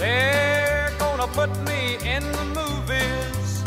[0.00, 3.62] They're gonna put me in the movies.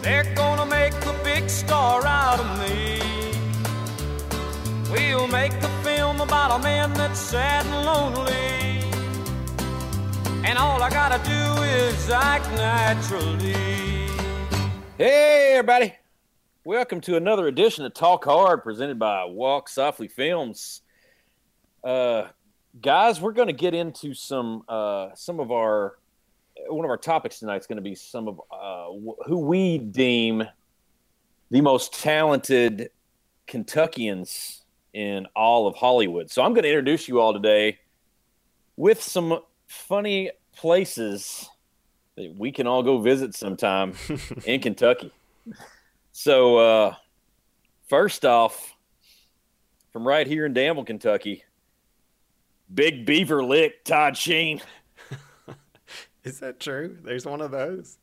[0.00, 2.98] They're gonna make a big star out of me.
[4.90, 8.80] We'll make a film about a man that's sad and lonely.
[10.48, 14.08] And all I gotta do is act naturally.
[14.96, 15.92] Hey, everybody.
[16.64, 20.80] Welcome to another edition of Talk Hard presented by Walk Softly Films.
[21.84, 22.28] Uh,
[22.80, 25.98] guys, we're going to get into some uh, some of our
[26.68, 29.78] one of our topics tonight is going to be some of uh, wh- who we
[29.78, 30.44] deem
[31.50, 32.90] the most talented
[33.46, 36.30] Kentuckians in all of Hollywood.
[36.30, 37.78] So I'm going to introduce you all today
[38.76, 41.48] with some funny places
[42.16, 43.94] that we can all go visit sometime
[44.44, 45.12] in Kentucky.
[46.12, 46.94] So, uh,
[47.88, 48.74] first off,
[49.92, 51.44] from right here in Danville, Kentucky,
[52.72, 54.60] Big Beaver Lick, Todd Sheen.
[56.24, 56.96] Is that true?
[57.02, 57.98] There's one of those.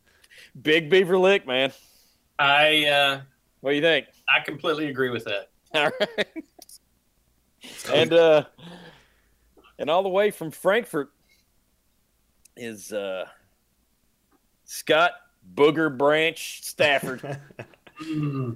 [0.62, 1.72] Big Beaver Lick, man.
[2.38, 3.22] I uh,
[3.62, 4.08] What do you think?
[4.30, 5.50] I completely agree with that.
[5.74, 6.28] All right.
[7.94, 8.46] And uh,
[9.78, 11.12] and all the way from Frankfort
[12.56, 13.26] is uh,
[14.66, 15.12] Scott
[15.56, 17.40] Booger Branch Stafford.
[18.02, 18.56] Mm.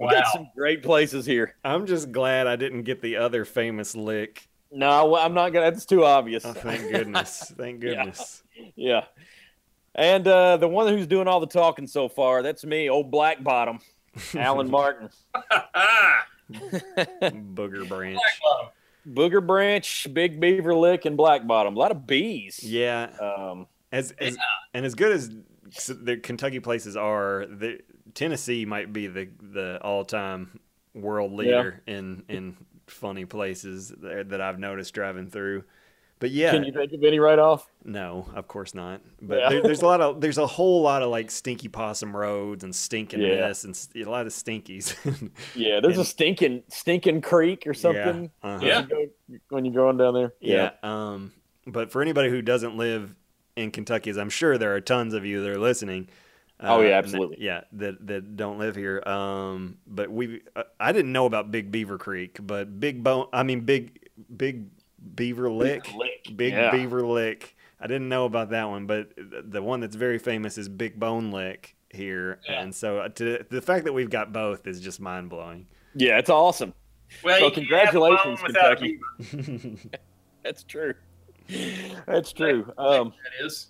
[0.00, 0.10] We Wow.
[0.10, 1.54] got some great places here.
[1.64, 4.48] I'm just glad I didn't get the other famous lick.
[4.70, 5.70] No, I'm not gonna.
[5.70, 6.44] That's too obvious.
[6.44, 7.52] Oh, thank goodness.
[7.56, 8.42] Thank goodness.
[8.76, 9.04] Yeah.
[9.94, 13.42] And uh, the one who's doing all the talking so far, that's me, old Black
[13.42, 13.80] Bottom,
[14.36, 15.08] Alan Martin.
[16.52, 18.20] Booger branch.
[19.08, 21.74] Booger Branch, Big Beaver Lick, and Black Bottom.
[21.74, 22.62] A lot of bees.
[22.62, 23.10] Yeah.
[23.20, 24.36] Um, As, as
[24.74, 25.30] and as good as
[25.88, 27.80] the Kentucky places are, the
[28.14, 30.60] Tennessee might be the the all time
[30.94, 32.56] world leader in in
[32.90, 35.64] funny places that that I've noticed driving through.
[36.20, 37.70] But yeah, Can you think of any right off?
[37.84, 39.02] No, of course not.
[39.22, 39.48] But Yeah.
[39.50, 42.74] there, there's a lot of there's a whole lot of like stinky possum roads and
[42.74, 43.46] stinking Yeah.
[43.48, 44.96] this and a lot of stinkies.
[45.54, 48.32] Yeah, there's a stinking stinking creek or something.
[48.42, 48.58] uh-huh.
[48.60, 48.80] Yeah.
[48.80, 49.06] When you
[49.38, 50.32] go- When you're going down there.
[50.40, 50.70] yeah.
[50.82, 51.32] Um,
[51.68, 53.14] but for anybody who doesn't live
[53.54, 56.08] in Kentucky, as I'm sure there are tons of you that are listening.
[56.60, 57.36] Oh, yeah, uh, absolutely.
[57.40, 59.00] Yeah, that that don't live here.
[59.06, 63.42] Um, but we, uh, I didn't know about Big Beaver Creek, but Big Bone, I
[63.44, 64.66] mean Big Big
[65.14, 66.70] Beaver Lick, Lick, Big yeah.
[66.72, 67.56] Beaver Lick.
[67.80, 71.30] I didn't know about that one, but the one that's very famous is Big Bone
[71.30, 72.60] Lick here, Yeah.
[72.62, 75.66] and so uh, to, the fact that we've got both is just mind blowing.
[75.94, 76.74] Yeah, it's awesome.
[77.22, 79.78] Well, So you can't have congratulations, one without a Kentucky.
[80.44, 80.94] That's true.
[82.06, 82.72] That's true.
[82.76, 83.68] Um, That is.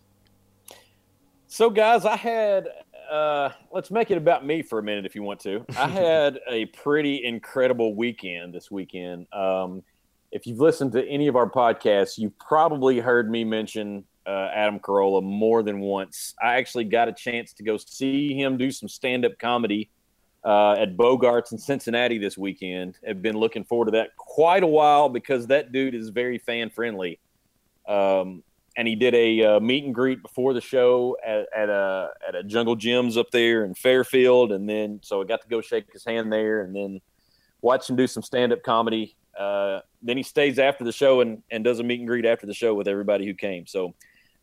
[1.50, 2.68] So, guys, I had.
[3.10, 5.64] Uh, let's make it about me for a minute, if you want to.
[5.78, 9.26] I had a pretty incredible weekend this weekend.
[9.32, 9.82] Um,
[10.30, 14.78] if you've listened to any of our podcasts, you've probably heard me mention uh, Adam
[14.78, 16.34] Carolla more than once.
[16.42, 19.88] I actually got a chance to go see him do some stand-up comedy
[20.44, 22.98] uh, at Bogarts in Cincinnati this weekend.
[23.08, 26.68] I've been looking forward to that quite a while because that dude is very fan
[26.68, 27.20] friendly.
[27.88, 28.42] Um,
[28.78, 32.36] and he did a uh, meet and greet before the show at, at a at
[32.36, 35.92] a Jungle Jim's up there in Fairfield, and then so I got to go shake
[35.92, 37.00] his hand there, and then
[37.60, 39.16] watch him do some stand up comedy.
[39.36, 42.46] Uh, then he stays after the show and, and does a meet and greet after
[42.46, 43.66] the show with everybody who came.
[43.66, 43.94] So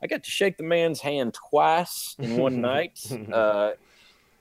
[0.03, 3.00] I got to shake the man's hand twice in one night.
[3.12, 3.79] Uh, it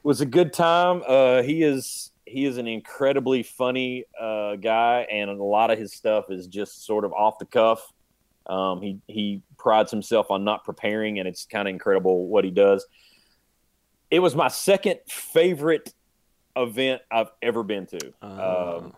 [0.03, 1.03] was a good time.
[1.06, 5.94] Uh, he is he is an incredibly funny uh, guy, and a lot of his
[5.94, 7.93] stuff is just sort of off the cuff.
[8.47, 12.50] Um, he he prides himself on not preparing, and it's kind of incredible what he
[12.50, 12.87] does.
[14.10, 15.93] It was my second favorite
[16.56, 18.94] event I've ever been to Uh, um,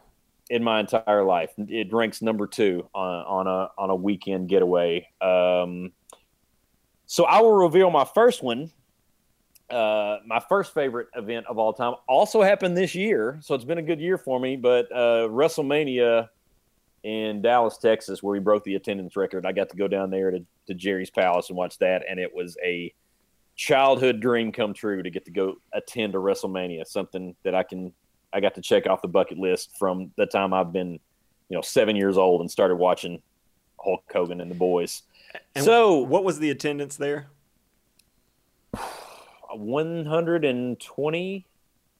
[0.51, 1.53] in my entire life.
[1.56, 5.09] It ranks number two on, on a on a weekend getaway.
[5.21, 5.93] Um,
[7.06, 8.71] so I will reveal my first one.
[9.71, 13.79] Uh, my first favorite event of all time also happened this year, so it's been
[13.79, 14.56] a good year for me.
[14.56, 16.29] But uh, WrestleMania
[17.06, 19.47] in Dallas, Texas, where we broke the attendance record.
[19.47, 22.35] I got to go down there to, to Jerry's Palace and watch that, and it
[22.35, 22.93] was a
[23.55, 26.85] childhood dream come true to get to go attend a WrestleMania.
[26.85, 27.93] Something that I can
[28.32, 30.94] I got to check off the bucket list from the time I've been,
[31.49, 33.23] you know, seven years old and started watching
[33.79, 35.05] Hulk Hogan and the boys.
[35.55, 37.29] and so what was the attendance there?
[39.55, 41.47] one hundred and twenty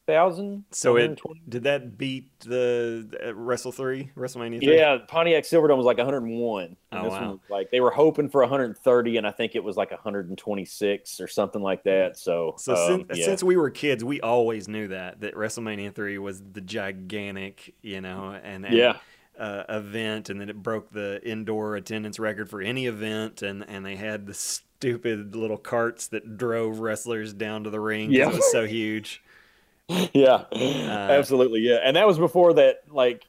[0.07, 0.63] thousand.
[0.71, 4.63] So it did that beat the uh, Wrestle Three WrestleMania?
[4.63, 4.75] 3?
[4.75, 6.63] Yeah, Pontiac Silverdome was like 101.
[6.65, 7.39] And Oh, this wow.
[7.49, 11.61] like they were hoping for 130, and I think it was like 126 or something
[11.61, 12.17] like that.
[12.17, 13.25] So, So um, since, yeah.
[13.25, 18.01] since we were kids, we always knew that that WrestleMania three was the gigantic, you
[18.01, 18.97] know, and, and yeah,
[19.37, 23.85] uh, event, and then it broke the indoor attendance record for any event, and and
[23.85, 28.11] they had the stupid little carts that drove wrestlers down to the ring.
[28.11, 28.29] Yeah.
[28.29, 29.21] it was so huge.
[30.13, 31.79] yeah, Uh, absolutely, yeah.
[31.83, 32.81] And that was before that.
[32.89, 33.25] Like,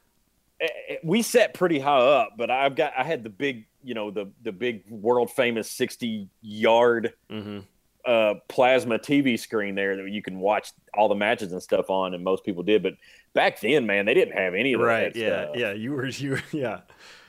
[0.60, 3.94] eh, eh, we sat pretty high up, but I've got I had the big, you
[3.94, 7.60] know, the the big world famous sixty yard hmm
[8.06, 12.14] uh, plasma TV screen there that you can watch all the matches and stuff on,
[12.14, 12.82] and most people did.
[12.82, 12.94] But
[13.34, 15.12] back then, man, they didn't have any of Right?
[15.12, 15.18] that.
[15.20, 15.56] Yeah, stuff.
[15.56, 15.72] yeah.
[15.72, 16.80] You were you yeah.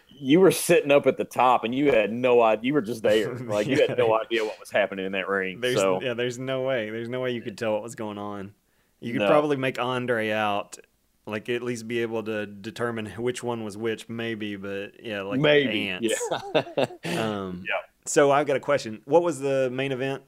[0.08, 2.68] You were sitting up at the top, and you had no idea.
[2.68, 5.60] You were just there, like you had no idea what was happening in that ring.
[5.60, 6.14] There's so yeah.
[6.14, 6.90] There's no way.
[6.90, 8.54] There's no way you could tell what was going on.
[9.00, 9.28] You could No.
[9.28, 10.78] probably make Andre out.
[11.26, 15.40] Like at least be able to determine which one was which, maybe, but yeah, like
[15.40, 16.20] maybe, ants.
[16.32, 16.86] yeah.
[17.22, 17.76] Um, Yeah.
[18.06, 19.02] So I've got a question.
[19.06, 20.24] What was the main event?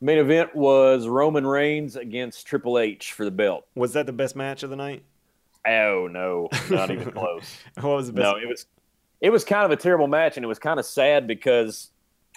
[0.00, 3.66] Main event was Roman Reigns against Triple H for the belt.
[3.76, 5.04] Was that the best match of the night?
[5.66, 7.56] Oh no, not even close.
[7.80, 8.24] What was the best?
[8.24, 8.66] No, it was
[9.20, 11.90] it was kind of a terrible match, and it was kind of sad because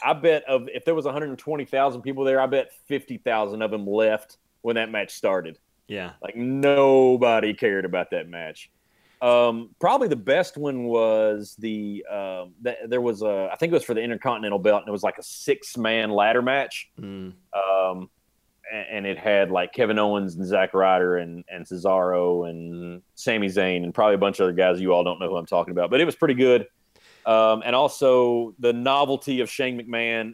[0.05, 4.37] I bet of if there was 120,000 people there, I bet 50,000 of them left
[4.67, 5.57] when that match started.
[5.87, 6.11] Yeah.
[6.21, 8.69] Like nobody cared about that match.
[9.21, 13.73] Um, probably the best one was the um, th- there was a I think it
[13.73, 16.89] was for the Intercontinental Belt, and it was like a six man ladder match.
[16.99, 17.31] Mm.
[17.53, 18.09] Um,
[18.69, 23.47] a- and it had like Kevin Owens and Zack Ryder and and Cesaro and Sami
[23.47, 25.71] Zayn and probably a bunch of other guys you all don't know who I'm talking
[25.71, 26.67] about, but it was pretty good.
[27.25, 30.33] Um, and also the novelty of Shane McMahon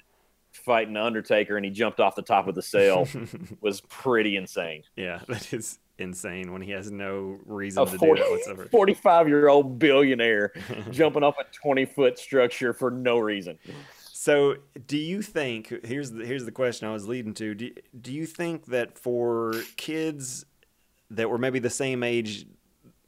[0.54, 3.08] fighting Undertaker and he jumped off the top of the cell
[3.62, 4.84] was pretty insane.
[4.96, 8.66] yeah, that is insane when he has no reason A to 40 do that whatsoever.
[8.72, 10.54] 45 year old billionaire
[10.92, 13.58] jumping off a 20 foot structure for no reason.
[14.12, 14.56] So,
[14.88, 17.54] do you think here's the here's the question I was leading to.
[17.54, 20.46] Do, do you think that for kids
[21.10, 22.46] that were maybe the same age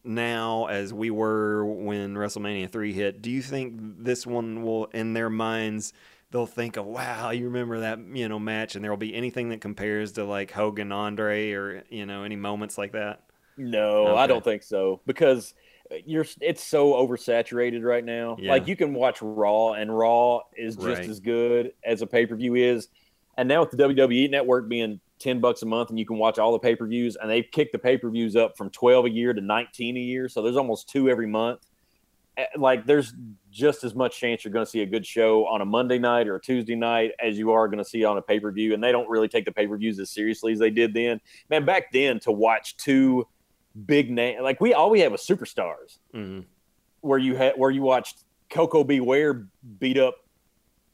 [0.04, 5.14] now as we were when WrestleMania 3 hit, do you think this one will in
[5.14, 5.94] their minds
[6.36, 9.62] they'll think of wow, you remember that, you know, match and there'll be anything that
[9.62, 13.22] compares to like Hogan Andre or, you know, any moments like that?
[13.56, 14.20] No, Okay.
[14.20, 15.54] I don't think so because
[15.90, 18.36] uh, you're it's so oversaturated right now.
[18.38, 18.52] Yeah.
[18.52, 21.10] Like you can watch Raw and Raw is just Right.
[21.10, 22.90] as good as a pay-per-view is.
[23.38, 26.38] And now with the WWE network being 10 bucks a month and you can watch
[26.38, 29.96] all the pay-per-views and they've kicked the pay-per-views up from 12 a year to 19
[29.96, 31.62] a year, so there's almost two every month.
[32.38, 33.14] Eh, Like there's
[33.52, 36.28] just as much chance you're going to see a good show on a Monday night
[36.28, 38.92] or a Tuesday night as you are going to see on a pay-per-view and they
[38.92, 41.22] don't really take the pay-per-views as seriously as they did then.
[41.50, 43.28] Man, back then to watch two
[43.86, 46.46] big name like we all we had was superstars Mm.
[47.02, 49.00] where you had where you watched Koko B.
[49.02, 49.48] Ware
[49.80, 50.16] beat up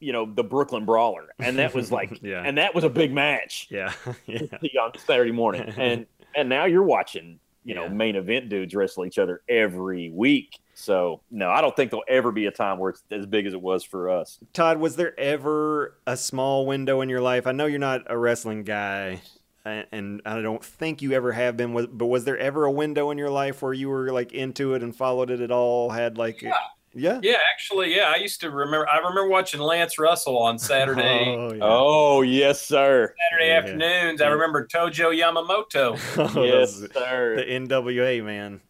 [0.00, 2.42] you know the Brooklyn Brawler and that was like Yeah.
[2.44, 3.92] and that was a big match Yeah.
[4.26, 4.40] yeah.
[4.80, 7.90] on Saturday morning and and now you're watching you know Yeah.
[7.90, 12.32] main event dudes wrestle each other every week so no I don't think there'll ever
[12.32, 15.18] be a time where it's as big as it was for us Todd, was there
[15.20, 17.46] ever a small window in your life?
[17.46, 19.20] I know you're not a wrestling guy,
[19.64, 21.72] and I don't think you ever have been.
[21.92, 24.82] But was there ever a window in your life where you were like into it
[24.82, 25.90] and followed it at all?
[25.90, 26.52] Had like, yeah,
[26.94, 27.20] yeah.
[27.22, 28.12] Yeah, actually, yeah.
[28.14, 28.88] I used to remember.
[28.88, 31.60] I remember watching Lance Russell on Saturday Oh, yeah.
[31.62, 33.58] oh yes sir Saturday Yeah.
[33.58, 34.20] afternoons.
[34.20, 35.98] I remember Tojo Yamamoto.
[36.36, 38.60] Oh, yes sir the NWA man.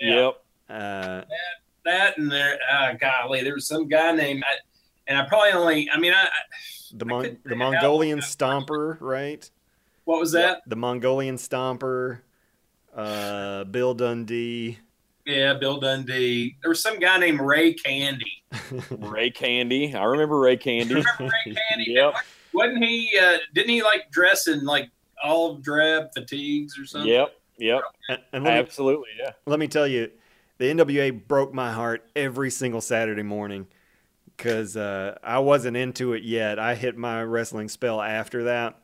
[0.00, 0.39] yep
[0.70, 1.24] Uh,
[1.84, 4.54] That and there, uh, golly, there was some guy named, I,
[5.06, 5.90] and I probably only.
[5.90, 6.28] I mean, I, I
[6.92, 9.50] the Mon- couldn't the figure out Mongolian Stomper, right?
[10.04, 10.62] what was that?
[10.66, 12.20] The Mongolian Stomper,
[12.94, 14.78] uh, Bill Dundee.
[15.26, 16.56] Yeah, Bill Dundee.
[16.62, 18.42] There was some guy named Ray Candy.
[18.90, 21.92] Ray Candy I remember Ray Candy Remember Ray Candy?
[21.92, 22.14] Yep.
[22.52, 23.16] Wasn't he?
[23.22, 24.90] Uh, didn't he like dress in like
[25.22, 27.08] olive drab fatigues or something?
[27.08, 30.10] yep yep And, and let me absolutely yeah let me tell you,
[30.60, 33.66] the NWA broke my heart every single Saturday morning
[34.36, 36.58] because uh, I wasn't into it yet.
[36.58, 38.78] I hit my wrestling spell after that,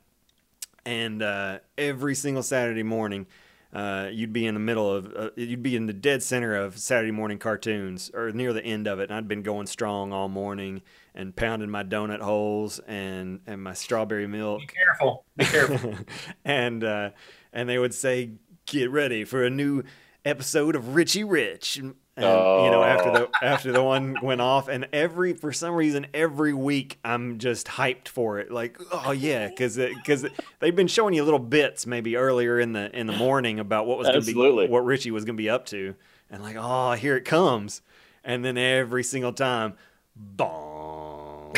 [0.86, 3.26] and uh, every single Saturday morning,
[3.74, 6.78] uh, you'd be in the middle of, uh, you'd be in the dead center of
[6.78, 9.10] Saturday morning cartoons or near the end of it.
[9.10, 10.80] And I'd been going strong all morning
[11.14, 15.26] and pounding my donut holes and and my strawberry milk Be careful.
[15.36, 15.94] Be careful.
[16.46, 17.10] and uh,
[17.52, 18.30] and they would say,
[18.64, 19.82] "Get ready for a new
[20.26, 23.30] episode of Richie Rich." And, and, you know, after the oh.
[23.42, 28.08] after the one went off, and every for some reason every week I'm just hyped
[28.08, 28.50] for it.
[28.50, 30.26] Like, oh yeah, because because
[30.60, 33.98] they've been showing you little bits maybe earlier in the in the morning about what
[33.98, 35.94] was going to be what Richie was going to be up to,
[36.30, 37.82] and like, oh, here it comes,
[38.24, 39.74] and then every single time,
[40.16, 41.54] bong,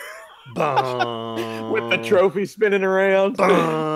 [0.54, 3.38] bong, with the trophy spinning around.
[3.38, 3.91] Bum.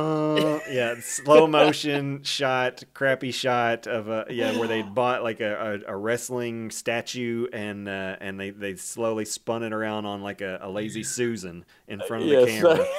[0.71, 5.93] Yeah, slow motion shot, crappy shot of a yeah where they bought like a, a,
[5.93, 10.59] a, wrestling statue and uh, and they, they slowly spun it around on like a,
[10.63, 12.63] a lazy Susan in front of the yes.
[12.63, 12.87] camera.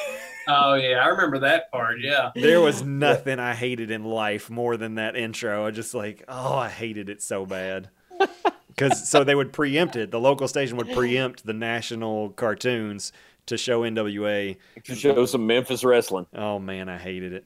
[0.49, 1.99] Oh yeah, I remember that part.
[1.99, 5.67] Yeah, there was nothing I hated in life more than that intro.
[5.67, 7.89] I just like, oh, I hated it so bad.
[8.69, 10.11] Because so they would preempt it.
[10.11, 13.11] The local station would preempt the national cartoons
[13.47, 16.27] to show NWA to show some Memphis wrestling.
[16.33, 17.45] Oh man, I hated it.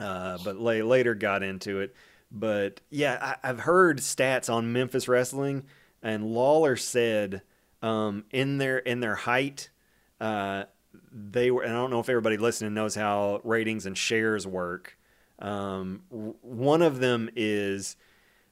[0.00, 1.94] Uh, but lay, later got into it.
[2.30, 5.64] But yeah, I, have heard stats on Memphis wrestling,
[6.02, 7.42] and Lawler said
[7.82, 9.70] um, in their in their height,
[10.20, 10.64] uh,
[11.10, 11.62] they were.
[11.62, 14.98] And I don't know if everybody listening knows how ratings and shares work.
[15.38, 17.96] Um, one of them is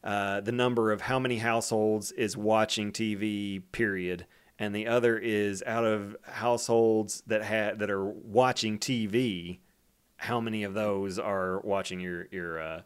[0.04, 3.62] uh, the number of how many households is watching TV.
[3.72, 4.26] Period
[4.58, 9.58] and the other is out of households that had that are watching TV,
[10.16, 12.82] how many of those are watching your your uh,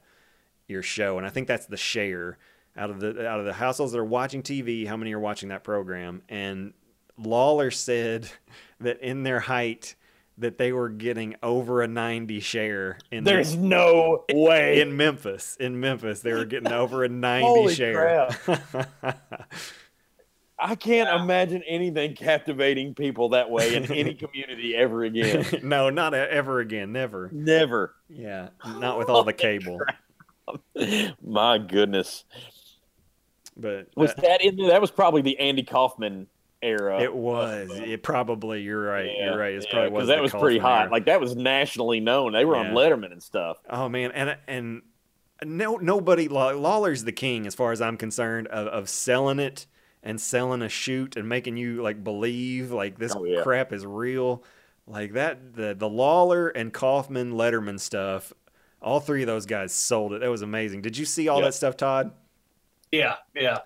[0.68, 1.18] your show?
[1.18, 2.38] And I think that's the share
[2.76, 5.50] out of the out of the households that are watching TV, how many are watching
[5.50, 6.22] that program?
[6.28, 6.72] And
[7.16, 8.30] Lawler said
[8.80, 9.94] that in their height
[10.38, 15.56] that they were getting over a 90 share in There's the, no way in Memphis.
[15.60, 18.30] In Memphis, they were getting over a 90 share.
[20.60, 25.46] I can't imagine anything captivating people that way in any community ever again.
[25.62, 26.92] no, not ever again.
[26.92, 27.30] Never.
[27.32, 27.94] Never.
[28.08, 29.80] Yeah, not with all the cable.
[31.24, 32.24] My goodness.
[33.56, 34.68] But was uh, that in there?
[34.68, 36.26] That was probably the Andy Kaufman
[36.62, 37.00] era.
[37.00, 37.70] It was.
[37.72, 38.62] It probably.
[38.62, 39.06] You're right.
[39.06, 39.54] Yeah, you're right.
[39.54, 40.82] It's yeah, probably was that was pretty hot.
[40.82, 40.90] Era.
[40.90, 42.32] Like that was nationally known.
[42.32, 42.68] They were yeah.
[42.68, 43.58] on Letterman and stuff.
[43.68, 44.82] Oh man, and and
[45.44, 49.66] no nobody Lawler's the king as far as I'm concerned of, of selling it
[50.02, 53.42] and selling a shoot and making you like believe like this oh, yeah.
[53.42, 54.42] crap is real.
[54.86, 58.32] Like that, the the Lawler and Kaufman Letterman stuff,
[58.82, 60.20] all three of those guys sold it.
[60.20, 60.82] That was amazing.
[60.82, 62.12] Did you see all that stuff, Todd?
[62.90, 63.58] Yeah, yeah.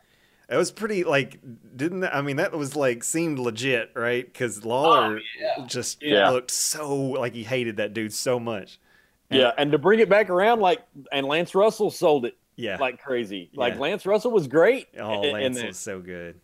[0.50, 1.41] It was pretty like
[1.75, 4.25] didn't that, I mean that was like seemed legit, right?
[4.25, 5.67] Because oh, Lawler oh, yeah.
[5.67, 6.29] just yeah.
[6.31, 8.79] looked so like he hated that dude so much.
[9.31, 12.76] And, yeah, and to bring it back around, like and Lance Russell sold it yeah,
[12.78, 13.50] like crazy.
[13.54, 14.88] Like Lance Russell was great.
[14.99, 16.40] Oh, Lance was so good.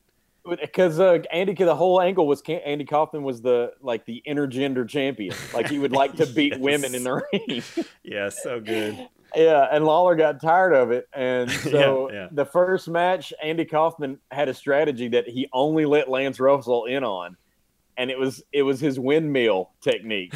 [0.49, 5.35] Because uh, Andy, the whole angle was Andy Kaufman was the like the intergender champion.
[5.53, 6.61] Like he would like to beat yes.
[6.61, 7.63] women in the ring.
[8.03, 9.09] yeah, so good.
[9.37, 12.29] Yeah, and Lawler got tired of it, and so yeah, yeah.
[12.33, 17.05] the first match, Andy Kaufman had a strategy that he only let Lance Russell in
[17.05, 17.37] on,
[17.97, 20.35] and it was it was his windmill technique,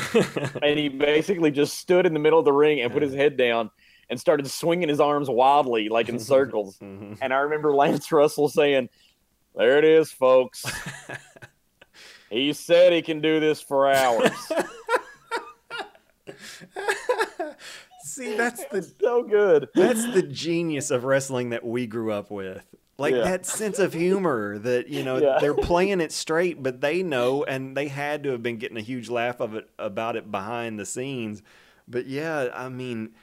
[0.63, 3.37] and he basically just stood in the middle of the ring and put his head
[3.37, 3.71] down
[4.11, 6.79] and started swinging his arms wildly, like in circles.
[6.79, 7.15] mm-hmm.
[7.21, 8.89] And I remember Lance Russell saying,
[9.55, 10.65] There it is, folks.
[12.31, 14.31] he said he can do this for hours.
[18.05, 19.69] See, that's the so good.
[19.75, 22.65] That's the genius of wrestling that we grew up with.
[22.97, 23.25] Like yeah.
[23.25, 25.39] that sense of humor that, you know, yeah.
[25.41, 28.83] they're playing it straight, but they know and they had to have been getting a
[28.83, 31.43] huge laugh of it about it behind the scenes.
[31.89, 33.15] But yeah, I mean,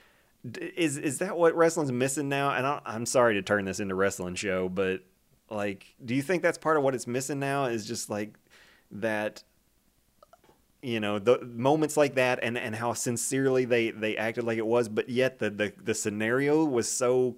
[0.43, 2.51] is is that what wrestling's missing now?
[2.51, 5.01] And I, I'm sorry to turn this into wrestling show, but
[5.49, 7.65] like, do you think that's part of what it's missing now?
[7.65, 8.37] Is just like
[8.91, 9.43] that
[10.81, 14.65] you know the moments like that and and how sincerely they they acted like it
[14.65, 17.37] was but yet the the, the scenario was so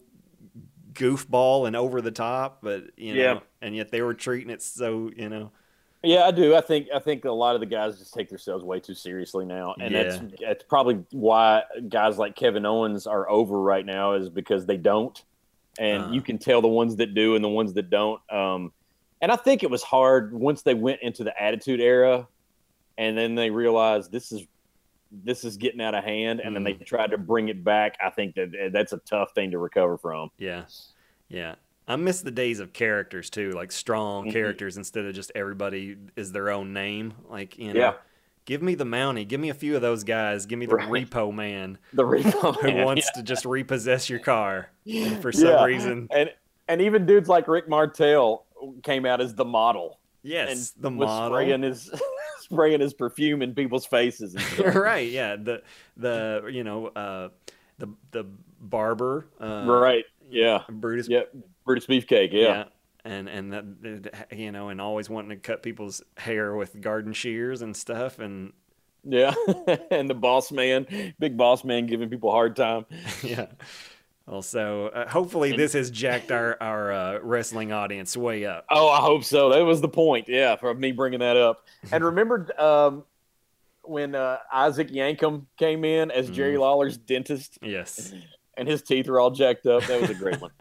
[0.93, 3.39] goofball and over the top but you know yeah.
[3.61, 5.51] and yet they were treating it so you know
[6.03, 6.53] yeah, I do.
[6.53, 9.45] I think I think a lot of the guys just take themselves way too seriously
[9.45, 10.03] now, and yeah.
[10.03, 14.75] that's that's probably why guys like Kevin Owens are over right now is because they
[14.75, 15.23] don't,
[15.79, 16.09] and uh.
[16.09, 18.21] you can tell the ones that do and the ones that don't.
[18.29, 18.73] Um,
[19.21, 22.27] and I think it was hard once they went into the Attitude Era,
[22.97, 24.45] and then they realized this is
[25.23, 26.55] this is getting out of hand, and mm.
[26.55, 26.85] then they mm.
[26.85, 27.95] tried to bring it back.
[28.03, 30.31] I think that that's a tough thing to recover from.
[30.37, 30.65] Yeah,
[31.29, 31.55] yeah.
[31.87, 34.33] I miss the days of characters too, like strong mm-hmm.
[34.33, 37.13] characters instead of just everybody is their own name.
[37.29, 37.93] Like you know, yeah.
[38.45, 40.89] give me the Mountie, give me a few of those guys, give me the right.
[40.89, 43.21] Repo Man, the Repo Man who man, wants yeah.
[43.21, 44.69] to just repossess your car
[45.21, 45.63] for some yeah.
[45.65, 46.07] reason.
[46.11, 46.29] And
[46.67, 48.45] and even dudes like Rick Martel
[48.83, 49.99] came out as the model.
[50.21, 51.91] Yes, the model spraying his
[52.39, 54.35] spraying his perfume in people's faces.
[54.59, 55.09] right?
[55.09, 55.35] Yeah.
[55.35, 55.63] The
[55.97, 57.29] the you know uh,
[57.77, 58.25] the the
[58.61, 59.27] barber.
[59.39, 60.05] Uh, right.
[60.29, 60.61] Yeah.
[60.69, 61.09] Brutus.
[61.09, 61.35] Yep.
[61.65, 62.41] Brutus Beefcake, yeah.
[62.41, 62.63] yeah.
[63.05, 67.61] And and that you know, and always wanting to cut people's hair with garden shears
[67.61, 68.53] and stuff, and
[69.03, 69.33] yeah,
[69.91, 72.85] and the boss man, big boss man, giving people a hard time.
[73.23, 73.47] yeah.
[74.25, 78.65] Also, uh, hopefully, this has jacked our our uh, wrestling audience way up.
[78.69, 79.49] Oh, I hope so.
[79.49, 80.29] That was the point.
[80.29, 81.67] Yeah, for me bringing that up.
[81.91, 83.03] And remember, um,
[83.81, 86.61] when uh, Isaac Yankem came in as Jerry mm.
[86.61, 87.57] Lawler's dentist.
[87.61, 88.13] Yes.
[88.55, 89.83] And his teeth were all jacked up.
[89.87, 90.51] That was a great one.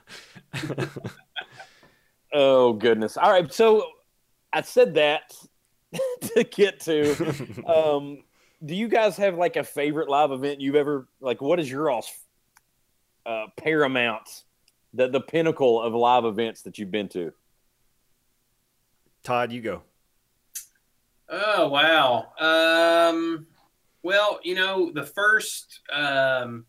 [2.32, 3.16] oh goodness.
[3.16, 3.52] All right.
[3.52, 3.86] So
[4.52, 5.34] I said that
[6.34, 7.64] to get to.
[7.66, 8.24] Um,
[8.64, 11.40] do you guys have like a favorite live event you've ever like?
[11.40, 12.04] What is your all
[13.26, 14.44] uh, paramount,
[14.94, 17.32] the the pinnacle of live events that you've been to?
[19.22, 19.82] Todd, you go.
[21.28, 22.32] Oh wow.
[22.38, 23.46] Um,
[24.02, 26.66] well, you know, the first um,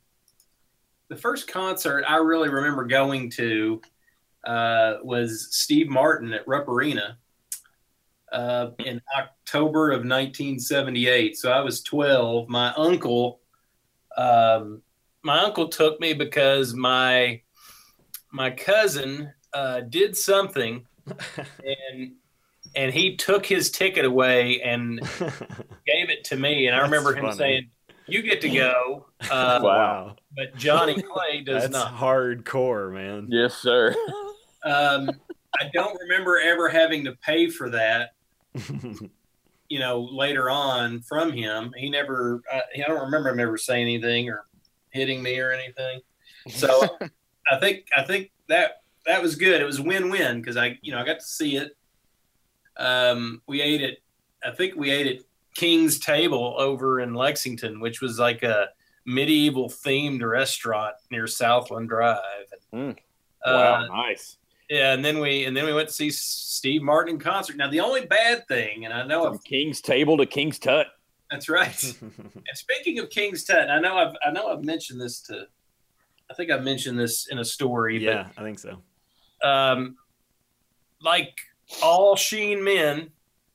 [1.13, 3.81] the first concert I really remember going to
[4.45, 7.19] uh, was Steve Martin at Rupp Arena
[8.31, 11.37] uh, in October of 1978.
[11.37, 12.49] So I was 12.
[12.49, 13.41] My uncle,
[14.17, 14.81] um,
[15.21, 17.41] my uncle took me because my
[18.31, 20.83] my cousin uh, did something,
[21.37, 22.13] and
[22.75, 26.65] and he took his ticket away and gave it to me.
[26.65, 27.37] And I remember him funny.
[27.37, 27.69] saying,
[28.07, 30.15] "You get to go." Uh, wow!
[30.35, 31.95] But Johnny Clay does That's not.
[31.95, 33.27] Hardcore, man.
[33.29, 33.95] Yes, sir.
[34.65, 35.09] Um,
[35.59, 38.11] I don't remember ever having to pay for that.
[39.69, 42.41] you know, later on from him, he never.
[42.51, 44.45] I, I don't remember him ever saying anything or
[44.91, 46.01] hitting me or anything.
[46.49, 46.97] So
[47.51, 49.61] I think I think that that was good.
[49.61, 51.75] It was win win because I you know I got to see it.
[52.77, 54.01] Um, we ate it.
[54.43, 58.69] I think we ate at King's Table over in Lexington, which was like a
[59.05, 62.19] medieval themed restaurant near Southland Drive.
[62.73, 62.97] Mm.
[63.45, 64.37] Wow, uh, nice.
[64.69, 67.57] Yeah, and then we and then we went to see Steve Martin in concert.
[67.57, 70.87] Now the only bad thing, and I know from King's Table to King's Tut.
[71.29, 71.95] That's right.
[72.01, 75.47] and speaking of King's Tut, I know I've I know I've mentioned this to.
[76.31, 78.03] I think I've mentioned this in a story.
[78.03, 78.81] Yeah, but, I think so.
[79.43, 79.97] Um,
[81.01, 81.37] like
[81.81, 83.11] all Sheen men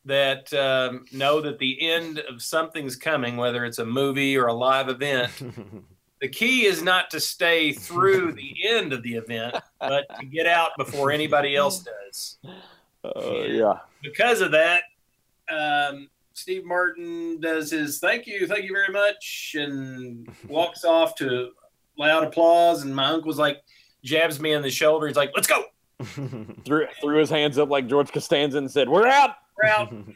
[0.09, 4.53] that um, know that the end of something's coming, whether it's a movie or a
[4.53, 5.31] live event.
[6.21, 10.47] the key is not to stay through the end of the event, but to get
[10.47, 12.39] out before anybody else does.
[13.05, 13.79] Uh, yeah.
[14.03, 14.83] Because of that,
[15.49, 21.51] um, Steve Martin does his thank you, thank you very much, and walks off to
[21.99, 22.83] loud applause.
[22.83, 23.63] And my uncle's like,
[24.03, 25.07] jabs me in the shoulder.
[25.07, 25.65] He's like, let's go.
[26.65, 29.31] threw, threw his hands up like George Costanza and said, we're out.
[29.63, 29.69] We're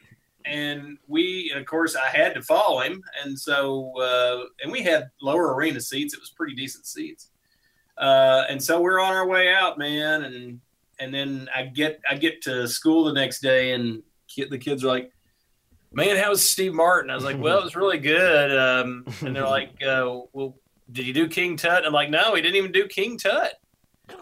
[0.44, 4.82] and we and of course I had to follow him, and so uh, and we
[4.82, 6.14] had lower arena seats.
[6.14, 7.28] It was pretty decent seats,
[7.98, 10.24] uh, and so we're on our way out, man.
[10.24, 10.60] And
[10.98, 14.02] and then I get I get to school the next day, and
[14.36, 15.12] the kids are like,
[15.92, 19.34] "Man, how was Steve Martin?" I was like, "Well, it was really good." Um, and
[19.34, 20.56] they're like, uh, "Well,
[20.90, 23.54] did you do King Tut?" I'm like, "No, he didn't even do King Tut."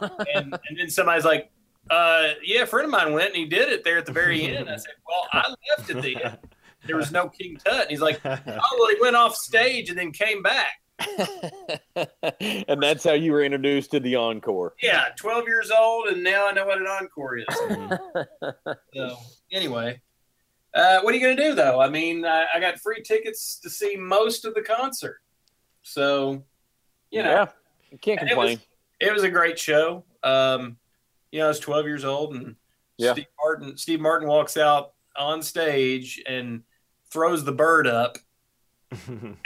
[0.01, 1.51] and, and then somebody's like,
[1.89, 4.57] uh, yeah, a friend of mine went and he did it there at the very
[4.57, 4.69] end.
[4.69, 6.39] I said, well, I left at the end.
[6.87, 7.83] There was no King Tut.
[7.83, 10.81] And he's like, oh, well, he went off stage and then came back.
[12.41, 14.75] and that's how you were introduced to the encore.
[14.83, 17.47] Yeah, 12 years old, and now I know what an encore is.
[18.95, 19.17] so,
[19.51, 20.01] anyway,
[20.75, 21.81] uh, what are you going to do, though?
[21.81, 25.21] I mean, I, I, got free tickets to see most of the concert.
[25.83, 26.45] So,
[27.11, 27.47] you know, yeah,
[27.91, 28.39] you can't complain.
[28.39, 28.59] It was,
[29.01, 30.05] it was a great show.
[30.23, 30.77] Um,
[31.33, 32.57] you know, I was 12 years old, and
[32.97, 33.13] yeah.
[33.13, 36.63] Steve Martin Steve Martin walks out on stage and
[37.11, 38.19] throws the bird up
[38.93, 38.99] at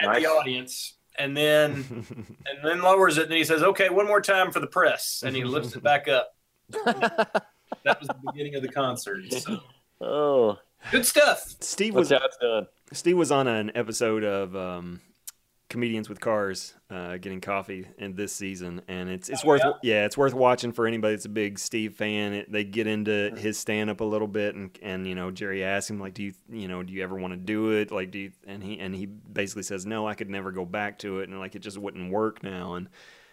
[0.02, 0.22] nice.
[0.22, 1.84] the audience, and then
[2.46, 5.36] and then lowers it, and he says, "Okay, one more time for the press," and
[5.36, 6.34] he lifts it back up.
[6.70, 9.32] that was the beginning of the concert.
[9.32, 9.60] So.
[10.00, 10.58] Oh,
[10.90, 11.54] good stuff.
[11.60, 12.12] Steve was
[12.92, 15.00] Steve was on an episode of um,
[15.74, 19.72] comedians with cars uh, getting coffee in this season, and it's it's oh, worth yeah?
[19.82, 20.04] yeah?
[20.04, 22.32] it's worth watching for anybody that's a big Steve fan.
[22.32, 25.64] It, they get into his stand up a little bit, and and you know Jerry
[25.64, 27.90] asks him like, do you you know do you ever want to do it?
[27.90, 28.32] Like do you?
[28.46, 31.40] And he and he basically says no, I could never go back to it, and
[31.40, 32.88] like it just wouldn't work now, and.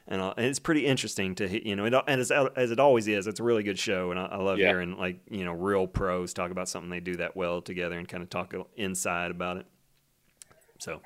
[0.08, 3.08] And, uh, and it's pretty interesting to you know, it, and as, as it always
[3.08, 4.70] is, it's a really good show, and I, I love yeah.
[4.70, 8.10] hearing like you know real pros talk about something they do that well together and
[8.10, 9.68] kind of talk inside about it.
[10.80, 11.02] So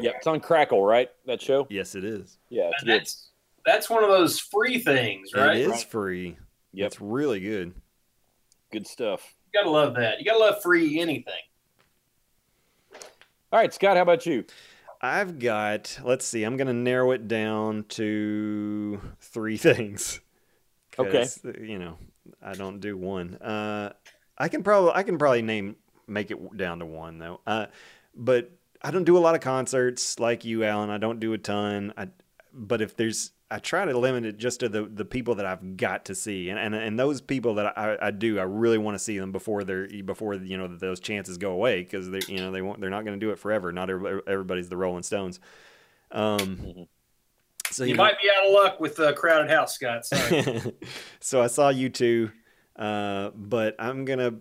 [0.00, 1.08] Yep, it's on Crackle, right?
[1.26, 1.66] That show.
[1.70, 2.38] Yes, it is.
[2.48, 3.28] Yeah, it's that's
[3.64, 5.56] that's one of those free things, right?
[5.56, 6.36] It is free.
[6.72, 6.86] Yep.
[6.86, 7.74] It's really good.
[8.70, 9.34] Good stuff.
[9.52, 10.18] You gotta love that.
[10.18, 11.34] You gotta love free anything.
[13.50, 14.44] All right, Scott, how about you?
[15.00, 15.98] I've got.
[16.04, 16.44] Let's see.
[16.44, 20.20] I'm gonna narrow it down to three things.
[20.98, 21.26] Okay.
[21.60, 21.98] You know,
[22.42, 23.34] I don't do one.
[23.34, 23.92] Uh,
[24.36, 27.40] I can probably I can probably name make it down to one though.
[27.46, 27.66] Uh,
[28.14, 28.50] but
[28.82, 30.90] I don't do a lot of concerts like you, Alan.
[30.90, 31.92] I don't do a ton.
[31.96, 32.08] I,
[32.52, 35.76] but if there's I try to limit it just to the, the people that I've
[35.78, 38.94] got to see, and and, and those people that I, I do, I really want
[38.94, 42.38] to see them before they're before you know those chances go away because they you
[42.38, 43.72] know they won't they're not going to do it forever.
[43.72, 45.40] Not everybody, everybody's the Rolling Stones.
[46.10, 46.82] Um, mm-hmm.
[47.70, 50.04] so you, you know, might be out of luck with the crowded house, Scott.
[51.20, 52.30] so I saw U2,
[52.76, 54.34] uh, but I'm gonna,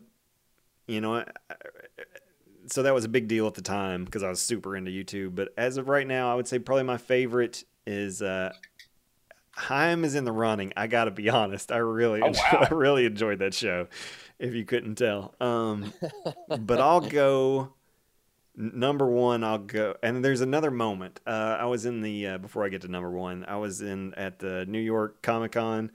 [0.85, 1.23] you know,
[2.69, 5.33] so that was a big deal at the time because I was super into U2.
[5.33, 8.51] But as of right now, I would say probably my favorite is uh,
[9.57, 10.71] Haim is in the running.
[10.77, 11.71] I got to be honest.
[11.71, 12.67] I really, oh, wow.
[12.69, 13.87] I really enjoyed that show.
[14.39, 15.91] If you couldn't tell, um,
[16.47, 17.73] but I'll go
[18.55, 19.43] number one.
[19.43, 21.19] I'll go, and there's another moment.
[21.25, 23.45] Uh, I was in the uh, before I get to number one.
[23.47, 25.91] I was in at the New York Comic Con,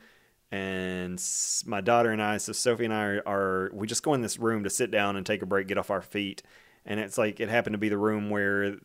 [0.50, 1.22] and
[1.66, 2.38] my daughter and I.
[2.38, 5.14] So Sophie and I are, are we just go in this room to sit down
[5.14, 6.42] and take a break, get off our feet,
[6.86, 8.76] and it's like it happened to be the room where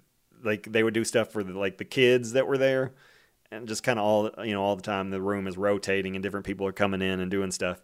[0.44, 2.94] like they would do stuff for the, like the kids that were there.
[3.50, 6.24] And just kind of all you know all the time the room is rotating and
[6.24, 7.82] different people are coming in and doing stuff.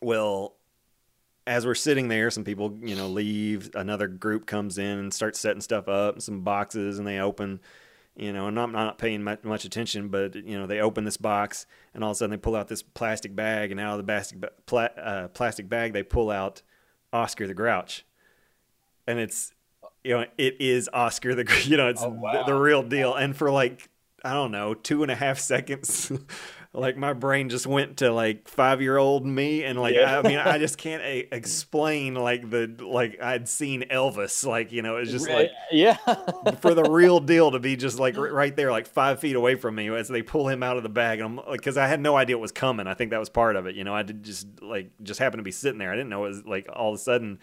[0.00, 0.56] Well
[1.46, 5.38] as we're sitting there some people you know leave another group comes in and starts
[5.38, 7.60] setting stuff up some boxes and they open
[8.16, 11.66] you know and i'm not paying much, attention but you know they open this box
[11.92, 14.04] and all of a sudden they pull out this plastic bag and out of the
[14.04, 16.62] plastic, pla- uh, plastic bag they pull out
[17.12, 18.04] oscar the grouch
[19.06, 19.52] and it's
[20.02, 22.44] you know it is oscar the you know it's oh, wow.
[22.44, 23.88] the, the real deal and for like
[24.24, 26.10] I don't know, two and a half seconds.
[26.72, 30.16] like my brain just went to like five year old me, and like yeah.
[30.16, 34.72] I, I, mean, I just can't a- explain like the like I'd seen Elvis, like
[34.72, 35.96] you know, it's just like yeah,
[36.60, 39.74] for the real deal to be just like right there, like five feet away from
[39.74, 42.00] me as they pull him out of the bag, and I'm like, because I had
[42.00, 42.86] no idea it was coming.
[42.86, 43.74] I think that was part of it.
[43.74, 45.92] You know, I did just like just happened to be sitting there.
[45.92, 47.40] I didn't know it was like all of a sudden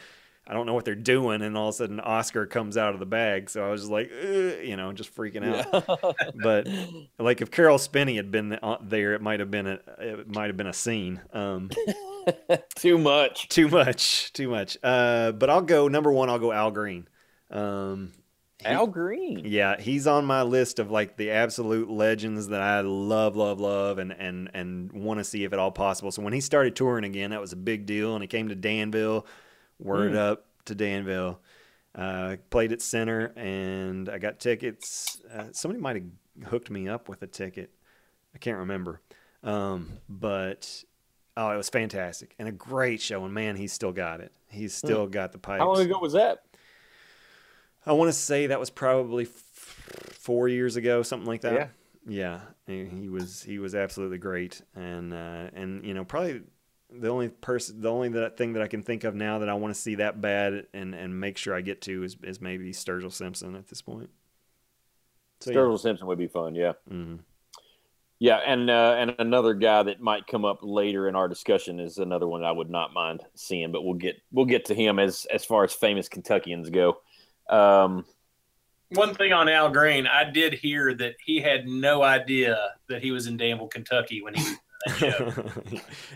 [0.48, 3.00] I don't know what they're doing, and all of a sudden Oscar comes out of
[3.00, 3.50] the bag.
[3.50, 5.86] So I was just like, you know, just freaking out.
[5.88, 6.32] Yeah.
[6.36, 6.68] but
[7.20, 10.48] like if Caroll Spinney had been uh, there, it might have been a it might
[10.48, 11.22] have been a scene.
[11.32, 11.70] Um,
[12.76, 14.78] too much, too much, too much.
[14.84, 16.30] Uh, but I'll go number one.
[16.30, 17.08] I'll go Al Green.
[17.52, 18.12] Um,
[18.66, 19.44] Al Green.
[19.46, 24.00] Yeah, he's on my list of like the absolute legends that I love, love, love,
[24.00, 26.12] and and and want to see if at all possible.
[26.12, 28.56] So when he started touring again, that was a big deal, and he came to
[28.56, 29.28] Danville
[29.82, 30.18] Word mm.
[30.18, 31.40] up to Danville.
[31.94, 35.22] Uh, played at center, and I got tickets.
[35.34, 37.70] Uh, somebody might have hooked me up with a ticket.
[38.34, 39.02] I can't remember,
[39.44, 40.86] um, but
[41.36, 43.26] oh, it was fantastic and a great show.
[43.26, 44.32] And man, he's still got it.
[44.50, 44.88] He's hmm.
[44.88, 45.12] still mm.
[45.12, 45.60] got the pipes.
[45.60, 46.44] How long ago was that?
[47.86, 51.72] I want to say that was probably f- four years ago, something like that.
[52.08, 52.86] Yeah, yeah.
[52.86, 56.42] He was he was absolutely great, and uh, and you know probably
[56.92, 59.54] the only person, the only that thing that I can think of now that I
[59.54, 62.72] want to see that bad and and make sure I get to is is maybe
[62.72, 64.10] Sturgill Simpson at this point.
[65.40, 65.82] So, Sturgill yeah.
[65.82, 66.74] Simpson would be fun, yeah.
[66.90, 67.18] Mm-hmm.
[68.20, 71.98] Yeah, and uh, and another guy that might come up later in our discussion is
[71.98, 75.26] another one I would not mind seeing, but we'll get we'll get to him as
[75.34, 77.02] as far as famous Kentuckians go.
[77.50, 78.06] Um,
[78.90, 83.10] one thing on Al Green, I did hear that he had no idea that he
[83.10, 84.44] was in Danville, Kentucky when he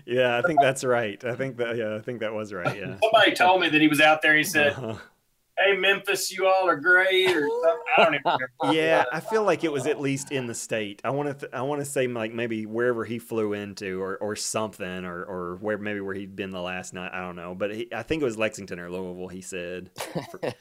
[0.05, 1.23] yeah, I think that's right.
[1.23, 2.75] I think that yeah, I think that was right.
[2.77, 2.97] Yeah.
[3.01, 4.35] Somebody told me that he was out there.
[4.35, 4.95] He said, uh-huh.
[5.57, 7.83] "Hey, Memphis, you all are great," or something.
[7.97, 8.39] I don't even.
[8.75, 11.01] yeah, I feel like it was at least in the state.
[11.03, 11.33] I want to.
[11.35, 15.23] Th- I want to say like maybe wherever he flew into, or or something, or
[15.23, 17.11] or where maybe where he'd been the last night.
[17.13, 19.27] I don't know, but he, I think it was Lexington or Louisville.
[19.27, 19.91] He said,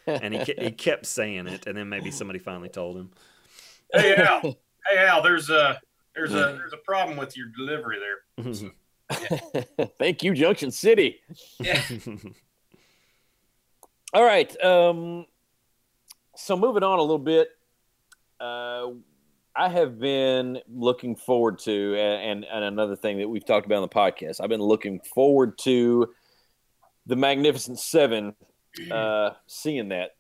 [0.07, 3.11] and he he kept saying it, and then maybe somebody finally told him.
[3.93, 4.41] Hey Al,
[4.91, 5.81] hey Al, there's a
[6.15, 8.45] there's a there's a problem with your delivery there.
[9.11, 9.87] yeah.
[9.99, 11.21] Thank you, Junction City.
[11.61, 11.83] Yeah.
[14.15, 14.63] All right.
[14.63, 15.27] Um,
[16.37, 17.49] so moving on a little bit,
[18.41, 18.89] uh,
[19.57, 23.83] I have been looking forward to, and, and another thing that we've talked about on
[23.83, 26.09] the podcast, I've been looking forward to
[27.07, 28.35] the Magnificent Seven,
[28.91, 30.13] uh, seeing that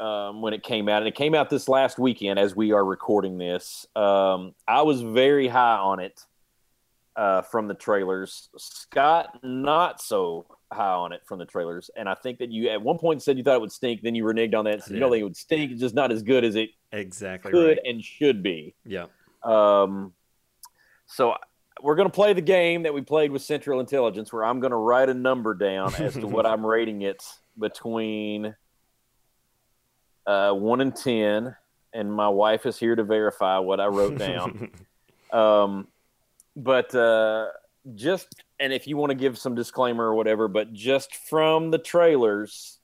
[0.00, 2.84] um, when it came out, and it came out this last weekend as we are
[2.84, 3.86] recording this.
[3.94, 6.24] Um, I was very high on it
[7.16, 8.48] uh, from the trailers.
[8.56, 12.80] Scott, not so high on it from the trailers, and I think that you at
[12.80, 14.92] one point said you thought it would stink, then you reneged on that and said
[14.92, 14.96] yeah.
[14.96, 15.72] you don't think it would stink.
[15.72, 17.78] It's just not as good as it exactly could right.
[17.84, 18.74] and should be.
[18.86, 19.06] Yeah.
[19.42, 20.14] Um,
[21.06, 21.34] so
[21.82, 24.70] we're going to play the game that we played with Central Intelligence, where I'm going
[24.70, 27.22] to write a number down as to what I'm rating it
[27.58, 28.54] between
[30.30, 31.56] uh, one in ten,
[31.92, 34.70] and my wife is here to verify what I wrote down.
[35.32, 35.88] um,
[36.54, 37.46] but uh,
[37.94, 41.78] just and if you want to give some disclaimer or whatever, but just from the
[41.78, 42.78] trailers,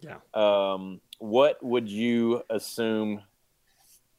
[0.00, 0.16] yeah.
[0.32, 3.22] Um, what would you assume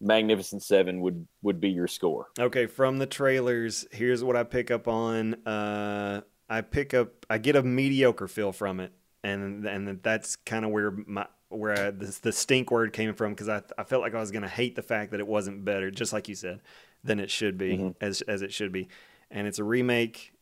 [0.02, 2.28] Magnificent Seven would would be your score.
[2.40, 5.34] Okay, from the trailers, here's what I pick up on.
[5.46, 10.64] Uh, I pick up, I get a mediocre feel from it, and and that's kind
[10.64, 14.02] of where my where I, this, the stink word came from because I I felt
[14.02, 16.62] like I was gonna hate the fact that it wasn't better, just like you said,
[17.04, 17.96] than it should be Mhm.
[18.02, 18.88] as as it should be,
[19.32, 20.34] and it's a remake,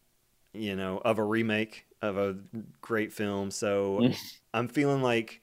[0.54, 2.36] you know, of a remake of a
[2.82, 3.52] great film.
[3.52, 4.12] So
[4.54, 5.42] I'm feeling like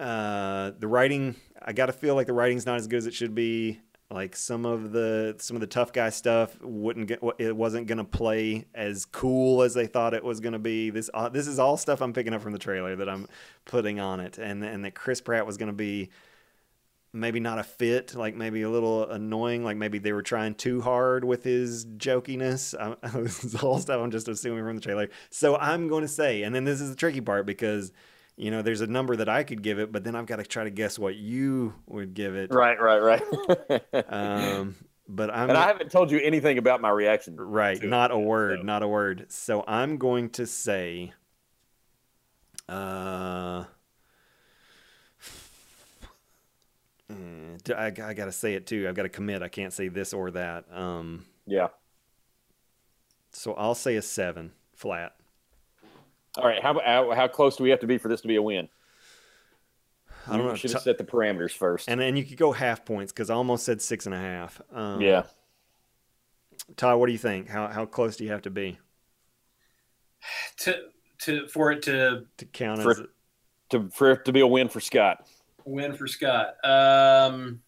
[0.00, 1.36] uh, the writing.
[1.62, 3.80] I got to feel like the writing's not as good as it should be.
[4.14, 8.04] Like some of the some of the tough guy stuff wouldn't get it wasn't gonna
[8.04, 10.90] play as cool as they thought it was gonna be.
[10.90, 13.26] This uh, this is all stuff I'm picking up from the trailer that I'm
[13.64, 16.10] putting on it, and and that Chris Pratt was gonna be
[17.12, 20.80] maybe not a fit, like maybe a little annoying, like maybe they were trying too
[20.80, 22.74] hard with his jokiness.
[22.78, 25.08] I, this is all stuff I'm just assuming from the trailer.
[25.30, 27.92] So I'm going to say, and then this is the tricky part because
[28.36, 30.44] you know there's a number that I could give it, but then I've got to
[30.44, 32.52] try to guess what you would give it.
[32.52, 33.22] Right, right, right.
[34.08, 34.74] Um,
[35.08, 37.36] but I'm and I haven't told you anything about my reaction.
[37.36, 37.88] right, to it.
[37.90, 38.64] not a word, so.
[38.64, 39.26] not a word.
[39.28, 41.12] So I'm going to say,
[42.68, 43.64] uh.
[47.12, 48.86] mm, I, I gotta say it too.
[48.88, 49.42] I've got to commit.
[49.42, 50.64] I can't say this or that.
[50.72, 51.68] Um, Yeah.
[53.30, 55.14] so I'll say a seven flat.
[56.36, 56.62] All right.
[56.62, 58.68] How, how how close do we have to be for this to be a win?
[60.26, 60.54] I don't know.
[60.54, 61.88] Should T- have set the parameters first.
[61.88, 64.60] and then you could go half points because I almost said six and a half.
[64.72, 65.24] Um, yeah.
[66.76, 67.48] Ty, what do you think?
[67.48, 68.78] How how close do you have to be
[70.58, 70.76] To
[71.20, 73.02] to for it to to count For- as
[73.70, 75.26] To for it to be a win for Scott.
[75.64, 76.54] win for Scott.
[76.64, 77.60] Um,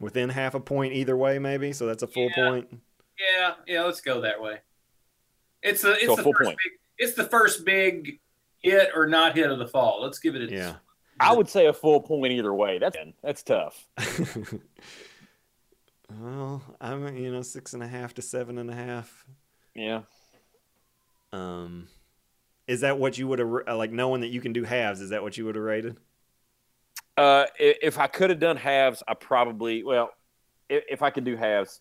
[0.00, 1.38] within half a point either way?
[1.38, 2.48] Maybe so that's a full Yeah.
[2.50, 2.80] point.
[3.18, 3.82] yeah, yeah.
[3.84, 4.58] Let's go that way.
[5.62, 6.58] It's the it's So a the full first point.
[6.62, 8.20] big it's the first big
[8.62, 10.00] hit or not hit of the fall.
[10.02, 10.74] Let's give it a Yeah.
[11.20, 12.78] I would say a full point either way.
[12.78, 13.86] That's that's tough.
[16.20, 19.24] well, I'm you know six and a half to seven and a half.
[19.74, 20.02] Yeah.
[21.32, 21.88] Um,
[22.66, 25.00] is that what you would have like knowing that you can do halves?
[25.00, 25.96] Is that what you would have rated?
[27.16, 30.10] Uh, if I could have done halves, I probably well,
[30.68, 31.80] if, if I could do halves,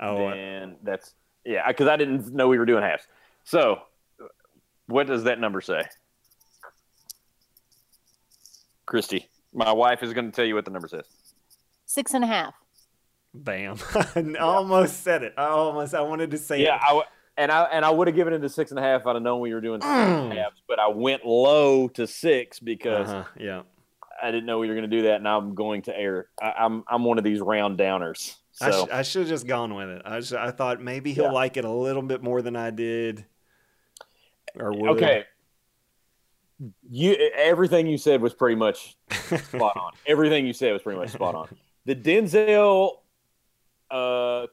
[0.00, 3.06] Oh, I- then that's yeah, because I didn't know we were doing halves.
[3.44, 3.80] So,
[4.86, 5.82] what does that number say,
[8.86, 9.28] Christy?
[9.52, 11.04] My wife is going to tell you what the number says.
[11.86, 12.54] Six and a half.
[13.34, 13.76] bam!
[14.14, 15.34] I almost said it.
[15.36, 15.94] I almost.
[15.94, 16.82] I wanted to say Yeah, it.
[16.82, 17.04] I w-
[17.36, 19.06] and I and I would have given it to six and a half.
[19.06, 20.34] I'd have known we were doing Mm.
[20.34, 23.62] halves, but I went low to six because Uh-huh, yeah.
[24.22, 26.26] I didn't know we were going to do that, and I'm going to err.
[26.40, 28.36] I, I'm I'm one of these round downers.
[28.60, 30.02] I, So sh- I should have just gone with it.
[30.04, 31.30] I, sh- I thought maybe he'll Yeah.
[31.32, 33.24] like it a little bit more than I did.
[34.58, 34.90] Or would.
[34.90, 35.24] okay,
[36.90, 39.92] you everything you said was pretty much spot on.
[40.06, 41.48] Everything you said was pretty much spot on.
[41.86, 42.98] The Denzel,
[43.90, 44.46] uh,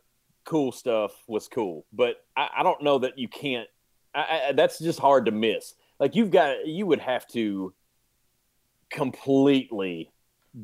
[0.46, 3.68] cool stuff was cool, but I, I don't know that you can't.
[4.16, 5.76] I, I, that's just hard to miss.
[6.00, 7.74] Like you've got, you would have to
[8.90, 10.12] completely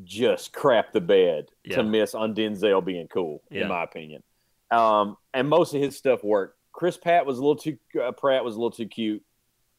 [0.04, 1.76] just crap the bed Yeah.
[1.76, 3.62] to miss on Denzel being cool, Yeah.
[3.62, 4.22] in my opinion.
[4.70, 6.58] Um, and most of his stuff worked.
[6.76, 7.78] Chris Pratt was a little too.
[8.00, 9.22] Uh, Pratt was a little too cute.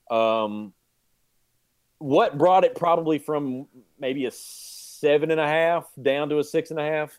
[0.09, 0.73] Um,
[1.99, 3.67] what brought it probably from
[3.99, 7.11] maybe a seven and a half down to a six and a half?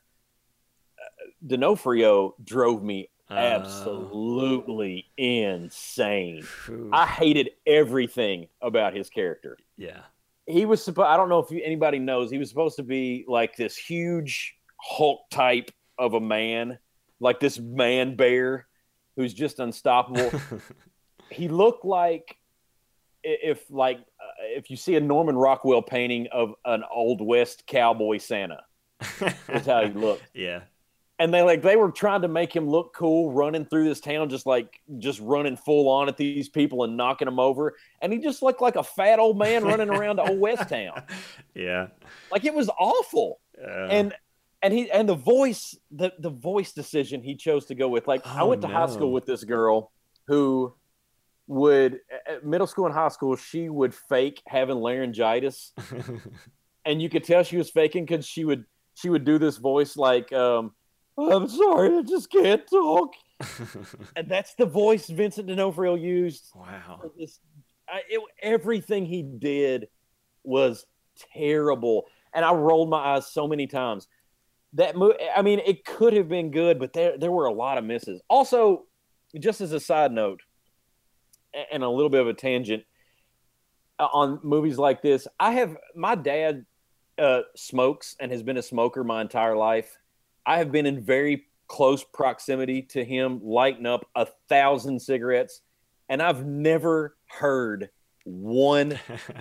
[0.99, 6.45] Uh, D'Onofrio drove me Uh, absolutely insane.
[6.93, 9.57] I hated everything about his character.
[9.77, 10.01] yeah.
[10.47, 11.09] He was supposed.
[11.09, 12.31] I don't know if you, anybody knows.
[12.31, 16.79] He was supposed to be like this huge Hulk type of a man,
[17.21, 18.67] like this man bear
[19.19, 20.31] who's just unstoppable.
[21.31, 22.37] he looked like
[23.25, 28.19] if like uh, if you see a Norman Rockwell painting of an old west cowboy
[28.19, 28.63] Santa.
[29.49, 30.23] That's how he looked.
[30.35, 30.61] yeah.
[31.19, 34.29] And they like they were trying to make him look cool running through this town
[34.29, 38.21] just like just running full on at these people and knocking them over and he
[38.21, 41.03] just looked like a fat old man running around to old west town.
[41.57, 41.89] Yeah.
[42.31, 43.41] Like it was awful.
[43.61, 44.15] Uh, And
[44.63, 48.27] and he and the voice the the voice decision he chose to go with like
[48.27, 49.93] I Oh, went to high school with this girl
[50.27, 50.75] who
[51.47, 52.01] would
[52.43, 55.73] middle school and high school she would fake having laryngitis.
[56.85, 59.95] And you could tell she was faking because she would she would do this voice
[59.97, 60.73] like um
[61.19, 63.13] i'm sorry i just can't talk.
[64.17, 66.47] And that's the voice vincent d'onofrio used.
[66.55, 67.03] Wow.
[67.19, 67.41] this
[67.89, 69.89] I, it, everything he did
[70.45, 70.87] was
[71.35, 72.07] terrible.
[72.33, 74.09] And i rolled my eyes so many times
[74.75, 77.79] that mo- i mean it could have been good but there there were a lot
[77.79, 78.85] of misses also
[79.39, 80.41] just as a side note
[81.73, 82.85] and a little bit of a tangent
[83.99, 86.65] uh, on movies like this i have my dad
[87.19, 89.99] uh, smokes and has been a smoker my entire life.
[90.47, 95.61] I have been in very close proximity to him lighting up a thousand cigarettes,
[96.09, 97.91] and I've never heard
[98.25, 98.99] one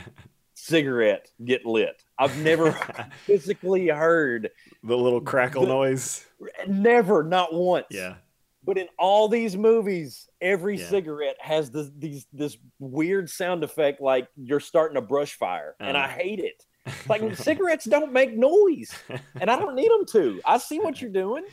[0.56, 2.04] cigarette get lit.
[2.20, 2.72] I've never
[3.26, 4.50] physically heard,
[4.84, 6.26] the little crackle The- noise.
[6.68, 7.86] never, not once.
[7.92, 8.16] Yeah.
[8.64, 10.88] But in all these movies, every Yeah.
[10.90, 15.96] cigarette has this these this weird sound effect like you're starting a brush fire, and
[15.98, 16.10] I Uh.
[16.10, 16.66] hate it.
[17.10, 18.92] Like cigarettes don't make noise,
[19.40, 20.42] and I don't need them to.
[20.46, 21.44] I see what you're doing.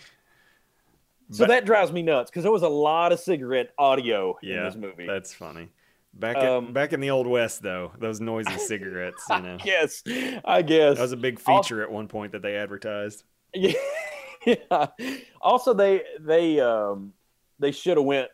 [1.31, 4.63] So But- that drives me nuts because there was a lot of cigarette audio in
[4.63, 5.07] this movie.
[5.07, 5.69] that's funny.
[6.17, 10.03] Back Um, in, back in the old west, though, those noisy cigarettes, you know, Yes,
[10.45, 13.25] I guess that was a big feature at one point that they advertised.
[13.53, 13.73] Yeah.
[14.47, 14.87] yeah.
[15.41, 17.13] Also, they they um
[17.59, 18.29] they should have went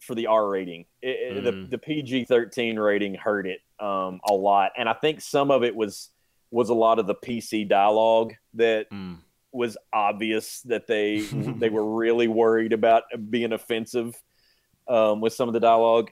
[0.00, 0.86] for the R rating.
[1.02, 1.44] It- Mm.
[1.44, 5.62] The the PG thirteen rating hurt it um a lot, and I think some of
[5.64, 6.10] it was
[6.50, 9.18] was a lot of the PC dialogue that Mm.
[9.52, 11.20] was obvious that they
[11.58, 14.14] they were really worried about being offensive
[14.88, 16.10] um, with some of the dialogue.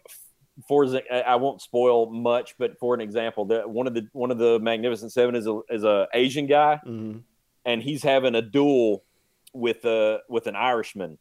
[0.68, 4.38] For I won't spoil much, but for an example, that one of the one of
[4.38, 7.22] the Magnificent Seven is a is a Asian guy Mhm.
[7.66, 9.04] and he's having a duel
[9.52, 11.18] with a with an Irishman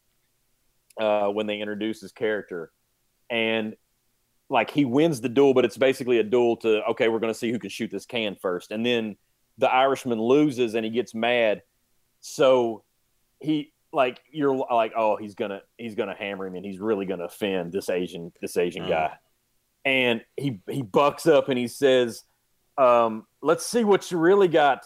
[1.02, 2.72] uh, when they introduce his character,
[3.30, 3.76] and
[4.50, 7.38] like he wins the duel, but it's basically a duel to okay, we're going to
[7.38, 9.18] see who can shoot this can first, and then
[9.58, 11.62] the Irishman loses and he gets mad,
[12.22, 12.84] so
[13.42, 17.24] he like you're like oh he's gonna he's gonna hammer him and he's really gonna
[17.26, 18.90] offend this Asian this Asian Uh.
[18.90, 19.14] guy,
[19.86, 22.24] and he he bucks up and he says,
[22.78, 24.86] um, "Let's see what you really got."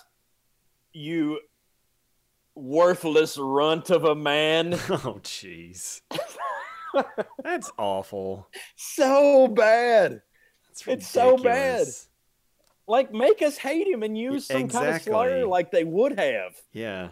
[0.91, 1.39] you
[2.55, 4.73] worthless runt of a man.
[4.89, 6.01] Oh, jeez.
[7.43, 8.47] That's awful.
[8.75, 10.21] so bad.
[10.88, 11.88] It's so bad.
[12.88, 15.12] Like, make us hate him and use some kind of Exactly.
[15.12, 16.55] slur like they would have.
[16.73, 17.09] Yeah.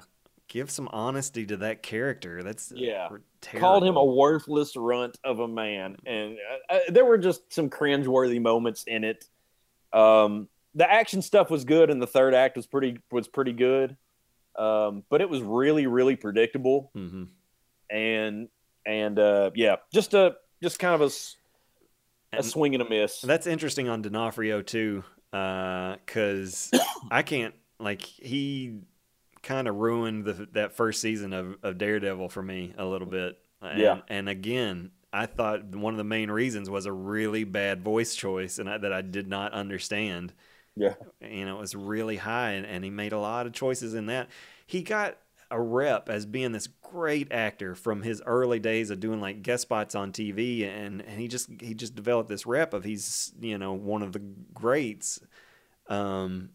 [0.48, 2.42] Give some honesty to that character.
[2.42, 3.10] That's Yeah.
[3.54, 5.98] R- Called him a worthless runt of a man.
[6.06, 6.38] And
[6.70, 9.26] uh, uh, there were just some cringeworthy moments in it.
[9.94, 13.96] Um, the action stuff was good, and the third act was pretty was pretty good.
[14.58, 16.92] Um, but it was really, really predictable.
[16.96, 17.28] Mhm.
[17.90, 18.50] And
[18.86, 21.12] and uh, yeah, just a just kind of a,
[22.36, 23.22] And- swing and a miss.
[23.22, 26.72] That's interesting on D'Onofrio too, because
[27.12, 28.80] I can't like he
[29.48, 33.40] kind of ruined the, that first season of, of Daredevil for me a little bit.
[33.62, 34.02] And, Yeah.
[34.10, 38.60] and again, I thought one of the main reasons was a really bad voice choice,
[38.60, 40.34] and I, that I did not understand.
[40.76, 40.94] Yeah.
[41.22, 44.06] you know, it was really high, and, and he made a lot of choices in
[44.08, 44.28] that.
[44.68, 45.18] He got
[45.50, 49.62] a rep as being this great actor from his early days of doing like guest
[49.64, 53.58] spots on TV, and, and he just he just developed this rep of he's you
[53.58, 54.20] know one of the
[54.54, 55.20] greats,
[55.88, 56.50] um,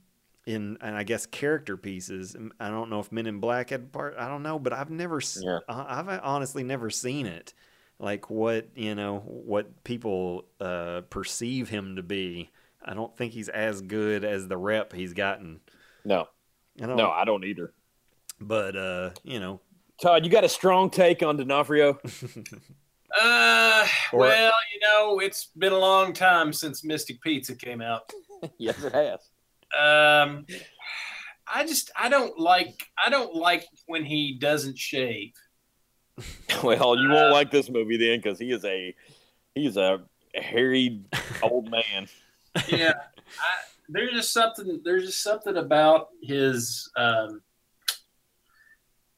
[0.46, 2.37] in and I guess character pieces.
[2.59, 4.16] I don't know if Men in Black had part.
[4.18, 5.59] I don't know, but I've never Yeah.
[5.68, 7.55] I- I've honestly never seen it.
[7.98, 12.50] Like what you know what people uh, perceive him to be.
[12.85, 15.61] I don't think he's as good as the rep he's gotten.
[16.05, 16.26] No,
[16.83, 17.72] I don't, no, I don't either.
[18.40, 19.61] but uh, you know,
[20.02, 22.00] Todd, you got a strong take on D'Onofrio?
[23.20, 28.11] Uh, Or- well, you know, it's been a long time since Mystic Pizza came out.
[28.59, 29.20] yes, it has.
[29.78, 30.46] Um,
[31.52, 35.32] I just I don't like I don't like when he doesn't shave.
[36.62, 38.94] Well, you won't like this movie then because he is a
[39.54, 40.02] he is a
[40.35, 41.02] hairy
[41.42, 42.08] old man.
[42.68, 43.52] Yeah, I,
[43.88, 47.40] there's just something there's just something about his um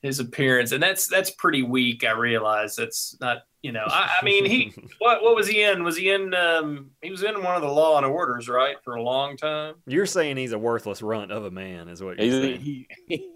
[0.05, 2.05] his appearance, and that's that's pretty weak.
[2.05, 5.83] I realize that's not you know I, I mean he what what was he in?
[5.83, 8.95] Was he in um he was in one of the Law and Orders right for
[8.97, 9.75] a long time.
[9.87, 12.61] you're saying he's a worthless runt of a man, is what you're saying.
[12.61, 13.29] He, he,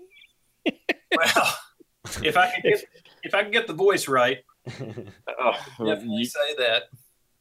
[1.16, 1.56] Well,
[2.22, 2.84] if I could get
[3.22, 6.82] if I could get the voice right, oh, definitely you- say that.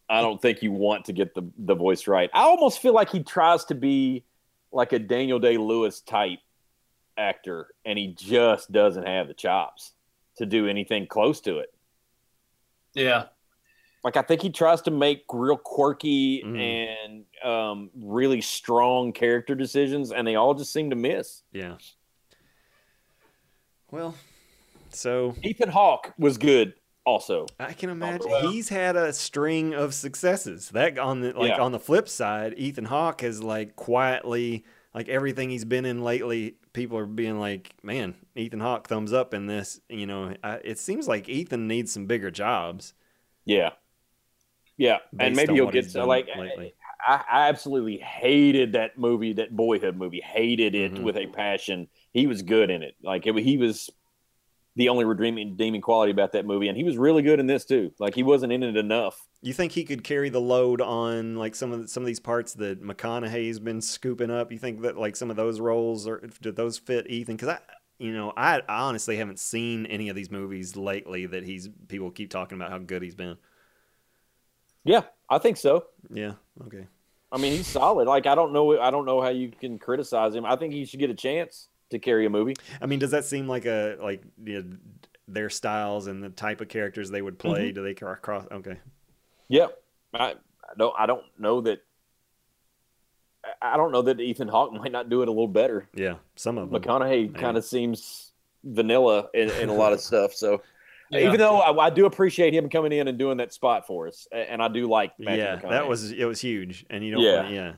[0.10, 2.30] I don't think you want to get the the voice right.
[2.34, 4.24] I almost feel like he tries to be
[4.72, 6.40] like a Daniel Day Lewis type
[7.18, 9.94] actor, and he just doesn't have the chops
[10.38, 11.74] to do anything close to it.
[12.94, 13.26] Yeah.
[14.04, 16.60] Like I think he tries to make real quirky Mhm.
[16.60, 21.44] and um, really strong character decisions, and they all just seem to miss.
[21.52, 21.78] yeah.
[23.92, 24.16] Well,
[24.90, 26.74] so Ethan Hawke was good,
[27.06, 27.46] also.
[27.60, 28.52] I can imagine well.
[28.52, 30.70] he's had a string of successes.
[30.70, 31.62] That on the like Yeah.
[31.62, 34.66] on the flip side, Ethan Hawke has like quietly
[34.98, 36.56] like everything he's been in lately.
[36.74, 40.80] People are being like, "Man, Ethan Hawke, thumbs up in this." You know, I, it
[40.80, 42.96] seems like Ethan needs some bigger jobs.
[43.46, 43.74] Yeah,
[44.76, 46.28] yeah, and maybe he'll get to like.
[46.36, 46.74] lately.
[47.08, 50.20] I, I absolutely hated that movie, that Boyhood movie.
[50.20, 51.04] Hated it Mhm.
[51.04, 51.90] with a passion.
[52.12, 52.96] He was good in it.
[53.04, 53.92] Like it, he was
[54.78, 57.66] the only redeeming, redeeming quality about that movie, and he was really good in this
[57.66, 57.92] too.
[58.00, 59.20] Like he wasn't in it enough.
[59.42, 62.20] You think he could carry the load on like some of the, some of these
[62.20, 64.52] parts that McConaughey's been scooping up?
[64.52, 67.38] You think that like some of those roles or do those fit Ethan?
[67.38, 67.60] Because I,
[67.98, 72.12] you know, I, I honestly haven't seen any of these movies lately that he's people
[72.12, 73.38] keep talking about how good he's been.
[74.84, 75.86] Yeah, I think so.
[76.12, 76.34] Yeah.
[76.68, 76.86] Okay.
[77.32, 78.08] I mean, he's solid.
[78.08, 80.46] Like I don't know, I don't know how you can criticize him.
[80.46, 82.56] I think he should get a chance to carry a movie.
[82.82, 84.78] I mean, does that seem like a like you know,
[85.28, 87.68] their styles and the type of characters they would play?
[87.68, 87.76] Mm-hmm.
[87.76, 88.46] Do they cross?
[88.52, 88.78] Okay.
[89.50, 89.68] Yeah,
[90.14, 90.96] I, I don't.
[90.98, 91.80] I don't know that.
[91.80, 91.84] I-
[93.62, 95.88] I don't know that Ethan Hawke might not do it a little better.
[95.94, 96.16] Yeah.
[96.36, 96.82] Some of them.
[96.82, 97.40] McConaughey Yeah.
[97.40, 98.34] kind of seems
[98.64, 100.34] vanilla in, in a lot of stuff.
[100.34, 100.62] So
[101.12, 101.20] Yeah.
[101.22, 104.28] even though I, I do appreciate him coming in and doing that spot for us,
[104.34, 105.70] and I do like Matthew yeah, McConaughey.
[105.70, 107.36] that was it was huge, and you don't Yeah.
[107.44, 107.74] wanna, yeah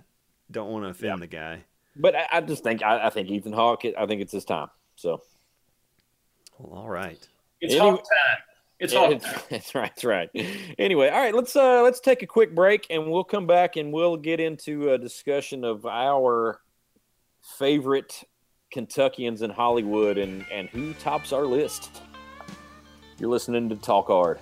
[0.52, 1.18] don't want to offend Yeah.
[1.20, 1.64] the guy.
[1.96, 3.84] But I, I just think I, I think Ethan Hawke.
[3.98, 4.70] I think it's his time.
[4.96, 5.22] So
[6.58, 7.26] Well, all right.
[7.62, 8.38] It's Anyway- Hawk time.
[8.80, 9.44] It's Yeah, Hawk it's- time.
[9.50, 9.92] That's right.
[9.96, 10.30] That's right.
[10.78, 11.36] Anyway, all right.
[11.36, 14.92] Let's uh let's take a quick break, and we'll come back and we'll get into
[14.92, 16.62] a discussion of our
[17.58, 18.24] favorite
[18.72, 21.90] Kentuckians in Hollywood and and who tops our list.
[23.18, 24.40] You're listening to Talk Hard.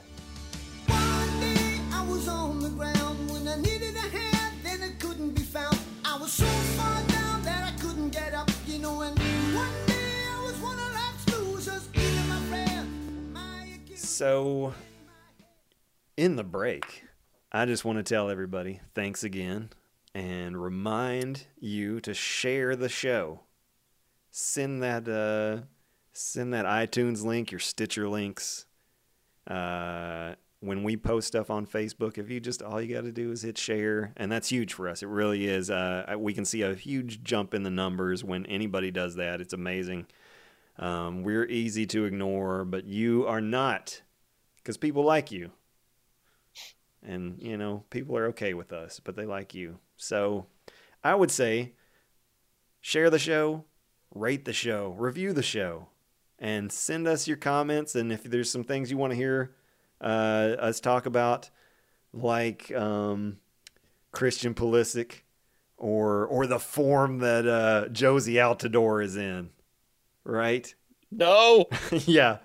[14.18, 14.74] So,
[16.18, 17.04] in the break,
[17.52, 19.70] I just want to tell everybody thanks again
[20.16, 23.42] and remind you to share the show.
[24.32, 25.68] Send that uh,
[26.14, 28.66] send that iTunes link, your Stitcher links.
[29.46, 33.32] Uh, when we post stuff on Facebook, if you just all you got to do
[33.32, 35.04] is hit share, and that's huge for us.
[35.04, 35.70] It really is.
[35.70, 39.42] Uh, we can see a huge jump in the numbers when anybody does that.
[39.42, 40.08] It's amazing.
[40.80, 44.02] Um, we're easy to ignore, but you are not,
[44.68, 45.50] because people like you.
[47.02, 49.78] And, you know, people are okay with us, but they like you.
[49.96, 50.48] So
[51.02, 51.72] I would say
[52.82, 53.64] share the show,
[54.14, 55.88] rate the show, review the show,
[56.38, 57.96] and send us your comments.
[57.96, 59.56] And if there's some things you want to hear
[60.02, 61.50] uh, us talk about,
[62.12, 63.38] like um,
[64.12, 65.22] Christian Pulisic
[65.78, 69.50] or, or the form that uh, Jozy Altidore is in,
[70.26, 70.76] right?
[71.10, 71.68] No.
[71.92, 72.40] yeah.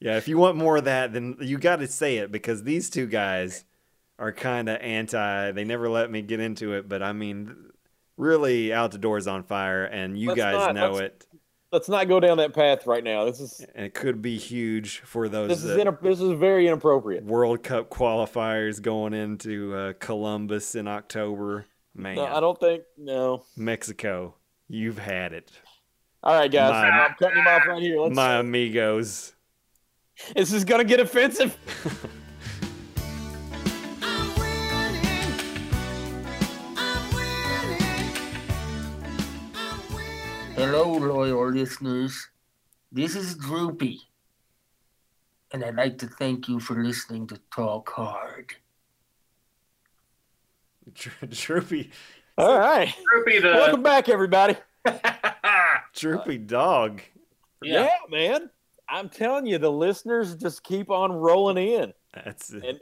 [0.00, 2.88] Yeah, if you want more of that, then you got to say it because these
[2.88, 3.64] two guys
[4.18, 5.52] are kind of anti.
[5.52, 7.70] They never let me get into it, but I mean,
[8.16, 11.26] really, Altidore's on fire, and you Let's guys not- know let's- it.
[11.72, 13.24] Let's not go down that path right now.
[13.26, 16.32] This is And it could be huge for those this is that- in, this is
[16.32, 17.22] very inappropriate.
[17.24, 21.66] World Cup qualifiers going into uh, Columbus in October.
[21.94, 23.44] Man, No, I don't think no.
[23.56, 24.34] Mexico,
[24.68, 25.52] you've had it,
[26.24, 28.00] All right, guys, My- I'm cutting him off right here.
[28.00, 29.34] Let's, my amigos.
[30.34, 31.56] This is gonna get offensive.
[34.02, 35.34] I'm winning.
[36.76, 37.82] I'm winning.
[39.54, 40.54] I'm winning.
[40.56, 42.28] Hello, loyal listeners.
[42.92, 44.00] This is Droopy.
[45.52, 48.54] And I'd like to thank you for listening to Talk Hard.
[51.28, 51.90] Droopy,
[52.38, 54.56] All right, Droopy the welcome back, everybody.
[55.94, 57.00] droopy dog.
[57.62, 57.84] yeah.
[57.84, 58.50] yeah, man.
[58.90, 61.92] I'm telling you, the listeners just keep on rolling in.
[62.12, 62.80] That's And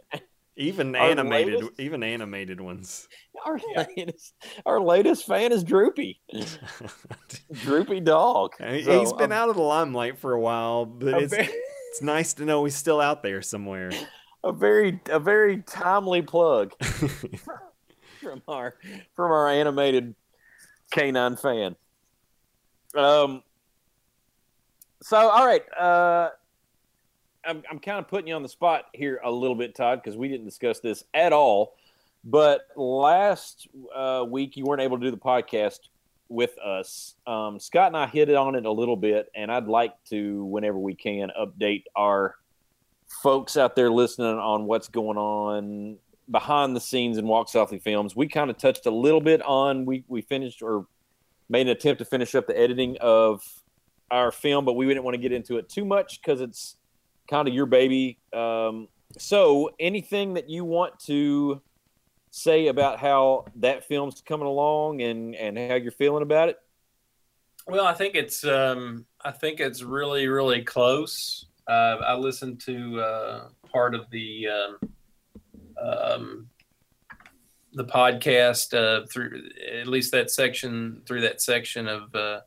[0.56, 3.08] even animated, latest- even animated ones.
[3.44, 4.34] our latest,
[4.66, 6.20] our latest fan is Droopy,
[7.52, 8.54] Droopy Dog.
[8.58, 11.34] He- So, he's been a- out of the limelight for a while, but a it's
[11.34, 11.48] very,
[11.90, 13.90] it's nice to know he's still out there somewhere.
[14.44, 16.72] a very, a very timely plug
[18.20, 18.74] from our
[19.14, 20.14] from our animated
[20.90, 21.76] canine fan.
[22.96, 23.42] Um.
[25.08, 25.62] So, all right.
[25.72, 26.28] Uh,
[27.42, 30.18] I'm I'm kind of putting you on the spot here a little bit, Todd, because
[30.18, 31.76] we didn't discuss this at all.
[32.24, 35.78] But last uh, week you weren't able to do the podcast
[36.28, 37.14] with us.
[37.26, 40.44] Um, Scott and I hit it on it a little bit, and I'd like to,
[40.44, 42.34] whenever we can, update our
[43.22, 45.96] folks out there listening on what's going on
[46.30, 48.14] behind the scenes in Walk Softly Films.
[48.14, 50.86] We kind of touched a little bit on we we finished or
[51.48, 53.42] made an attempt to finish up the editing of
[54.10, 56.76] our film, but we didn't want to get into it too much because it's
[57.30, 58.18] kind of your baby.
[58.32, 58.88] Um,
[59.18, 61.62] so, anything that you want to
[62.30, 66.58] say about how that film's coming along and and how you're feeling about it?
[67.66, 71.46] Well, I think it's um, I think it's really really close.
[71.66, 74.90] Uh, I listened to uh, part of the um,
[75.80, 76.48] um,
[77.74, 79.42] the podcast uh, through
[79.80, 82.40] at least that section through that section of uh,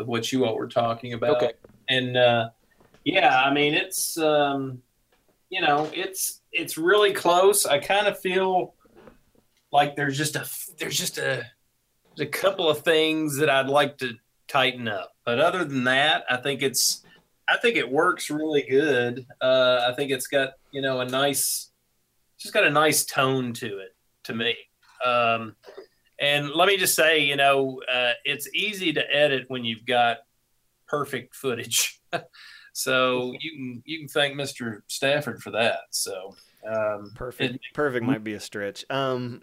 [0.00, 1.36] of what you all were talking about.
[1.36, 1.52] Okay.
[1.88, 2.50] And uh,
[3.04, 4.82] yeah, I mean it's um,
[5.50, 7.66] you know it's it's really close.
[7.66, 8.74] I kind of feel
[9.72, 10.48] like there's just a
[10.78, 11.44] there's just a
[12.16, 14.14] there's a couple of things that I'd like to
[14.48, 17.04] tighten up, but other than that, I think it's
[17.48, 19.26] I think it works really good.
[19.40, 21.70] Uh, I think it's got you know a nice
[22.38, 23.94] just got a nice tone to it
[24.24, 24.56] to me.
[25.04, 25.56] Um,
[26.20, 30.18] and let me just say, you know, uh, it's easy to edit when you've got
[30.86, 32.00] perfect footage.
[32.72, 34.80] so you can you can thank Mr.
[34.88, 35.80] Stafford for that.
[35.90, 36.34] So
[36.66, 37.54] um, Perfect.
[37.54, 38.84] it- Perfect might be a stretch.
[38.90, 39.42] Um,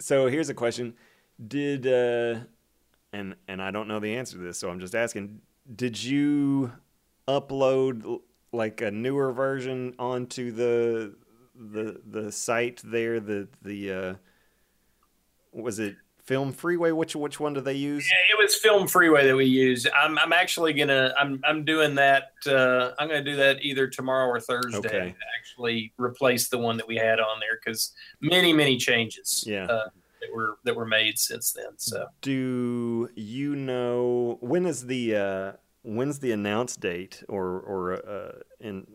[0.00, 0.94] so here's a question:
[1.48, 2.40] Did uh,
[3.12, 5.40] and and I don't know the answer to this, so I'm just asking.
[5.74, 6.72] Did you
[7.26, 8.20] upload
[8.52, 11.14] like a newer version onto the
[11.54, 13.20] the the site there?
[13.20, 14.14] The the uh,
[15.54, 16.90] was it Film Freeway?
[16.90, 18.08] Which which one do they use?
[18.08, 19.88] Yeah, it was Film Freeway that we used.
[19.90, 22.32] I'm I'm actually gonna I'm I'm doing that.
[22.46, 24.78] Uh, I'm gonna do that either tomorrow or Thursday.
[24.78, 25.14] Okay.
[25.38, 29.44] Actually, replace the one that we had on there because many many changes.
[29.46, 29.66] Yeah.
[29.66, 29.88] Uh,
[30.24, 31.72] that were that were made since then.
[31.76, 35.52] So Do you know when is the uh,
[35.82, 38.86] when's the announce date or or uh, in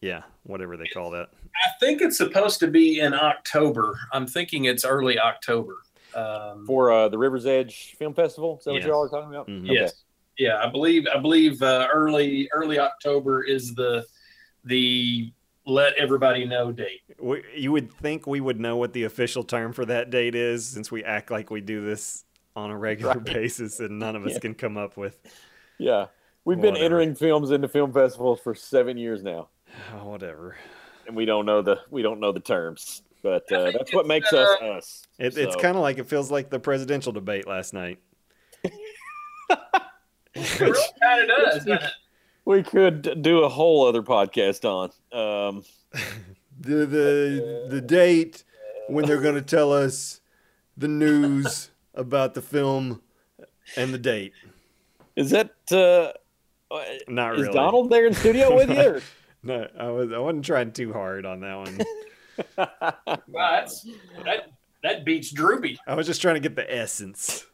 [0.00, 1.28] yeah whatever they call that?
[1.64, 3.96] I think it's supposed to be in October.
[4.12, 5.76] I'm thinking it's early October.
[6.14, 8.58] Um, For uh, the Rivers Edge Film Festival.
[8.58, 8.82] Is that Yes.
[8.84, 9.48] what y'all are talking about?
[9.48, 9.66] Mhm.
[9.72, 10.04] Yes.
[10.38, 14.04] Yeah, I believe I believe uh, early early October is the
[14.64, 15.32] the
[15.66, 17.00] let everybody know date.
[17.20, 20.66] We, you would think we would know what the official term for that date is,
[20.66, 22.24] since we act like we do this
[22.56, 23.24] on a regular Right.
[23.24, 24.38] basis, and none of us Yeah.
[24.40, 25.18] can come up with
[25.78, 26.06] Yeah.
[26.44, 29.48] We've been entering films into film festivals for seven years now,
[29.94, 30.56] oh, whatever.
[31.06, 33.02] and we don't know the we don't know the terms.
[33.22, 35.06] But uh, that's what makes us uh, us.
[35.18, 37.98] It, It's kind of like it feels like the presidential debate last night.
[40.34, 41.64] Really kind of does.
[41.64, 41.82] doesn't
[42.44, 44.90] we could do a whole other podcast on.
[45.12, 45.64] Um,
[46.60, 48.44] the the the date
[48.88, 50.20] when they're going to tell us
[50.76, 53.02] the news about the film
[53.76, 54.32] and the date.
[55.16, 56.12] is that uh,
[57.08, 57.52] Not is really.
[57.54, 58.80] Donald there in studio with you?
[58.80, 59.00] Or?
[59.44, 61.76] No, I was I wasn't trying too hard on that one.
[62.56, 63.86] Wow, that's,
[64.24, 64.50] that
[64.82, 65.78] that beats Droopy.
[65.86, 67.46] I was just trying to get the essence.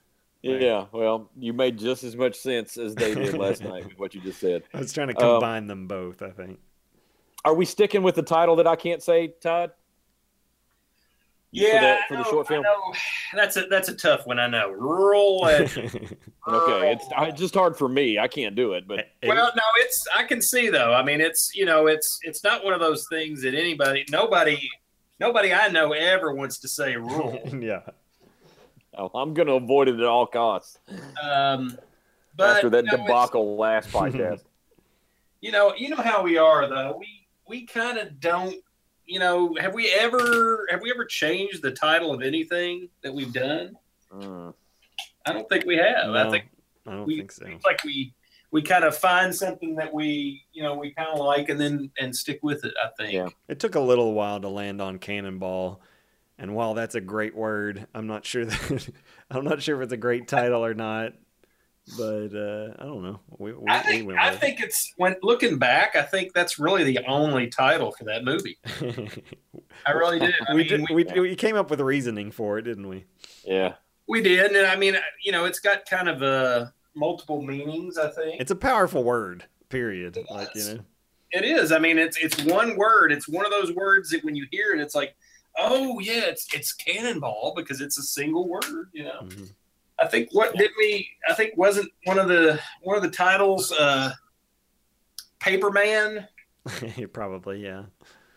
[0.43, 0.87] yeah.
[0.93, 4.20] Well, you made just as much sense as they did last night with what you
[4.20, 4.62] just said.
[4.72, 6.22] I was trying to Um, combine them both.
[6.22, 6.59] I think.
[7.45, 9.72] Are we sticking with the title that I can't say, Todd?
[11.51, 12.64] Yeah, the- I for the short film?
[13.34, 14.38] That's a that's a tough one.
[14.38, 14.70] I know.
[14.70, 16.16] Rural legend.
[16.49, 18.18] Okay, it's I, just hard for me.
[18.18, 20.94] I can't do it, but Well, no, it's I can see though.
[20.94, 24.59] I mean, it's you know, it's it's not one of those things that anybody, nobody,
[25.20, 27.38] nobody I know ever wants to say rural.
[27.61, 27.80] yeah.
[28.96, 30.78] oh, I'm going to avoid it at all costs
[31.22, 31.76] Um,
[32.34, 34.40] but after that you know, debacle last podcast.
[35.42, 36.96] you know, you know how we are though.
[36.99, 38.57] We we kind of don't.
[39.09, 43.32] You know, have we ever have we ever changed the title of anything that we've
[43.32, 43.74] done?
[44.12, 44.52] Mm.
[45.24, 46.11] I don't think we have.
[46.11, 46.50] I think
[46.86, 47.46] I don't we think so.
[47.46, 48.12] it's like we
[48.50, 51.90] we kind of find something that we you know we kind of like and then
[51.98, 52.74] and stick with it.
[52.84, 53.14] I think.
[53.14, 53.28] Yeah.
[53.48, 55.80] It took a little while to land on cannonball,
[56.36, 58.90] and while that's a great word, I'm not sure that
[59.30, 61.14] I'm not sure if it's a great title or not.
[61.97, 63.20] But uh, I don't know.
[63.39, 66.59] We, we, I think went I with think it's when looking back, I think that's
[66.59, 68.59] really the only title for that movie.
[69.86, 70.34] I really did.
[70.49, 73.05] I we, mean, did we, we came up with reasoning for it, didn't we?
[73.45, 73.74] Yeah.
[74.07, 77.97] we did, and I mean, you know, it's got kind of uh, multiple meanings.
[77.97, 79.45] I think It's a powerful word.
[79.68, 80.18] Period.
[80.30, 80.80] Like you know.
[81.32, 81.72] it is.
[81.72, 83.12] I mean, it's it's one word.
[83.12, 85.14] It's one of those words that when you hear it, it's like,
[85.59, 88.89] oh yeah, it's it's cannonball because it's a single word.
[88.93, 89.20] You know.
[89.24, 89.51] Mhm.
[90.01, 91.09] I think what did we?
[91.28, 94.12] I think wasn't one of the one of the titles, uh,
[95.40, 96.26] Paperman
[97.12, 97.84] Probably, yeah.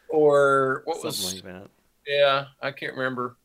[0.09, 1.33] or what Something was?
[1.35, 1.69] like that.
[2.07, 3.37] Yeah, I can't remember.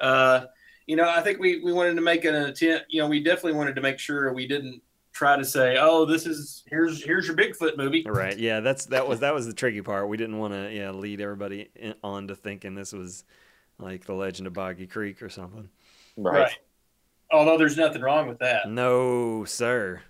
[0.00, 0.46] Uh,
[0.86, 2.86] you know, I think we, we wanted to make an attempt.
[2.90, 6.26] You know, we definitely wanted to make sure we didn't try to say, "Oh, this
[6.26, 8.38] is here's here's your Bigfoot movie." Right.
[8.38, 8.60] Yeah.
[8.60, 10.08] That's that was that was the tricky part.
[10.08, 13.24] We didn't want to yeah lead everybody in, on to thinking this was
[13.78, 15.68] like the Legend of Boggy Creek or something.
[16.16, 16.52] Right.
[17.32, 18.68] Although there's nothing wrong with that.
[18.68, 20.02] No, sir.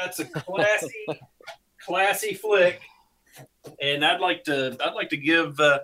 [0.00, 1.06] That's a classy,
[1.80, 2.80] classy flick,
[3.80, 5.80] and I'd like to I'd like to give uh,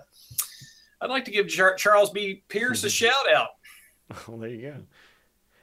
[1.01, 2.43] I'd like to give Char- Charles B.
[2.49, 3.49] Pierce a shout out.
[4.27, 4.73] Well, there you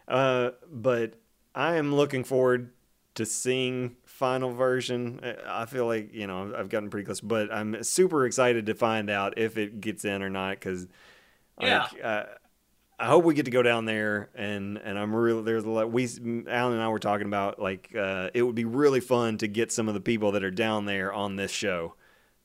[0.09, 0.15] go.
[0.15, 1.15] Uh, but
[1.55, 2.71] I am looking forward
[3.17, 5.21] to seeing final version.
[5.47, 9.11] I feel like you know I've gotten pretty close, but I'm super excited to find
[9.11, 10.87] out if it gets in or not because
[11.61, 11.89] Yeah.
[11.93, 12.46] like, uh, I
[13.05, 15.91] hope we get to go down there, and and I'm really there's a lot.
[15.93, 16.05] We
[16.49, 19.71] Alan and I were talking about like uh, it would be really fun to get
[19.71, 21.95] some of the people that are down there on this show.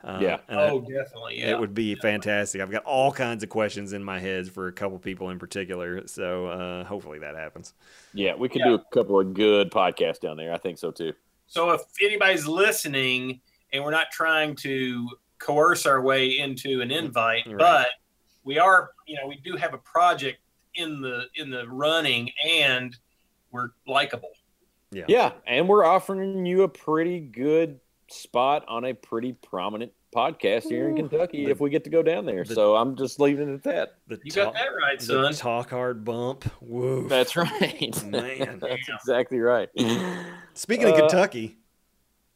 [0.04, 0.38] Uh, Yeah.
[0.48, 1.40] and I- Oh, definitely.
[1.40, 1.52] Yeah.
[1.52, 2.60] it would be fantastic.
[2.60, 6.06] I've got all kinds of questions in my head for a couple people in particular,
[6.08, 7.74] so uh, hopefully that happens.
[8.14, 8.70] Yeah, we could Yeah.
[8.70, 10.52] do a couple of good podcasts down there.
[10.52, 11.14] I think so too.
[11.46, 13.42] So if anybody's listening
[13.72, 17.58] and we're not trying to coerce our way into an invite, Right.
[17.60, 17.90] but
[18.44, 20.40] we are, you know, we do have a project
[20.76, 22.96] in the in the running and
[23.52, 24.32] we're likable.
[24.92, 25.06] Yeah.
[25.08, 30.90] Yeah, and we're offering you a pretty good spot on a pretty prominent podcast here
[30.90, 32.44] in Kentucky if we get to go down there.
[32.44, 33.96] The- so I'm just leaving it at that.
[34.08, 35.34] The You talk, got that right, the son.
[35.34, 36.44] talk hard bump.
[36.60, 37.08] Woo.
[37.08, 38.04] That's right.
[38.12, 38.60] Man.
[38.62, 39.70] That's exactly right.
[40.56, 41.58] Speaking of Uh, Kentucky,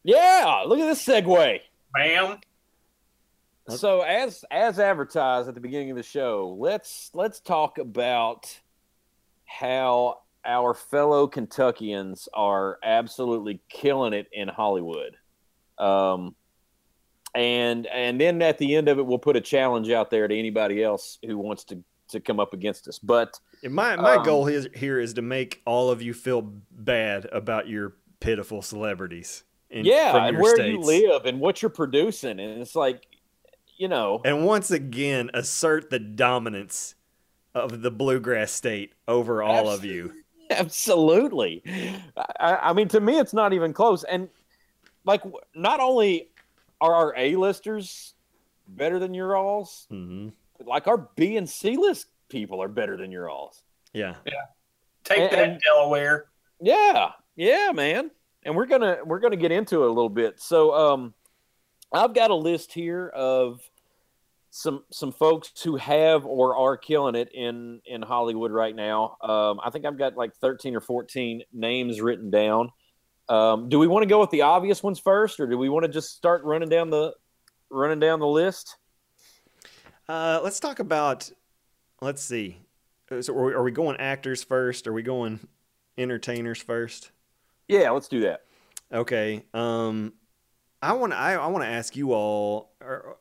[0.02, 1.60] Yeah, look at this segue.
[1.94, 2.38] Bam.
[3.68, 8.58] So as as advertised at the beginning of the show, let's let's talk about
[9.44, 15.16] how our fellow Kentuckians are absolutely killing it in Hollywood.
[15.78, 16.34] Um
[17.34, 20.38] and and then at the end of it we'll put a challenge out there to
[20.38, 22.98] anybody else who wants to to come up against us.
[23.00, 23.38] But
[23.68, 27.68] my my um, goal is, here is to make all of you feel bad about
[27.68, 29.42] your pitiful celebrities.
[29.70, 30.70] In, yeah, and where states.
[30.70, 33.04] you live and what you're producing and it's like
[33.76, 36.94] you know, and once again assert the dominance
[37.54, 40.12] of the bluegrass state over all of you.
[40.50, 41.62] Absolutely.
[42.40, 44.04] I, I mean, to me, it's not even close.
[44.04, 44.28] And
[45.04, 45.22] like,
[45.54, 46.28] not only
[46.80, 48.14] are our A-listers
[48.68, 50.28] better than your alls, hmm
[50.64, 53.62] like our B and C list people are better than your alls.
[53.92, 54.14] Yeah.
[54.24, 54.32] Yeah,
[55.04, 56.26] Take And- that, and- Delaware.
[56.62, 58.10] Yeah, yeah, man.
[58.42, 60.40] And we're gonna we're gonna get into it a little bit.
[60.40, 61.12] So, um,
[61.92, 63.60] I've got a list here of
[64.50, 69.16] some some folks who have or are killing it in in Hollywood right now.
[69.22, 72.70] Um, I think I've got like thirteen or fourteen names written down.
[73.28, 75.84] Um, do we want to go with the obvious ones first, or do we want
[75.84, 77.12] to just start running down the
[77.70, 78.76] running down the list?
[80.08, 81.30] Uh, let's talk about.
[82.00, 82.60] Let's see.
[83.20, 84.86] So, are we, are we going actors first?
[84.86, 85.40] Are we going
[85.98, 87.10] entertainers first?
[87.68, 88.42] Yeah, let's do that.
[88.92, 89.44] Okay.
[89.54, 90.12] Um,
[90.82, 92.72] I want I, I want to ask you all.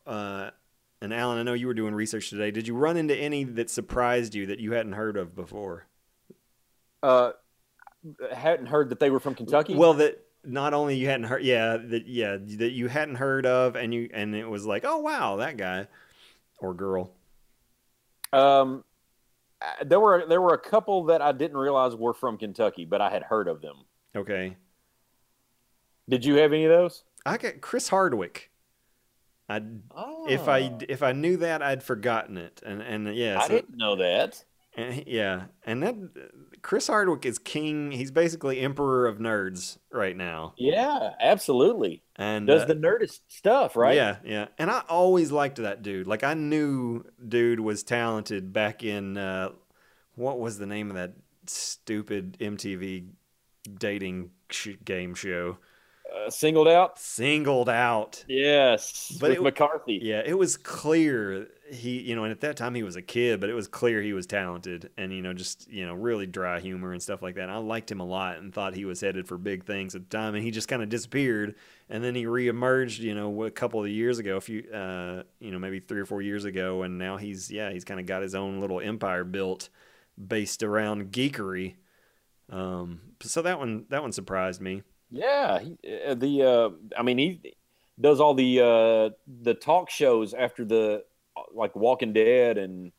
[0.06, 0.49] Uh,
[1.01, 2.51] and Alan, I know you were doing research today.
[2.51, 5.88] Did you run into any that surprised you that you hadn't heard of before?
[7.03, 7.32] Uh,
[8.34, 9.76] hadn't heard that they were from Kentucky.
[9.76, 13.76] Well, that not only you hadn't heard, yeah, that yeah that you hadn't heard of,
[13.76, 15.88] and you and it was like, oh wow, that guy
[16.60, 17.12] or girl.
[18.34, 18.84] Um,
[19.62, 23.01] uh, there were there were a couple that I didn't realize were from Kentucky, but
[23.01, 23.86] I had heard of them.
[24.16, 24.56] Okay,
[26.10, 27.03] Did you have any of those?
[27.26, 28.51] I got Chris Hardwick.
[29.47, 29.61] I
[29.95, 33.53] Oh, if I if I knew that I'd forgotten it, and and yeah, I so-
[33.55, 34.43] didn't know that.
[34.78, 35.95] And yeah, and that
[36.61, 37.91] Chris Hardwick is king.
[37.93, 40.53] He's basically emperor of nerds right now.
[40.57, 42.03] Yeah, absolutely.
[42.17, 43.95] And Does uh, the nerdist stuff, right?
[43.95, 44.47] Yeah, yeah.
[44.57, 46.07] And I always liked that dude.
[46.07, 49.51] Like I knew dude was talented back in uh,
[50.15, 51.13] what was the name of that
[51.47, 53.07] stupid MTV
[53.78, 55.57] dating sh- game show?
[56.16, 56.97] Uh, singled out.
[56.97, 58.24] Singled out.
[58.28, 59.99] Yes, But with it- McCarthy.
[60.01, 63.39] Yeah, it was clear he, you know, and at that time he was a kid,
[63.41, 66.59] but it was clear he was talented and you know just you know really dry
[66.59, 67.43] humor and stuff like that.
[67.43, 70.09] And I liked him a lot and thought he was headed for big things at
[70.09, 71.55] the time, and he just kind of disappeared,
[71.89, 75.51] and then he reemerged, you know, a couple of years ago, a few, uh, you
[75.51, 78.22] know, maybe three or four years ago, and now he's yeah he's kind of got
[78.22, 79.70] his own little empire built
[80.24, 81.76] based around geekery.
[82.49, 84.84] Um, so that one that one surprised me.
[85.12, 87.53] Yeah, he, uh, the uh, I mean he
[87.99, 89.10] does all the uh,
[89.43, 91.03] the talk shows after the
[91.38, 92.91] uh, like Walking Dead, and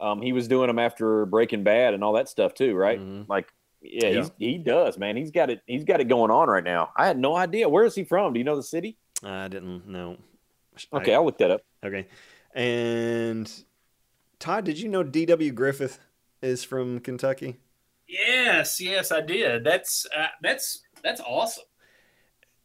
[0.00, 2.98] um, he was doing them after Breaking Bad and all that stuff too, right?
[3.00, 3.28] Mhm.
[3.28, 5.16] Like, yeah, He's, he does, man.
[5.16, 5.60] He's got it.
[5.66, 6.90] He's got it going on right now.
[6.96, 7.68] I had no idea.
[7.68, 8.32] Where is he from?
[8.32, 8.96] Do you know the city?
[9.22, 10.16] I didn't know.
[10.92, 11.60] I- Okay, I'll look that up.
[11.84, 12.06] Okay.
[12.54, 13.50] And
[14.38, 15.52] Todd, did you know D.W.
[15.52, 16.00] Griffith
[16.42, 17.58] is from Kentucky?
[18.08, 19.64] Yes, yes, I did.
[19.64, 21.64] That's uh, that's that's awesome.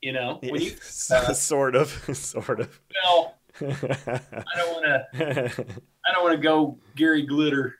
[0.02, 0.72] You know, when you
[1.12, 2.82] uh, sort of, sort of.
[3.04, 5.06] well, I don't want to.
[6.08, 7.76] I don't want to go Gary Glitter.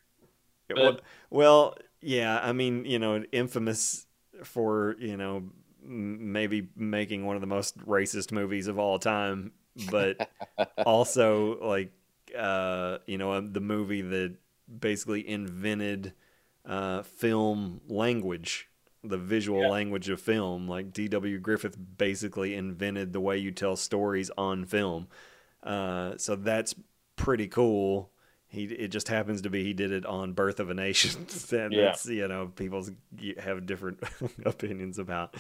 [0.76, 1.00] well,
[1.32, 2.40] well, yeah.
[2.44, 4.06] I mean, you know, infamous
[4.44, 5.50] for you know
[5.82, 9.54] maybe making one of the most racist movies of all time,
[9.90, 10.30] but
[10.86, 11.92] also like
[12.38, 14.36] uh, you know um, the movie that
[14.80, 16.14] basically invented
[16.66, 18.69] uh, film language,
[19.04, 19.70] the visual Yeah.
[19.70, 20.68] language of film.
[20.68, 21.40] Like D.W.
[21.40, 25.08] Griffith basically invented the way you tell stories on film.
[25.64, 26.74] Uh, so that's
[27.16, 28.10] pretty cool.
[28.48, 31.28] he it just happens to be he did it on Birth of a Nation.
[31.52, 31.86] and Yeah.
[31.86, 32.86] that's you know people
[33.38, 34.00] have different
[34.46, 35.36] opinions about.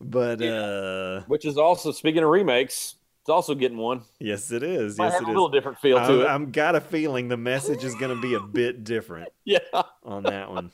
[0.00, 4.02] But uh Which is also speaking of remakes, it's also getting one.
[4.20, 4.98] yes, it is.
[4.98, 5.28] Might Yes, it a is.
[5.28, 6.26] little different feel to I'm, it.
[6.26, 9.58] I'm got a feeling the message is going to be a bit different yeah.
[10.04, 10.70] on that one.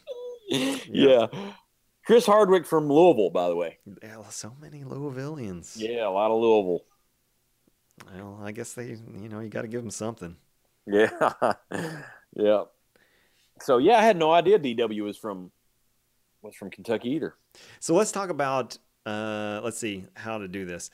[0.50, 1.26] yeah.
[2.04, 3.78] Chris Hardwick from Louisville, by the way.
[4.02, 5.74] Yeah, so many Louisvillians.
[5.76, 6.84] Yeah, a lot of Louisville.
[8.12, 10.36] Well, I guess they, you know, you got to give them something.
[10.86, 11.10] Yeah.
[12.36, 12.64] yeah.
[13.60, 15.52] So yeah, I had no idea DW was from
[16.42, 17.34] was from Kentucky either.
[17.80, 18.78] So let's talk about.
[19.04, 20.90] Uh, let's see how to do this.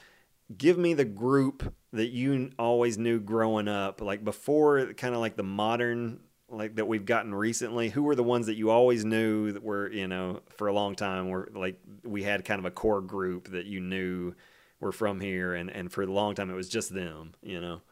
[0.56, 5.36] Give me the group that you always knew growing up, like before, kind of like
[5.36, 6.20] the modern,
[6.50, 7.90] like that we've gotten recently.
[7.90, 10.94] Who were the ones that you always knew that were, you know, for a long
[10.94, 14.34] time, were like we had kind of a core group that you knew
[14.80, 17.82] were from here, and and for a long time it was just them, you know.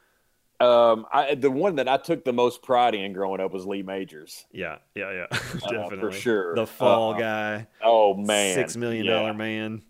[0.59, 3.83] Um, I, the one that I took the most pride in growing up was Lee
[3.83, 4.47] Majors.
[4.51, 5.27] Yeah, yeah, yeah,
[5.63, 6.55] Uh, definitely for sure.
[6.55, 9.33] The fall Uh, guy, Oh man, six million yeah.
[9.33, 9.83] man.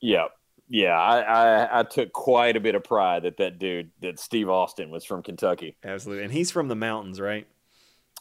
[0.00, 0.26] Yeah,
[0.68, 0.98] yeah.
[0.98, 4.90] I, I I took quite a bit of pride that that dude that Steve Austin
[4.90, 5.76] was from Kentucky.
[5.84, 7.46] Absolutely, and he's from the mountains, right?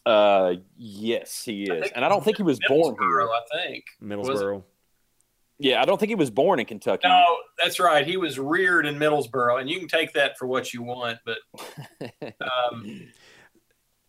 [0.06, 3.22] Uh, yes, he is, think and I don't think he was born Middlesboro, here.
[3.22, 3.86] I think.
[4.02, 4.64] Middlesboro.
[5.60, 7.08] Yeah, I don't think he was born in Kentucky.
[7.08, 8.06] No, that's right.
[8.06, 11.20] He was reared in Middlesboro, and you can take that for what you want.
[11.26, 11.38] But
[12.42, 13.08] um,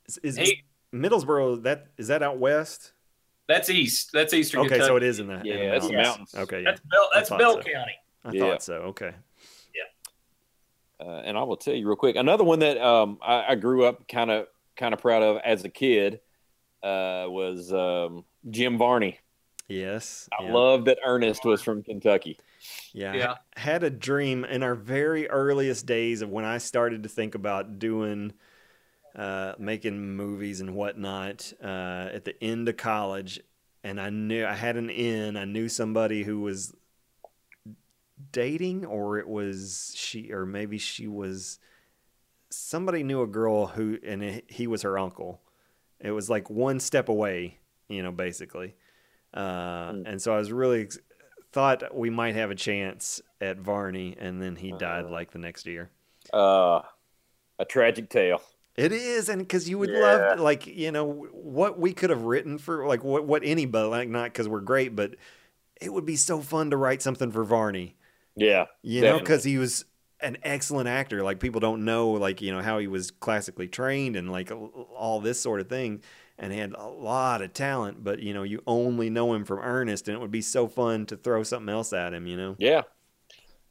[0.09, 2.93] Is, is he, Middlesboro that is that out west?
[3.47, 4.11] that's east.
[4.13, 4.61] That's eastern.
[4.61, 4.89] Okay, Kentucky.
[4.89, 6.35] so it is in the in Yeah, the that's the mountains.
[6.35, 6.35] mountains.
[6.35, 7.09] Okay, yeah, That's Bell.
[7.15, 7.59] That's Bell so.
[7.63, 7.95] County.
[8.25, 8.41] I Yeah.
[8.41, 8.75] thought so.
[8.75, 9.13] Okay,
[11.01, 12.17] uh, and I will tell you real quick.
[12.17, 15.65] Another one that um, I, I grew up kind of kind of proud of as
[15.65, 16.21] a kid
[16.83, 19.19] uh, was um, Jim Varney.
[19.69, 20.53] yes, I yeah.
[20.53, 22.39] love that Ernest was from Kentucky.
[22.93, 23.35] Yeah, I Yeah.
[23.57, 27.79] had a dream in our very earliest days of when I started to think about
[27.79, 28.33] doing,
[29.15, 31.53] uh, making movies and whatnot.
[31.63, 33.41] Uh, at the end of college,
[33.83, 35.37] and I knew I had an in.
[35.37, 36.75] I knew somebody who was
[38.33, 41.59] dating, or it was she, or maybe she was.
[42.55, 45.41] Somebody knew a girl who, and it, he was her uncle.
[46.01, 48.75] It was like one step away, you know, basically.
[49.33, 50.03] Uh, Mm.
[50.07, 50.89] And so I was really
[51.53, 55.11] thought we might have a chance at Varney, and then he died Uh.
[55.11, 55.91] like the next year.
[56.33, 56.83] Uh,
[57.59, 58.41] a tragic tale.
[58.77, 60.01] It is, and because you would Yeah.
[60.01, 64.09] love, like, you know, what we could have written for, like, what what anybody, like,
[64.09, 65.15] not because we're great, but
[65.81, 67.97] it would be so fun to write something for Varney,
[68.37, 69.85] Yeah, you know, because he was
[70.25, 71.23] an excellent actor.
[71.23, 75.21] Like, people don't know, like, you know, how he was classically trained and like all
[75.21, 76.03] this sort of thing,
[76.39, 78.03] and he had a lot of talent.
[78.03, 81.07] But you know, you only know him from Ernest, and it would be so fun
[81.07, 82.57] to throw something else at him, you know.
[82.59, 82.83] yeah,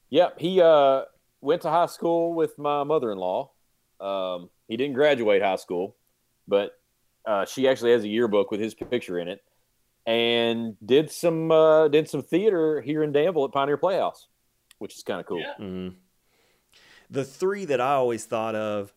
[0.09, 0.29] yeah.
[0.37, 1.01] He uh,
[1.41, 3.51] went to high school with my mother-in-law.
[3.99, 5.95] Um, he didn't graduate high school,
[6.47, 6.71] but
[7.25, 9.41] uh, she actually has a yearbook with his picture in it,
[10.05, 14.27] and did some uh, did some theater here in Danville at Pioneer Playhouse,
[14.79, 15.39] which is kind of cool.
[15.39, 15.53] Yeah.
[15.59, 15.95] Mhm.
[17.14, 18.91] The three that I always thought of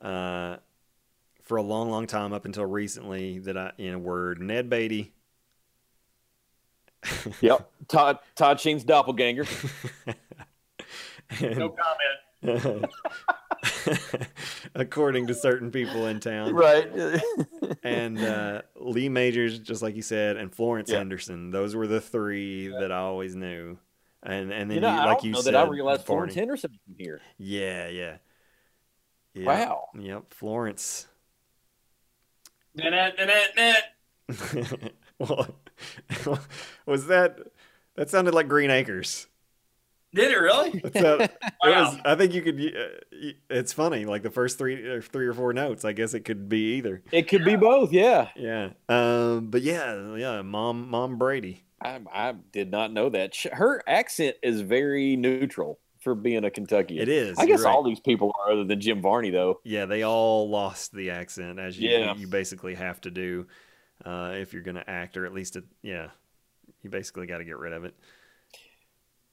[0.00, 0.56] uh,
[1.42, 5.12] for a long, long time up until recently that I, you know, were Ned Beatty.
[7.40, 9.46] Yep, Todd Todd Sheen's doppelganger.
[11.40, 11.74] and- No
[12.42, 12.86] comment.
[14.74, 16.54] according to certain people in town.
[16.54, 16.90] right.
[17.82, 20.98] And uh, Lee Majors, just like you said, and Florence Yeah.
[20.98, 21.50] Henderson.
[21.50, 23.78] Those were the three that I always knew.
[24.22, 26.04] And and then you know, you, I like don't you know said, that I realized
[26.04, 27.20] Florence Henderson from here.
[27.38, 28.16] Yeah, yeah.
[29.34, 29.46] Yeah.
[29.46, 29.84] Wow.
[29.98, 31.06] Yep, Florence.
[35.18, 35.48] Well,
[36.86, 37.38] was that
[37.96, 39.26] that sounded like Green Acres?
[40.14, 40.70] Did it really?
[40.84, 41.30] That's how- it
[41.62, 41.90] Wow.
[41.92, 42.58] was, I think you could.
[42.58, 45.84] Uh, it's funny, like the first three, uh, three or four notes.
[45.84, 47.02] I guess it could be either.
[47.12, 47.92] It could be both.
[47.92, 48.70] Yeah, Yeah.
[48.88, 49.48] Um.
[49.50, 50.40] But yeah, yeah.
[50.42, 51.64] Mom, Mom Brady.
[51.82, 53.34] I, I did not know that.
[53.52, 57.02] Her accent is very neutral for being a Kentuckian.
[57.02, 57.38] It is.
[57.38, 57.70] I guess right.
[57.74, 59.60] all these people are, other than Jim Varney, though.
[59.64, 62.14] Yeah, they all lost the accent, as you Yeah.
[62.14, 63.46] you basically have to do
[64.04, 66.08] uh, if you're going to act, or at least, it, yeah,
[66.82, 67.94] you basically got to get rid of it.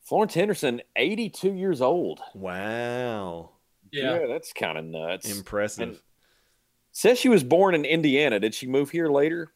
[0.02, 2.20] Florence Henderson, 82 years old.
[2.34, 3.52] Wow,
[3.92, 4.26] Yeah.
[4.28, 5.30] that's kind of nuts.
[5.36, 5.90] impressive.
[5.90, 6.00] And-
[6.94, 8.40] Says she was born in Indiana.
[8.40, 9.52] Did she move here later?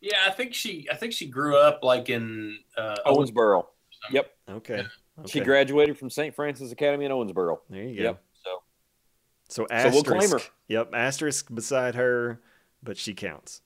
[0.00, 3.66] Yeah, I think she I think she grew up like in uh Owensboro.
[4.10, 4.30] Yep.
[4.50, 4.84] okay.
[5.26, 6.34] She graduated from St.
[6.34, 7.58] Francis Academy in Owensboro.
[7.68, 8.02] There you go.
[8.02, 8.22] Yep.
[8.44, 8.50] So
[9.48, 9.94] So So asterisk.
[10.06, 10.40] we'll claim her.
[10.68, 12.40] Yep, asterisk beside her,
[12.82, 13.62] but she counts.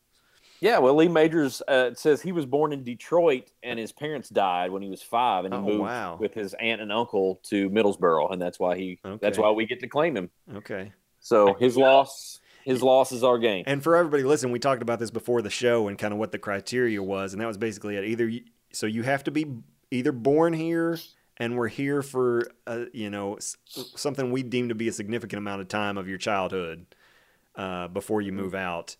[0.60, 4.70] Yeah, well, Lee Majors uh, says he was born in Detroit and his parents died
[4.70, 6.16] when he was five, and he Oh, moved wow.
[6.20, 9.80] with his aunt and uncle to Middlesboro, and that's why he that's why we get
[9.80, 10.30] to claim him.
[10.54, 10.92] Okay.
[11.18, 13.64] So his loss, his loss is our gain.
[13.66, 16.32] And for everybody listening, we talked about this before the show and kind of what
[16.32, 18.04] the criteria was, and that was basically it.
[18.04, 18.42] Either you,
[18.72, 19.46] so you have to be
[19.90, 20.98] either born here
[21.36, 25.60] and we're here for uh, you know something we deem to be a significant amount
[25.60, 26.86] of time of your childhood
[27.56, 28.96] uh, before you move out,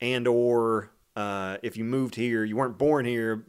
[0.00, 3.46] and or uh, if you moved here, you weren't born here,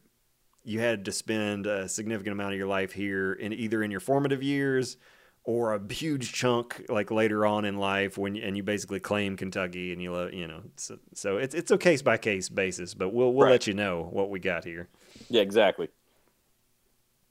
[0.63, 3.99] you had to spend a significant amount of your life here in either in your
[3.99, 4.97] formative years
[5.43, 9.91] or a huge chunk like later on in life when and you basically claim Kentucky
[9.91, 13.09] and you lo- you know so, so it's it's a case by case basis but
[13.09, 13.51] we'll we'll Right.
[13.51, 14.87] let you know what we got here.
[15.29, 15.89] Yeah, exactly.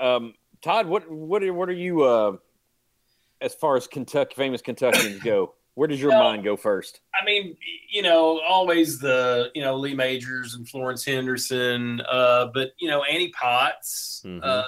[0.00, 2.36] Um, Todd, what what are, what are you uh,
[3.40, 5.54] as far as Kentucky famous Kentuckians go?
[5.74, 7.00] Where does your Well, mind go first?
[7.20, 7.56] I mean,
[7.90, 13.02] you know, always the you know Lee Majors and Florence Henderson, uh, but you know
[13.04, 14.44] Annie Potts, Mhm.
[14.44, 14.64] um,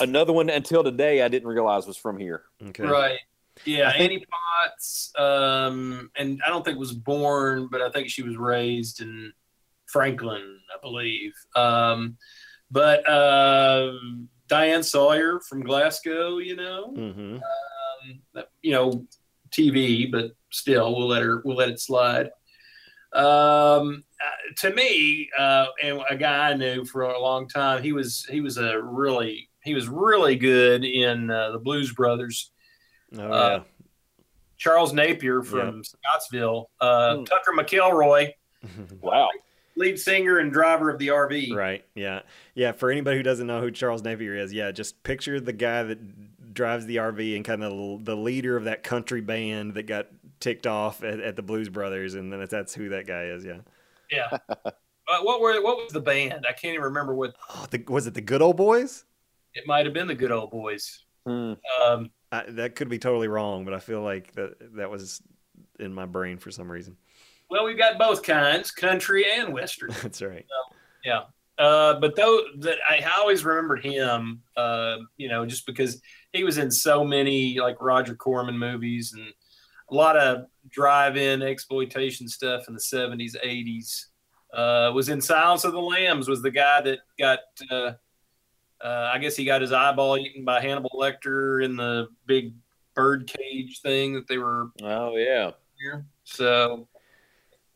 [0.00, 2.44] Another one until today I didn't realize was from here.
[2.68, 2.82] Okay.
[2.84, 3.18] right?
[3.64, 8.22] Yeah, think- Annie Potts, um, and I don't think was born, but I think she
[8.22, 9.32] was raised in
[9.86, 11.32] Franklin, I believe.
[11.54, 12.16] Um,
[12.70, 13.92] but uh,
[14.48, 17.34] Diane Sawyer from Glasgow, you know, Mm-hmm.
[17.36, 19.06] um, that- you know,
[19.50, 22.30] TV, but still, we'll let her, we'll let it slide.
[23.12, 27.92] Um, uh, to me, uh, and a guy I knew for a long time, he
[27.92, 32.52] was he was a really he was really good in uh, the Blues Brothers.
[33.18, 33.62] Oh Uh,
[34.58, 37.24] Charles Napier from Scottsville, uh, Hmm.
[37.24, 38.32] Tucker McElroy.
[39.00, 39.30] Wow.
[39.76, 41.54] lead singer and driver of the RV.
[41.54, 41.82] Right.
[41.94, 42.20] Yeah.
[42.54, 42.72] Yeah.
[42.72, 46.52] For anybody who doesn't know who Charles Napier is, yeah, just picture the guy that
[46.52, 50.08] drives the RV and kind of the leader of that country band that got
[50.40, 53.44] ticked off at, at the Blues Brothers, and then that's who that guy is.
[53.44, 53.58] Yeah.
[54.10, 54.28] Yeah.
[54.48, 54.74] But
[55.22, 56.44] what were what was the band?
[56.48, 59.04] I can't even remember what Oh, the, was it the Good Old Boys?
[59.54, 60.06] it might have been.
[60.06, 61.04] The Good Old Boys.
[61.26, 61.54] Hmm.
[61.84, 65.20] Um, I, that could be totally wrong, but I feel like that that was
[65.78, 66.96] in my brain for some reason.
[67.50, 69.90] well, we've got both kinds, country and western.
[70.02, 70.46] That's right.
[71.04, 71.22] Yeah.
[71.58, 76.00] Uh, but though that I always remembered him, uh, you know, just because
[76.32, 79.32] he was in so many like Roger Corman movies and
[79.90, 84.08] a lot of drive-in exploitation stuff in the seventies, eighties.
[84.52, 86.28] Uh, was in Silence of the Lambs.
[86.28, 87.38] Was the guy that got?
[87.70, 87.92] Uh,
[88.82, 92.54] uh, I guess he got his eyeball eaten by Hannibal Lecter in the big
[92.94, 95.50] bird cage thing that they were Oh yeah.
[95.78, 96.04] here.
[96.24, 96.88] So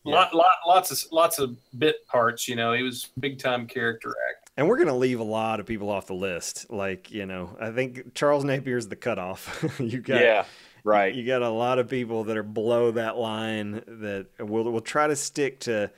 [0.05, 0.15] Yeah.
[0.15, 2.49] lot, lot, lots of lots of bit parts.
[2.49, 4.51] You know, he was big time character actor.
[4.57, 6.71] And we're gonna leave a lot of people off the list.
[6.71, 9.63] Like you know, I think Charles Napier's the cutoff.
[9.79, 10.45] you got Yeah.
[10.85, 11.15] Right.
[11.15, 15.07] You got a lot of people that are below that line that we'll we'll try
[15.07, 15.91] to stick to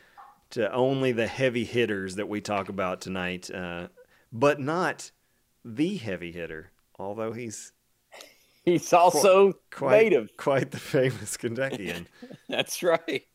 [0.51, 3.89] to only the heavy hitters that we talk about tonight, uh,
[4.32, 5.11] but not
[5.64, 6.70] the heavy hitter.
[6.99, 7.72] Although he's
[8.64, 10.37] He's also quite native.
[10.37, 12.09] quite the famous Kentuckian.
[12.49, 13.26] That's right.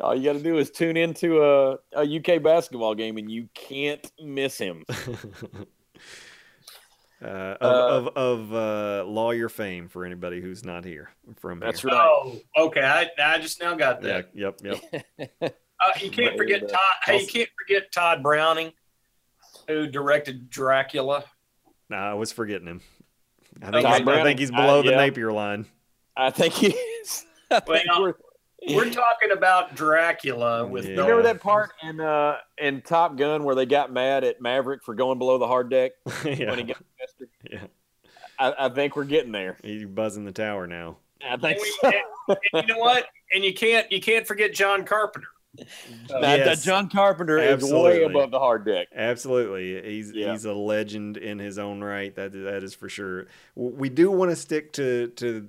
[0.00, 3.48] All you got to do is tune into a, a UK basketball game, and you
[3.54, 4.84] can't miss him.
[7.22, 11.90] uh, of of, of uh, lawyer fame for anybody who's not here from That's here.
[11.90, 11.98] right.
[12.00, 12.82] Oh, okay.
[12.82, 14.30] I, I just now got that.
[14.34, 14.50] Yeah.
[14.62, 14.62] that.
[14.62, 15.02] Yep.
[15.40, 15.54] Yep.
[15.80, 16.80] Uh, you can't forget uh, Todd.
[17.04, 18.72] Hey, you can't forget Tod Browning,
[19.68, 21.24] who directed Dracula.
[21.88, 22.80] Nah, I was forgetting him.
[23.62, 25.06] I think, Todd he's, I think he's below uh, the yeah.
[25.06, 25.66] Napier line.
[26.16, 27.24] I think he is.
[27.50, 28.12] I think Well,
[28.68, 30.90] we're- We're talking about Dracula with Yeah.
[30.90, 34.40] You no- remember that part in uh, in Top Gun where they got mad at
[34.40, 35.92] Maverick for going below the hard deck
[36.24, 36.50] yeah.
[36.50, 37.28] when he got arrested?
[37.50, 37.64] yeah.
[38.38, 39.56] I, I think we're getting there.
[39.62, 40.98] He's buzzing the tower now.
[41.22, 41.88] I And, think we- so.
[41.88, 43.06] and- and you know what?
[43.34, 45.28] And you can't you can't forget John Carpenter.
[45.58, 45.64] Uh,
[46.20, 46.62] Now, Yes.
[46.62, 48.88] John Carpenter is way above the hard deck.
[48.94, 50.30] Absolutely, he's Yeah.
[50.32, 52.14] he's a legend in his own right.
[52.14, 53.26] That that is for sure.
[53.56, 55.48] We do want to stick to to,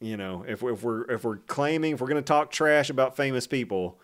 [0.00, 2.90] you know, if we- if we're if we're claiming if we're going to talk trash
[2.90, 4.00] about famous people,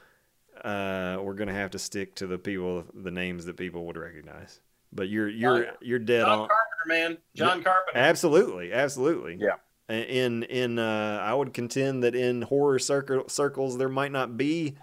[0.64, 3.97] uh, we're going to have to stick to the people the names that people would
[3.97, 4.61] recognize.
[4.92, 5.70] But you're you're yeah.
[5.80, 6.49] you're dead John on.
[6.49, 7.18] Carpenter, man.
[7.34, 7.99] John Carpenter.
[7.99, 9.38] Absolutely, absolutely.
[9.40, 9.57] Yeah.
[9.88, 14.76] In in uh, I would contend that in horror circle, circles there might not be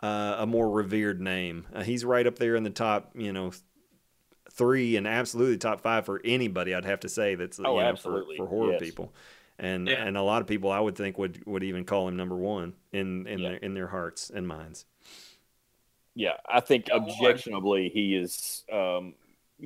[0.00, 1.66] uh, a more revered name.
[1.74, 3.52] Uh, he's right up there in the top, you know,
[4.52, 6.74] three and absolutely top five for anybody.
[6.74, 8.36] I'd have to say that's Oh, you know, absolutely.
[8.36, 8.80] for, for horror Yes.
[8.80, 9.12] people,
[9.58, 10.04] and Yeah.
[10.04, 12.74] and a lot of people I would think would would even call him number one
[12.92, 13.48] in in Yeah.
[13.50, 14.86] their in their hearts and minds.
[16.14, 19.14] Yeah, I think Yeah, objectionably he is um,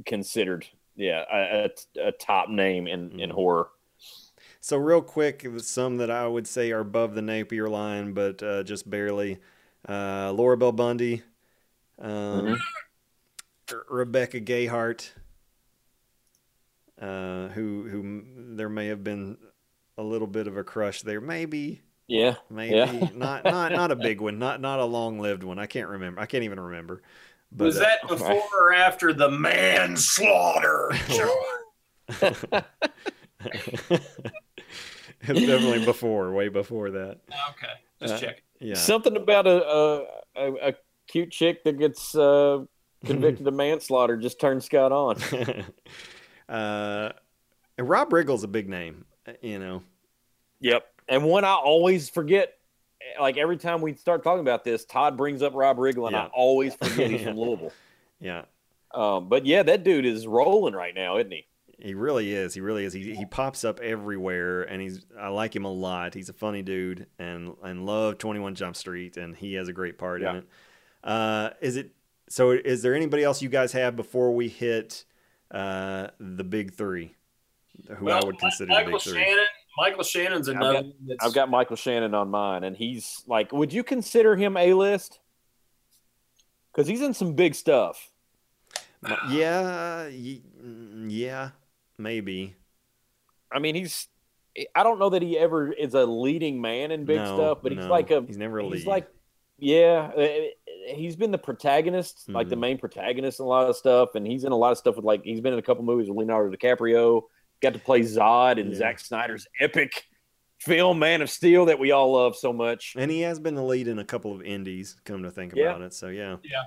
[0.07, 0.67] considered
[0.97, 3.35] yeah a, a, a top name in, in Mhm.
[3.35, 3.69] horror.
[4.61, 8.63] So real quick, some that I would say are above the Napier line, but uh,
[8.63, 9.39] just barely.
[9.89, 11.23] Uh, Laura Bell Bundy,
[11.99, 12.59] um, Mhm.
[13.71, 15.11] Re- Rebecca Gayhart,
[17.01, 18.25] uh, who who
[18.57, 19.37] there may have been
[19.99, 21.21] a little bit of a crush there.
[21.21, 22.37] Maybe, Yeah.
[22.49, 23.09] maybe Yeah.
[23.15, 25.59] not not not a big one, not not a long lived one.
[25.59, 26.19] I can't remember.
[26.21, 27.03] I can't even remember.
[27.53, 30.93] But was uh, that before or after the manslaughter?
[32.11, 32.31] it's
[35.23, 37.19] definitely before, way before that.
[37.51, 38.43] okay, just Uh, checking.
[38.61, 38.75] Yeah.
[38.75, 40.05] Something about a a,
[40.37, 40.75] a, a
[41.07, 42.65] cute chick that gets uh,
[43.05, 45.17] convicted of manslaughter just turned Scott on.
[46.49, 47.13] uh,
[47.79, 49.83] and Rob Riggle's a big name, uh, you know.
[50.61, 50.87] Yep.
[51.09, 52.55] And one I always forget.
[53.21, 56.27] Like every time we start talking about this, Todd brings up Rob Riggle, and I
[56.27, 57.29] always forget he's Yeah.
[57.29, 57.73] from Louisville.
[58.21, 58.43] Yeah,
[58.93, 61.47] Um, but yeah, that dude is rolling right now, isn't he?
[61.79, 62.53] he really is.
[62.55, 62.93] He really is.
[62.93, 66.13] He he pops up everywhere, and he's I like him a lot.
[66.15, 69.73] He's a funny dude, and and love Twenty One Jump Street, and he has a
[69.73, 70.39] great part in Yeah.
[70.39, 70.45] it.
[71.05, 71.93] Uh, is it
[72.29, 72.51] so?
[72.51, 75.05] Is there anybody else you guys have before we hit
[75.53, 77.15] uh, the big three?
[77.97, 79.13] Who I would consider the Michael big three.
[79.25, 79.45] Shannon.
[79.79, 80.83] Michael Shannon's I've another.
[80.83, 84.57] got- that's, I've got Michael Shannon on mine, and he's like, would you consider him
[84.57, 85.21] a list?
[86.73, 88.11] Because he's in some big stuff.
[89.31, 91.51] Yeah, mm, yeah,
[91.99, 92.57] maybe.
[93.53, 94.09] I mean, he's.
[94.75, 97.71] I don't know that he ever is a leading man in big No, stuff, but
[97.71, 98.23] he's no, like a.
[98.27, 99.09] he's never a He's like,
[99.59, 100.29] yeah, uh,
[100.97, 102.61] he's been the protagonist, like the Mhm.
[102.61, 105.05] main protagonist in a lot of stuff, and he's in a lot of stuff with
[105.05, 107.23] like he's been in a couple movies with Leonardo DiCaprio.
[107.61, 108.77] Got to play Zod in Yeah.
[108.77, 110.05] Zack Snyder's epic
[110.61, 112.95] film Man of Steel that we all love so much.
[112.97, 115.71] And he has been the lead in a couple of indies, come to think Yeah.
[115.71, 115.95] about it.
[115.95, 116.37] So yeah.
[116.45, 116.63] Yeah.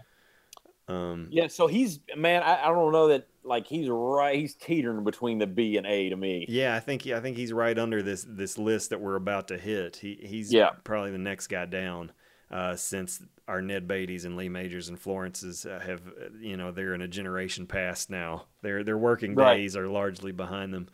[0.88, 4.38] Um Yeah, so he's man, I, I don't know that like he's right.
[4.38, 6.46] He's teetering between the B and A to me.
[6.50, 9.58] yeah, I think I think he's right under this this list that we're about to
[9.58, 9.96] hit.
[9.98, 10.70] He he's Yeah.
[10.84, 12.12] probably the next guy down.
[12.52, 16.72] Uh, since our Ned Beatty's and Lee Majors and Florence's uh, have, uh, you know,
[16.72, 18.46] they're in a generation past now.
[18.62, 19.56] Their their working Right.
[19.58, 20.90] days are largely behind them.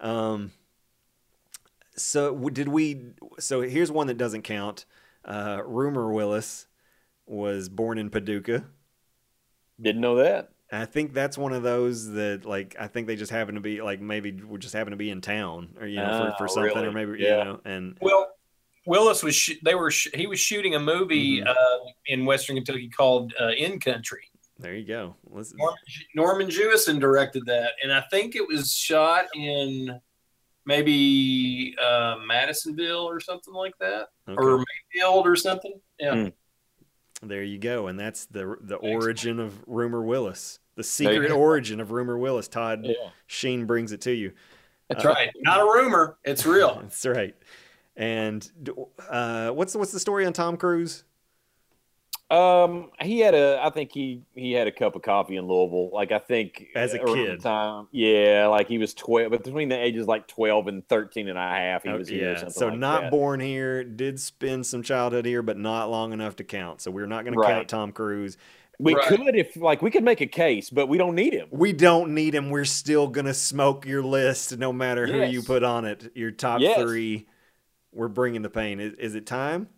[0.00, 0.52] Um,
[1.96, 3.12] so did we?
[3.38, 4.84] So here's one that doesn't count.
[5.24, 6.66] Uh, Rumor Willis
[7.26, 8.64] was born in Paducah.
[9.80, 10.50] Didn't know that.
[10.72, 13.80] I think that's one of those that like I think they just happen to be
[13.82, 16.54] like maybe we just happen to be in town or you know for, for Oh,
[16.54, 16.86] something really?
[16.88, 17.38] or maybe Yeah.
[17.38, 18.33] you know and Well,
[18.86, 21.46] Willis was sh- they were sh- he was shooting a movie Mhm.
[21.48, 24.30] uh, in Western Kentucky called uh, In Country.
[24.58, 25.16] there you go.
[25.30, 25.78] Let's, Norman,
[26.14, 30.00] Norman Jewison directed that, and I think it was shot in
[30.66, 34.36] maybe uh, Madisonville or something like that, okay.
[34.42, 34.58] or
[34.92, 35.80] Mayfield or something.
[35.98, 36.28] Yeah, Hmm.
[37.28, 41.90] there you go, and that's the the origin of Rumor Willis, the secret origin of
[41.90, 42.48] Rumor Willis.
[42.48, 43.10] Todd Yeah.
[43.26, 44.32] Sheen brings it to you.
[44.88, 45.30] that's Uh, right.
[45.38, 46.78] Not a rumor; it's real.
[46.82, 47.34] That's right.
[47.96, 48.48] And
[49.08, 51.04] uh, what's what's the story on Tom Cruise?
[52.30, 53.60] Um, he had a.
[53.62, 55.90] I think he he had a cup of coffee in Louisville.
[55.92, 57.40] Like I think As a around kid.
[57.42, 61.38] time, yeah, like he was twelve, but between the ages like twelve and 13 and
[61.38, 62.30] a half, he Oh, was here.
[62.32, 63.10] yeah, something so like not that.
[63.10, 66.80] born here, did spend some childhood here, but not long enough to count.
[66.80, 68.38] So we're not going to count Tom Cruise.
[68.80, 69.06] We Right.
[69.06, 71.46] could if like we could make a case, but we don't need him.
[71.52, 72.50] We don't need him.
[72.50, 76.10] We're still going to smoke your list no matter who you put on it.
[76.16, 76.80] Your top Yes.
[76.80, 77.26] three.
[77.94, 78.80] We're bringing the pain.
[78.80, 79.68] Is, is it time?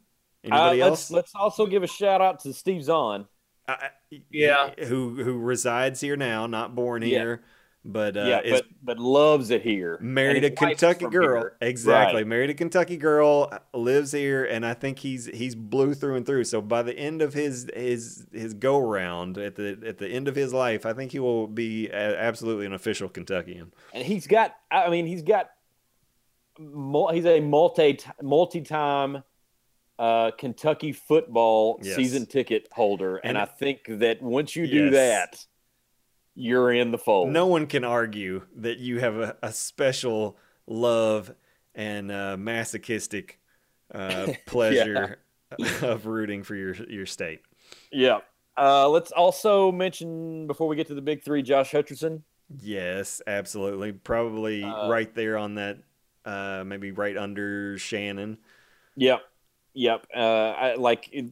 [0.45, 1.11] Uh, Anybody let's else?
[1.11, 3.27] let's also give a shout out to Steve Zahn.
[3.69, 3.73] I-
[4.13, 4.71] I- Yeah.
[4.87, 7.09] Who who resides here now, not born Yeah.
[7.09, 7.43] here,
[7.85, 9.99] but uh, yeah, is but but loves it here.
[10.01, 11.41] married a And his wife is Kentucky girl.
[11.41, 11.57] here.
[11.61, 12.21] Exactly.
[12.23, 12.27] Right.
[12.29, 16.45] Married a Kentucky girl, lives here, and I think he's he's blue through and through.
[16.45, 20.29] So by the end of his his his go round at the at the end
[20.29, 23.73] of his life, I think he will be absolutely an official Kentuckian.
[23.93, 25.56] and he's got i mean he's got mul-
[26.59, 29.23] he's a multi multi-time
[29.99, 31.97] uh, kentucky football Yes.
[31.97, 34.93] season ticket holder and, And- i think that once you do Yes.
[34.93, 35.47] that
[36.35, 40.37] you're in the fold No one can argue that you have a, a special
[40.67, 41.35] love
[41.75, 43.41] and uh, masochistic
[43.95, 45.19] uh, pleasure
[45.83, 47.41] of rooting for your your state.
[47.91, 48.19] yeah
[48.59, 52.23] uh, let's also mention before we get to the big three josh hutcherson
[52.63, 53.91] Yes, absolutely.
[53.91, 55.79] Probably Uh, right there on that,
[56.27, 58.37] uh, maybe right under Shannon.
[58.97, 59.23] yep
[59.73, 60.19] yep uh,
[60.51, 61.27] I, like it,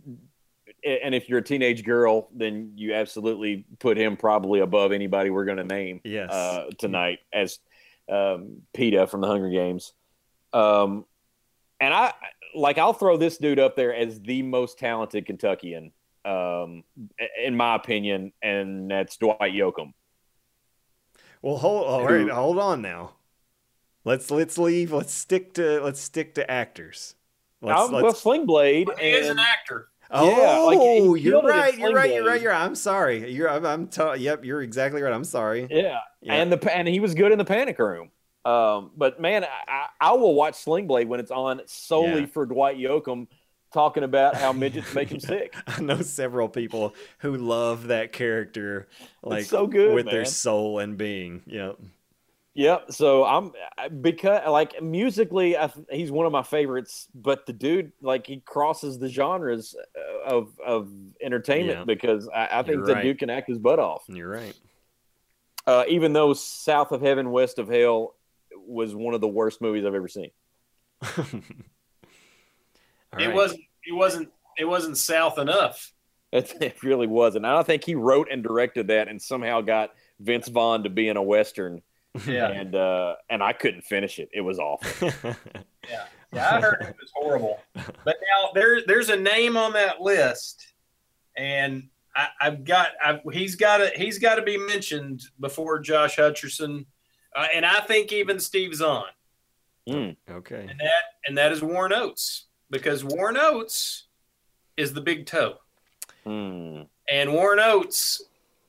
[0.83, 5.45] and if you're a teenage girl then you absolutely put him probably above anybody we're
[5.47, 6.31] going to name Yes.
[6.31, 7.59] uh, tonight as
[8.09, 9.95] um, Peeta from the Hunger Games.
[10.53, 11.07] Um,
[11.81, 12.13] and I
[12.55, 15.91] like I'll throw this dude up there as the most talented Kentuckian,
[16.25, 16.85] um,
[17.43, 19.93] in my opinion, and that's Dwight Yoakam.
[21.43, 23.13] well, hold all right, hold on now.
[24.05, 24.93] Let's let's leave.
[24.93, 27.15] Let's stick to let's stick to actors.
[27.63, 29.89] Let's, Um, well, Sling Blade, He is an actor.
[30.11, 31.79] Oh, Yeah, like, you're killed it at right.
[31.79, 32.15] You're Sling right.
[32.15, 32.41] You're right.
[32.43, 32.53] You're.
[32.53, 33.33] I'm sorry.
[33.33, 33.49] You're.
[33.49, 33.65] I'm.
[33.65, 34.45] I'm t- yep.
[34.45, 35.13] You're exactly right.
[35.13, 35.67] I'm sorry.
[35.71, 36.35] yeah, Yeah.
[36.35, 38.11] and the and he was good in the Panic Room.
[38.45, 42.27] Um, but man, I, I will watch Sling Blade when it's on solely Yeah.
[42.27, 43.29] for Dwight Yoakam
[43.73, 45.55] talking about how midgets make him sick.
[45.67, 48.87] I know several people who love that character,
[49.23, 51.41] like so good, with their soul and being.
[51.47, 51.79] Yep.
[52.55, 52.93] Yep.
[52.93, 53.53] So I'm
[54.01, 57.09] because like musically, I, he's one of my favorites.
[57.15, 60.91] But the dude, like, he crosses the genres uh, of of
[61.21, 61.85] entertainment Yeah.
[61.85, 63.03] because I, I think You're the right.
[63.03, 64.05] dude can act his butt off.
[64.09, 64.55] You're right.
[65.67, 68.15] Uh, even though South of Heaven, West of Hell
[68.67, 70.31] was one of the worst movies I've ever seen.
[71.03, 71.11] All
[73.21, 73.35] it right.
[73.35, 73.61] wasn't.
[73.87, 74.29] It wasn't.
[74.59, 75.93] It wasn't south enough.
[76.33, 77.45] It, it really wasn't.
[77.47, 79.91] I don't think he wrote and directed that, and somehow got
[80.21, 81.83] Vince Vaughn to be in a western.
[82.27, 82.49] Yeah.
[82.49, 84.29] And uh, and I couldn't finish it.
[84.33, 85.11] It was awful.
[85.91, 86.57] Yeah, yeah.
[86.57, 87.61] I heard it was horrible.
[87.75, 90.67] But now there, there's a name on that list,
[91.37, 96.17] and I, I've got, I've, he's got to, he's got to be mentioned before Josh
[96.17, 96.87] Hutcherson,
[97.37, 99.05] uh, and I think even Steve Zahn,
[99.87, 100.17] Mm.
[100.31, 100.67] okay.
[100.71, 104.05] and that, and that is Warren Oates because Warren Oates
[104.79, 105.59] is the big toe,
[106.25, 106.85] Hmm.
[107.11, 108.23] and Warren Oates,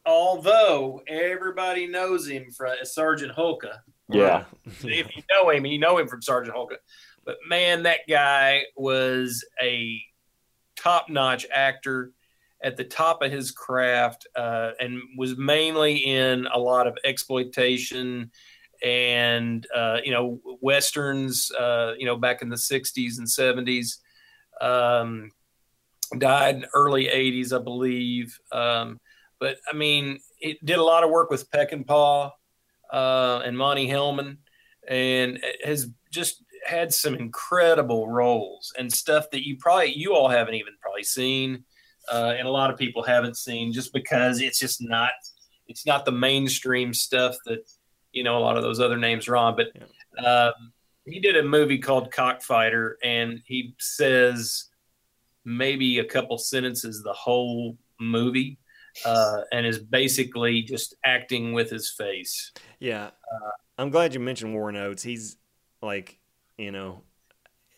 [0.06, 3.80] although everybody knows him from Sergeant Hulka,
[4.10, 4.46] Yeah.
[4.66, 6.78] if you know him, you know him from Sergeant Hulka.
[7.24, 10.02] But man, that guy was a
[10.76, 12.12] top-notch actor
[12.62, 18.32] at the top of his craft, uh, and was mainly in a lot of exploitation
[18.84, 21.52] and uh, you know westerns.
[21.52, 23.98] Uh, you know, back in the '60s and '70s.
[24.62, 25.32] Um,
[26.18, 28.40] died in early '80s, I believe.
[28.52, 29.00] Um,
[29.46, 32.32] but I mean, it did a lot of work with peck Peckinpah
[32.92, 34.38] uh, and Monte Hellman,
[34.88, 40.56] and has just had some incredible roles and stuff that you probably you all haven't
[40.56, 41.64] even probably seen,
[42.12, 45.12] uh, and a lot of people haven't seen just because it's just not
[45.68, 47.70] it's not the mainstream stuff that
[48.14, 49.56] you know a lot of those other names are on.
[49.56, 49.68] But
[50.26, 50.72] um,
[51.06, 54.70] he did a movie called Cockfighter, and he says
[55.44, 58.58] maybe a couple sentences the whole movie.
[59.04, 62.52] Uh, and is basically just acting with his face.
[62.80, 63.10] Yeah.
[63.78, 65.04] I'm glad you mentioned Warren Oates.
[65.04, 65.36] He's
[65.82, 66.18] like,
[66.58, 67.02] you know,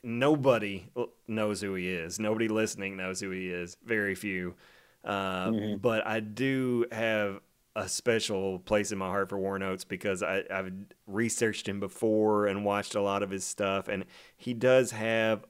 [0.04, 0.88] nobody
[1.28, 2.20] knows who he is.
[2.20, 3.78] Nobody listening knows who he is.
[3.84, 4.56] Very few.
[5.04, 5.82] Uh, Mhm.
[5.82, 7.40] But I do have
[7.76, 10.72] a special place in my heart for Warren Oates because I, I've
[11.06, 14.06] researched him before and watched a lot of his stuff, and
[14.36, 15.46] he does have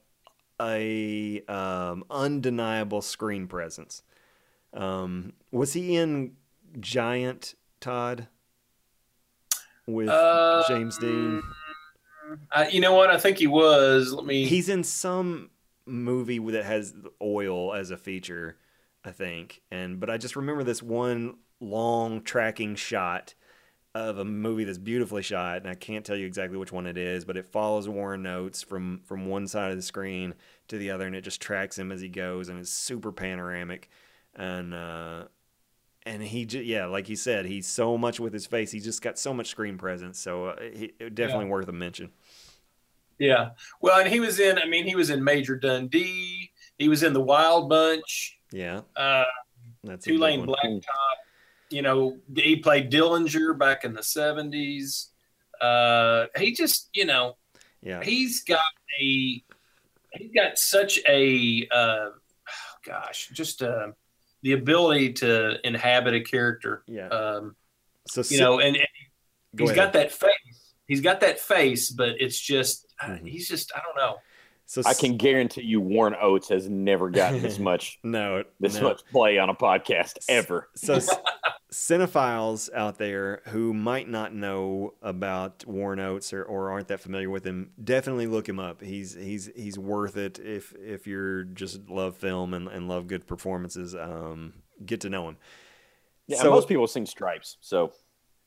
[0.61, 4.01] a um, undeniable screen presence.
[4.74, 6.34] Um, was he in
[6.80, 8.28] Giant Todd
[9.86, 11.41] with Uh, James Dean?
[12.51, 13.09] Uh, you know what?
[13.09, 14.11] I think he was.
[14.13, 14.45] Let me.
[14.45, 15.49] He's in some
[15.86, 18.57] movie that has oil as a feature,
[19.05, 19.61] I think.
[19.72, 23.34] And but I just remember this one long tracking shot
[23.95, 26.97] of a movie that's beautifully shot, and I can't tell you exactly which one it
[26.97, 30.36] is, but it follows Warren Oates from from one side of the screen
[30.68, 33.89] to the other, and it just tracks him as he goes, and it's super panoramic,
[34.38, 35.23] and uh,
[36.05, 39.01] and he just yeah, like you said, he's so much with his face, He just
[39.01, 42.11] got so much screen presence, so uh, he, definitely worth a mention.
[43.19, 43.49] Yeah.
[43.81, 44.59] Well, and he was in.
[44.59, 46.51] I mean, he was in Major Dundee.
[46.77, 48.38] He was in the Wild Bunch.
[48.51, 49.23] Yeah, Uh,
[49.83, 50.45] that's a Two-Lane.
[50.45, 50.83] Blacktop.
[51.69, 55.09] You know, he played Dillinger back in the seventies.
[55.59, 57.35] Uh, he just, you know,
[57.81, 58.61] Yeah, he's got
[59.01, 59.43] a
[60.13, 62.09] he's got such a uh,
[62.85, 63.88] gosh, just uh,
[64.47, 66.81] the ability to inhabit a character.
[66.87, 67.09] yeah.
[67.09, 67.55] Um,
[68.07, 68.87] so you know, and, and
[69.57, 69.87] Go he's ahead.
[69.87, 70.73] got that face.
[70.87, 73.27] He's got that face, but it's just uh, Mhm.
[73.27, 74.15] he's just I don't know.
[74.68, 78.89] So I can guarantee you, Warren Oates has never gotten this much no this no.
[78.89, 80.70] much play on a podcast ever.
[80.76, 80.99] So,
[81.72, 87.30] cinephiles out there who might not know about Warren Oates or, or aren't that familiar
[87.30, 88.81] with him, definitely look him up.
[88.81, 93.26] He's he's he's worth it if if you're just love film and, and love good
[93.26, 93.95] performances.
[93.95, 94.53] Um,
[94.85, 95.38] get to know him.
[96.27, 97.94] Yeah, So- most people sing Stripes, so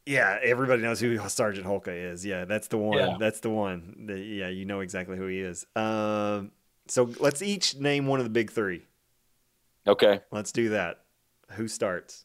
[0.06, 2.24] Yeah, everybody knows who Sergeant Hulka is.
[2.24, 2.98] Yeah, that's the one.
[2.98, 3.16] Yeah.
[3.18, 4.06] That's the one.
[4.06, 5.66] The- yeah, you know exactly who he is.
[5.76, 6.52] Um,
[6.88, 8.82] so let's each name one of the big three.
[9.86, 10.20] okay.
[10.32, 11.00] Let's do that.
[11.52, 12.24] Who starts?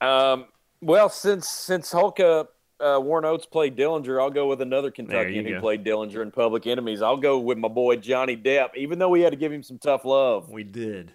[0.00, 0.46] Um,
[0.80, 2.46] well, since since Hulka
[2.80, 5.60] uh, Warren Oates played Dillinger, I'll go with another Kentuckian who go.
[5.60, 7.02] played Dillinger in Public Enemies.
[7.02, 9.78] I'll go with my boy Johnny Depp, even though we had to give him some
[9.78, 11.12] tough love We did.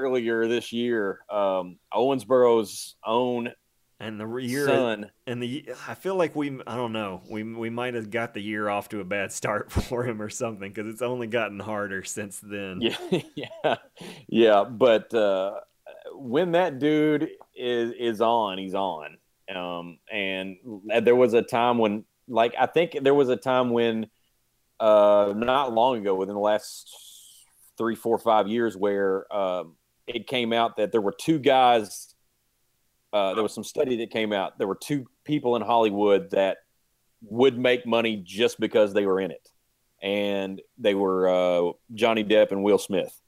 [0.00, 1.20] earlier this year.
[1.30, 3.52] Um, Owensboro's own
[4.00, 5.10] And the year son.
[5.26, 8.40] And the I feel like we I don't know we we might have got the
[8.40, 12.02] year off to a bad start for him or something because it's only gotten harder
[12.02, 12.80] since then.
[12.80, 12.96] Yeah,
[13.34, 13.76] yeah,
[14.28, 14.64] yeah.
[14.64, 15.60] But uh,
[16.12, 19.18] when that dude is is on, he's on.
[19.54, 20.56] Um, and
[21.02, 24.08] there was a time when like I think there was a time when,
[24.80, 26.90] uh, not long ago, within the last
[27.76, 29.76] three, four, five years, where um,
[30.06, 32.13] it came out that there were two guys.
[33.14, 34.58] Uh, there was some study that came out.
[34.58, 36.58] There were two people in Hollywood that
[37.22, 39.48] would make money just because they were in it,
[40.02, 43.20] and they were uh, Johnny Depp and Will Smith.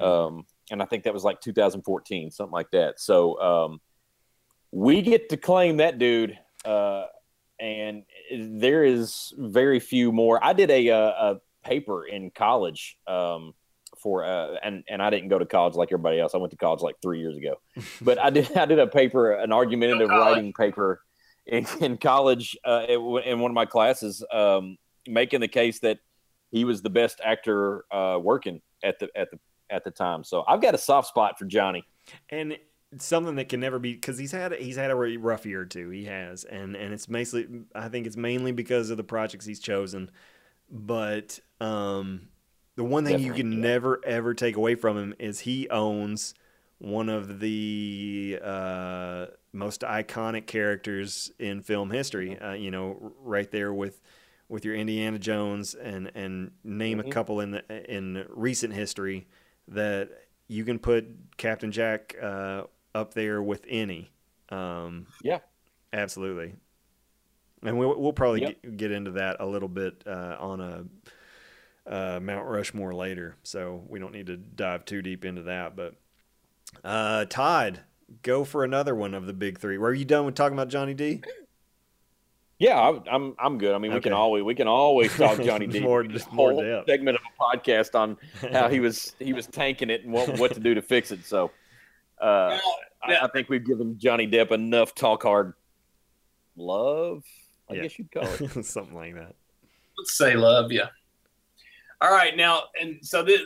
[0.00, 2.98] Um, and I think that was like 2014, something like that.
[2.98, 3.80] So um,
[4.72, 7.04] we get to claim that dude, uh,
[7.60, 8.04] and
[8.34, 10.42] there is very few more.
[10.42, 13.52] I did a, a, a paper in college um,
[14.04, 16.34] for, uh, and and I didn't go to college like everybody else.
[16.34, 17.56] I went to college like three years ago,
[18.02, 21.00] but I did I did a paper, an argumentative writing paper
[21.46, 24.76] in, in college uh, in in one of my classes, um,
[25.08, 25.98] making the case that
[26.50, 29.38] he was the best actor uh, working at the at the
[29.70, 30.22] at the time.
[30.22, 31.84] So I've got a soft spot for Johnny.
[32.28, 32.56] and
[32.98, 35.88] something that can never be because he's had he's had a really rough year too.
[35.90, 39.60] He has, and and it's basically I think it's mainly because of the projects he's
[39.60, 40.10] chosen.
[40.70, 42.28] But um,
[42.76, 43.58] the one thing you can yeah.
[43.58, 46.34] never ever take away from him is he owns
[46.78, 52.38] one of the uh, most iconic characters in film history.
[52.38, 54.00] Uh, you know, right there with
[54.48, 57.10] with your Indiana Jones and and name a Mhm.
[57.10, 59.26] couple in the in recent history
[59.68, 60.10] that
[60.48, 61.06] you can put
[61.38, 62.64] Captain Jack uh,
[62.94, 64.10] up there with any.
[64.50, 65.38] Um, Yeah.
[65.92, 66.54] absolutely.
[67.62, 68.62] And we'll we'll probably Yep.
[68.62, 70.84] get, get into that a little bit uh, on a
[71.86, 75.76] uh, Mount Rushmore later, so we don't need to dive too deep into that.
[75.76, 75.94] But
[76.82, 77.80] uh, Todd,
[78.22, 79.78] go for another one of the big three.
[79.78, 81.22] Were you done with talking about Johnny D?
[82.58, 83.74] Yeah, I, I'm I'm good.
[83.74, 85.80] I mean, we can always we can always talk Johnny D.
[85.80, 86.88] More- This more depth.
[86.88, 88.16] segment of a podcast on
[88.52, 91.24] how he was he was tanking it and what, what to do to fix it.
[91.26, 91.46] So,
[92.20, 95.54] uh, Well, I, I think we've given Johnny Depp enough talk hard
[96.56, 97.24] love.
[97.68, 97.82] I Yeah.
[97.82, 98.64] guess you'd call it.
[98.64, 99.34] Something like that.
[99.98, 100.88] let's say love yeah
[102.00, 103.40] all right now and so this,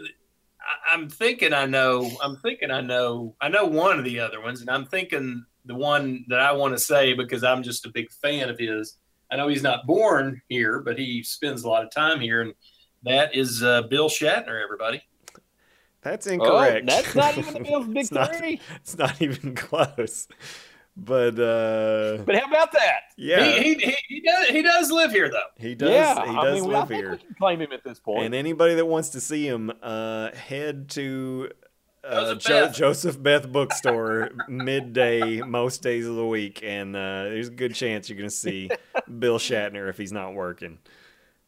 [0.61, 4.41] I, i'm thinking i know i'm thinking i know i know one of the other
[4.41, 7.91] ones and i'm thinking the one that i want to say because i'm just a
[7.91, 8.97] big fan of his
[9.31, 12.55] i know he's not born here but he spends a lot of time here and
[13.05, 15.03] that is uh, bill shatner everybody
[16.03, 16.87] That's Oh, incorrect.
[16.87, 18.61] that's not even the Bills' big It's not- three.
[18.77, 20.29] It's not even close.
[21.01, 23.01] But uh, But how about that?
[23.17, 25.91] yeah, he, he, he, he does he does live here though he does.
[25.91, 27.11] yeah, he I does mean, I live think here.
[27.13, 28.25] we can claim him at this point.
[28.25, 31.51] And anybody that wants to see him, uh, head to
[32.03, 32.75] uh, Joseph jo- Beth.
[32.75, 38.09] Joseph Beth Bookstore midday most days of the week, and uh, there's a good chance
[38.09, 38.69] you're going to see
[39.21, 40.79] Bill Shatner if he's not working.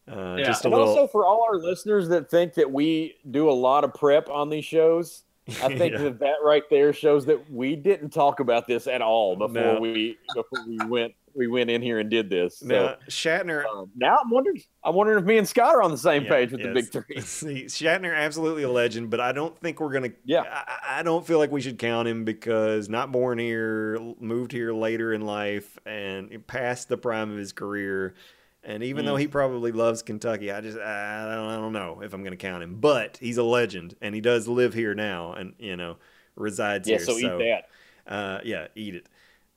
[0.09, 0.45] Uh, Yeah.
[0.45, 0.89] Just a and little.
[0.91, 4.49] also for all our listeners that think that we do a lot of prep on
[4.49, 5.25] these shows,
[5.63, 6.03] I think Yeah.
[6.05, 9.81] that that right there shows that we didn't talk about this at all before No.
[9.81, 12.59] we before we went we went in here and did this.
[12.59, 15.91] So, now Shatner um, now I'm wondering I'm wondering if me and Scott are on
[15.93, 17.21] the same Yeah, page with the big three.
[17.21, 20.11] See, Shatner absolutely a legend, but I don't think we're gonna.
[20.25, 20.43] Yeah.
[20.51, 24.73] I, I don't feel like we should count him because not born here, moved here
[24.73, 28.15] later in life, and past the prime of his career.
[28.63, 29.09] And even Mm.
[29.09, 32.37] though he probably loves Kentucky, I just I don't, I don't know if I'm gonna
[32.37, 32.77] count him.
[32.81, 35.97] But he's a legend, and he does live here now, and you know
[36.37, 36.99] resides here.
[36.99, 37.15] Yeah, here.
[37.15, 37.63] so eat
[38.07, 38.13] that.
[38.13, 39.07] Uh, yeah, eat it.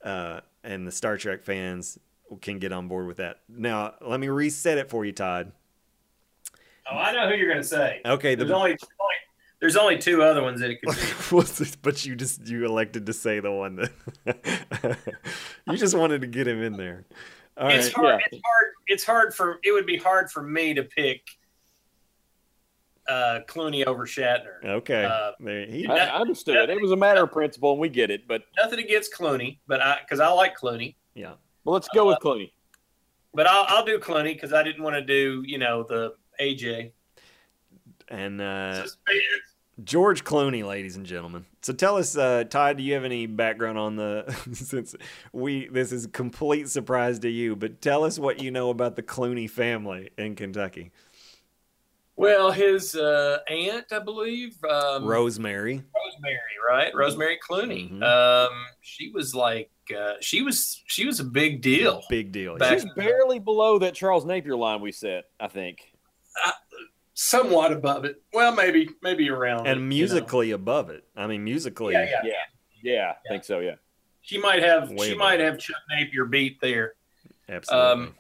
[0.04, 1.98] Uh, and the Star Trek fans
[2.42, 3.40] can get on board with that.
[3.50, 5.52] Now, let me reset it for you, Todd.
[6.92, 9.14] oh i know who you're going to say Okay, there's the only, only
[9.60, 13.14] there's only two other ones that it could be but you just you elected to
[13.14, 13.76] say the one
[14.26, 14.98] that
[15.68, 17.06] you just wanted to get him in there.
[17.58, 17.78] All right.
[17.80, 18.20] it's hard.
[18.20, 18.26] yeah.
[18.32, 18.68] It's hard.
[18.88, 19.60] It's hard for.
[19.64, 21.22] It would be hard for me to pick
[23.08, 24.64] uh, Clooney over Shatner.
[24.64, 25.06] Okay.
[25.06, 26.70] Uh, there, he, I, I understood.
[26.70, 28.28] It was a matter of principle, and we get it.
[28.28, 30.96] But Nothing against Clooney, but I because I like Clooney.
[31.14, 31.34] yeah.
[31.64, 32.52] well, let's go with Clooney.
[33.36, 36.92] But I'll, I'll do Clooney because I didn't want to do you know the AJ.
[38.10, 39.22] And uh, Suspense.
[39.84, 41.46] George Clooney, ladies and gentlemen.
[41.62, 44.26] So tell us, uh, Todd, do you have any background on the?
[44.54, 44.96] since
[45.32, 48.96] we this is a complete surprise to you, but tell us what you know about
[48.96, 50.92] the Clooney family in Kentucky.
[52.16, 55.84] Well, his uh, aunt, I believe, um, Rosemary.
[55.96, 56.40] Rosemary,
[56.70, 56.94] right?
[56.94, 57.92] Rosemary Clooney.
[57.92, 58.04] Mhm.
[58.04, 58.52] Um,
[58.82, 62.04] she was like, uh, she was, she was a big deal.
[62.10, 62.56] Big deal.
[62.70, 65.26] She's barely below that Charles Napier line we set.
[65.40, 65.80] I think.
[67.14, 68.22] Somewhat above it.
[68.34, 69.68] Well, maybe, maybe around.
[69.68, 69.90] it, and you know.
[69.90, 71.04] musically above it.
[71.16, 71.94] I mean, musically.
[71.94, 72.22] Yeah, yeah.
[72.24, 72.34] Yeah,
[72.82, 73.60] yeah, I think so.
[73.60, 73.76] Yeah.
[74.22, 75.20] She might have, Way she above.
[75.20, 76.94] might have Chuck Napier beat there.
[77.50, 77.88] Absolutely.
[78.06, 78.16] Um,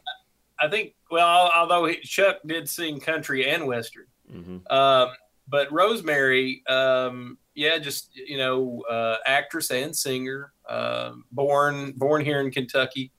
[0.60, 0.94] I think.
[1.10, 5.10] Well, although he, Chuck did sing country and western, hmm um,
[5.48, 12.40] but Rosemary, um, yeah, just you know, uh, actress and singer, um born born here
[12.40, 13.11] in Kentucky.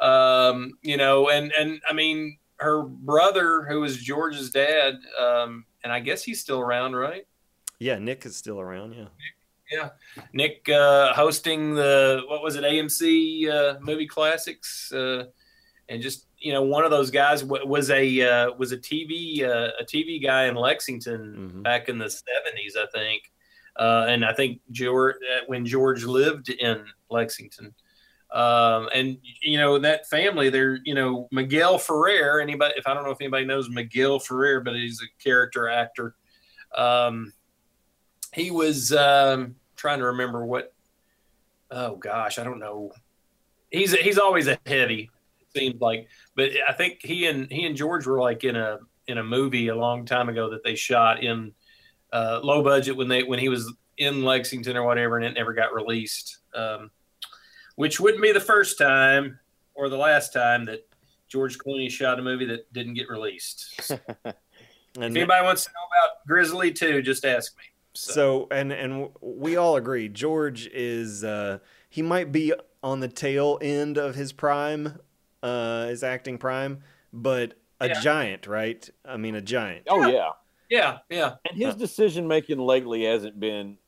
[0.00, 5.92] Um, you know, and and I mean, her brother, who was George's dad, um, and
[5.92, 7.26] I guess he's still around, right?
[7.78, 8.94] Yeah, Nick is still around.
[8.94, 9.06] Yeah.
[9.70, 9.88] Yeah,
[10.34, 15.24] Nick uh, hosting the what was it AMC uh, movie classics, uh,
[15.88, 19.42] and just you know one of those guys w- was a uh, was a TV
[19.42, 21.62] uh, a TV guy in Lexington Mhm.
[21.62, 23.32] back in the seventies, I think,
[23.76, 25.16] uh, and I think George
[25.46, 27.74] when George lived in Lexington.
[28.32, 32.40] Um, and you know that family, they're you know Miguel Ferrer.
[32.40, 32.74] Anybody?
[32.76, 36.14] If I don't know if anybody knows Miguel Ferrer, but he's a character actor.
[36.76, 37.32] Um,
[38.32, 40.72] he was um, trying to remember what.
[41.70, 42.92] Oh gosh, I don't know.
[43.70, 45.10] He's he's always a heavy.
[45.54, 48.78] Seems like, but I think he and he and George were like in a
[49.08, 51.52] in a movie a long time ago that they shot in
[52.12, 55.52] uh, low budget when they when he was in Lexington or whatever, and it never
[55.52, 56.38] got released.
[56.54, 56.90] Um,
[57.76, 59.38] which wouldn't be the first time
[59.74, 60.86] or the last time that
[61.28, 63.94] George Clooney shot a movie that didn't get released.
[64.94, 67.62] So if anybody wants to know about Grizzly 2, just ask me.
[67.94, 73.58] so and and we all agree George is uh he might be on the tail
[73.62, 74.98] end of his prime,
[75.42, 78.00] uh his acting prime, but a Yeah.
[78.02, 78.86] giant, right?
[79.06, 79.86] I mean a giant.
[79.88, 80.32] Oh yeah,
[80.68, 81.36] Yeah, yeah.
[81.48, 83.78] and his decision making lately hasn't been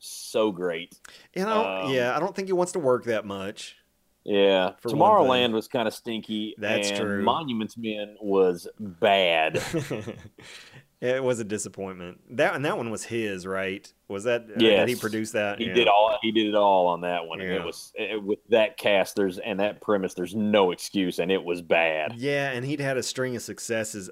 [0.00, 0.98] so great.
[1.34, 3.76] You know, Um, yeah, I don't think he wants to work that much.
[4.24, 6.54] Yeah, Tomorrowland was kind of stinky.
[6.58, 7.22] That's and true.
[7.22, 9.62] Monuments Men was bad.
[11.00, 12.20] it was a disappointment.
[12.36, 13.90] That and that one was his, right?
[14.08, 14.80] Was that uh, Yes.
[14.86, 15.58] did he produced that?
[15.58, 15.72] He Yeah.
[15.74, 16.18] did all.
[16.20, 19.16] He did it all on that one, and it was it, with that cast.
[19.16, 20.12] There's and that premise.
[20.12, 22.12] There's no excuse, and it was bad.
[22.16, 24.10] Yeah, and he'd had a string of successes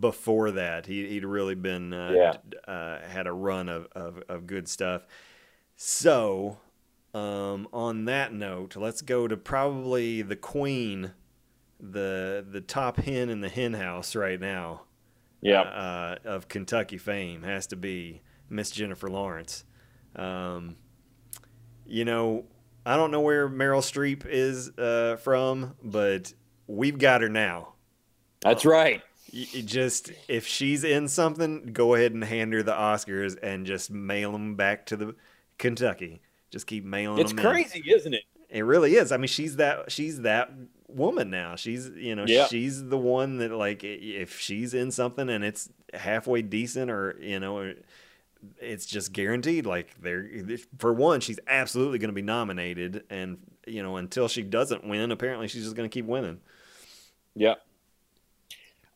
[0.00, 0.86] before that.
[0.86, 2.72] He, he'd really been uh, Yeah.
[2.72, 5.06] uh, had a run of, of, of good stuff.
[5.76, 6.58] So,
[7.14, 11.12] um, on that note, let's go to probably the queen,
[11.78, 14.82] the the top hen in the hen house right now.
[15.42, 19.64] Yeah, uh, of Kentucky fame has to be Miss Jennifer Lawrence.
[20.16, 20.76] Um,
[21.84, 22.46] you know,
[22.86, 26.32] I don't know where Meryl Streep is uh, from, but
[26.66, 27.74] we've got her now.
[28.40, 29.02] that's right.
[29.32, 34.32] Just if she's in something, go ahead and hand her the Oscars and just mail
[34.32, 35.14] them back to the
[35.58, 36.20] Kentucky.
[36.50, 37.40] Just keep mailing It's them.
[37.40, 37.44] in.
[37.44, 38.22] crazy, isn't it?
[38.48, 39.10] It really is.
[39.12, 40.50] I mean, she's that she's that
[40.88, 41.56] woman now.
[41.56, 42.46] She's you know Yeah.
[42.46, 47.40] she's the one that like if she's in something and it's halfway decent or you
[47.40, 47.74] know
[48.60, 50.28] it's just guaranteed like they're
[50.78, 55.10] for one she's absolutely going to be nominated and you know until she doesn't win
[55.10, 56.38] apparently she's just going to keep winning.
[57.34, 57.54] Yeah.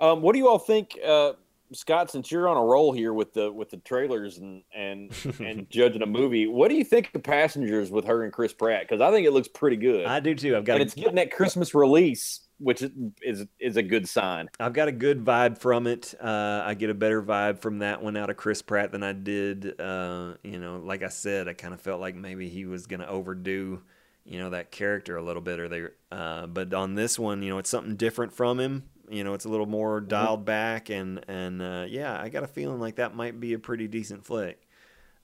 [0.01, 1.33] Um, what do you all think, uh,
[1.73, 2.11] Scott?
[2.11, 6.03] Since you're on a roll here with the with the trailers and and and judging
[6.03, 8.83] a movie, what do you think of Passengers with her and Chris Pratt?
[8.83, 10.57] Because I think it looks pretty good, I do too.
[10.57, 12.91] I've got and a, it's getting that Christmas release, which is
[13.23, 14.49] is, is a good sign.
[14.59, 16.15] I've got a good vibe from it.
[16.19, 19.13] Uh, I get a better vibe from that one out of Chris Pratt than I
[19.13, 19.79] did.
[19.79, 23.01] Uh, you know, like I said, I kind of felt like maybe he was going
[23.01, 23.83] to overdo,
[24.25, 25.61] you know, that character a little bit.
[25.61, 28.85] Or they, uh, but on this one, you know, it's something different from him.
[29.11, 32.47] You know, it's a little more dialed back, and and uh, yeah, I got a
[32.47, 34.67] feeling like that might be a pretty decent flick.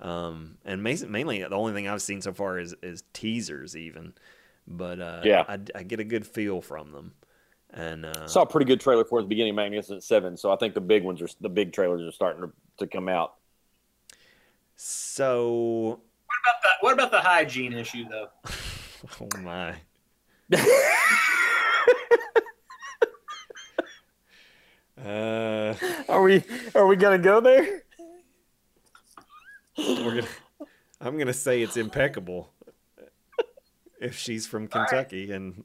[0.01, 4.13] Um, and ma- mainly the only thing I've seen so far is is teasers, even.
[4.67, 5.45] But uh, Yeah.
[5.49, 7.13] I, I get a good feel from them.
[7.73, 10.57] And uh, Saw a pretty good trailer for the beginning of Magnificent Seven, so I
[10.57, 13.35] think the big ones are the big trailers are starting to, to come out.
[14.77, 18.29] So, What about the what about the hygiene issue though?
[19.21, 19.75] oh my.
[25.07, 25.75] uh,
[26.09, 26.43] Are we
[26.75, 27.83] are we gonna go there?
[29.79, 30.27] we're gonna,
[31.01, 32.53] I'm gonna say it's impeccable.
[34.01, 35.65] If she's from Kentucky, and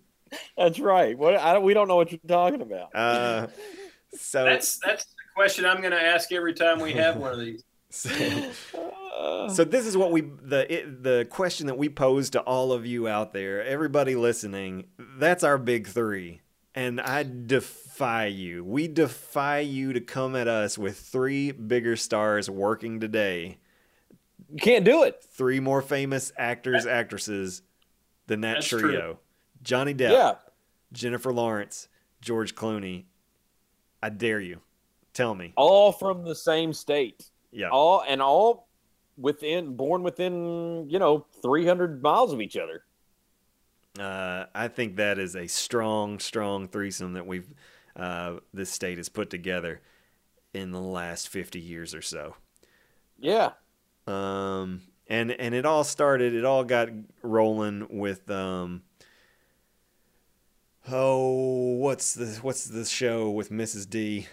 [0.58, 1.18] That's right.
[1.18, 2.96] What I we don't know what you're talking about.
[2.96, 3.48] uh,
[4.14, 7.40] so, That's that's the question I'm going to ask every time we have one of
[7.40, 7.64] these.
[7.90, 8.10] so
[9.50, 12.86] So this is what we the it, the question that we pose to all of
[12.86, 14.86] you out there, everybody listening.
[14.98, 16.42] That's our big three,
[16.76, 18.64] and I defy you.
[18.64, 23.58] We defy you to come at us with three bigger stars working today,
[24.50, 25.24] you can't do it.
[25.32, 27.62] three more famous actors actresses
[28.28, 29.18] than that That's trio: true.
[29.64, 30.34] Johnny Depp, Yeah.
[30.94, 31.88] Jennifer Lawrence,
[32.22, 33.06] George Clooney.
[34.04, 34.62] I dare you,
[35.14, 35.54] tell me.
[35.56, 37.30] All from the same state.
[37.52, 38.68] Yeah, All and all
[39.18, 42.84] within born within, you know, 300 miles of each other.
[44.00, 47.54] Uh, I think that is a strong, strong threesome that we've
[47.96, 49.82] uh, this state has put together
[50.54, 52.36] in the last fifty years or so.
[53.20, 53.52] Yeah.
[54.08, 56.34] Um, and and it all started.
[56.34, 56.90] It all got
[57.22, 58.84] rolling with um,
[60.90, 63.90] Oh, what's the what's the show with Mrs.
[63.90, 64.28] D?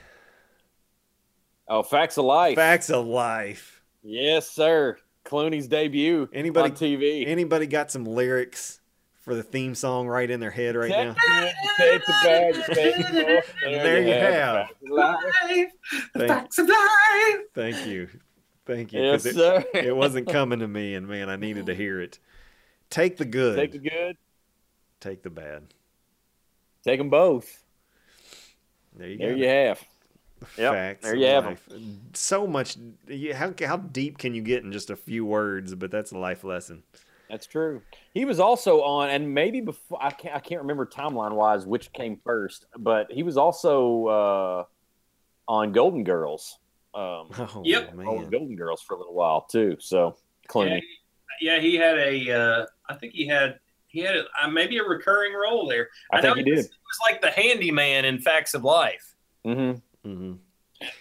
[1.68, 2.56] Oh, Facts of Life.
[2.56, 3.82] Facts of Life.
[4.02, 4.96] Yes, sir.
[5.26, 7.26] Clooney's debut Anybody on TV.
[7.26, 8.80] Anybody got some lyrics
[9.28, 11.14] for the theme song right in their head right now?
[11.76, 13.42] Take the bag, take the ball.
[13.62, 14.68] There you have.
[14.68, 15.72] Facts of Life.
[16.14, 17.40] Thank- facts of life.
[17.54, 18.08] Thank you.
[18.66, 19.00] Thank you.
[19.00, 19.64] Yes, it, sir.
[19.74, 22.18] it wasn't coming to me, and man, I needed to hear it.
[22.90, 24.16] Take the good, Take the good.
[25.00, 25.74] take the bad.
[26.84, 27.62] Take them both.
[28.96, 29.24] There you go.
[29.26, 29.40] There go.
[29.40, 29.82] you have.
[30.56, 31.68] Yep, Facts there you have life.
[32.14, 32.76] So much.
[33.34, 35.74] How how deep can you get in just a few words?
[35.74, 36.82] But that's a life lesson.
[37.30, 37.82] That's true.
[38.14, 41.92] He was also on, and maybe before I can't I can't remember timeline wise which
[41.92, 44.64] came first, but he was also uh,
[45.46, 46.58] on Golden Girls.
[46.94, 47.94] Um, Oh Yep.
[47.98, 48.30] on.
[48.30, 49.76] Golden Girls for a little while too.
[49.78, 50.80] So Yeah, Clooney.
[51.40, 52.30] yeah, he had a.
[52.32, 55.88] Uh, I think he had he had a, uh, maybe a recurring role there.
[56.12, 56.70] I, think know he was, did.
[56.70, 59.14] he was like the handyman in Facts of Life.
[59.44, 59.72] hmm
[60.04, 60.32] hmm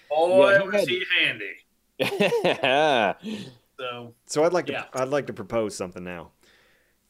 [0.10, 1.56] Boy, Yeah, he was had- he handy.
[3.80, 6.32] So So I'd like to I'd like to propose something now.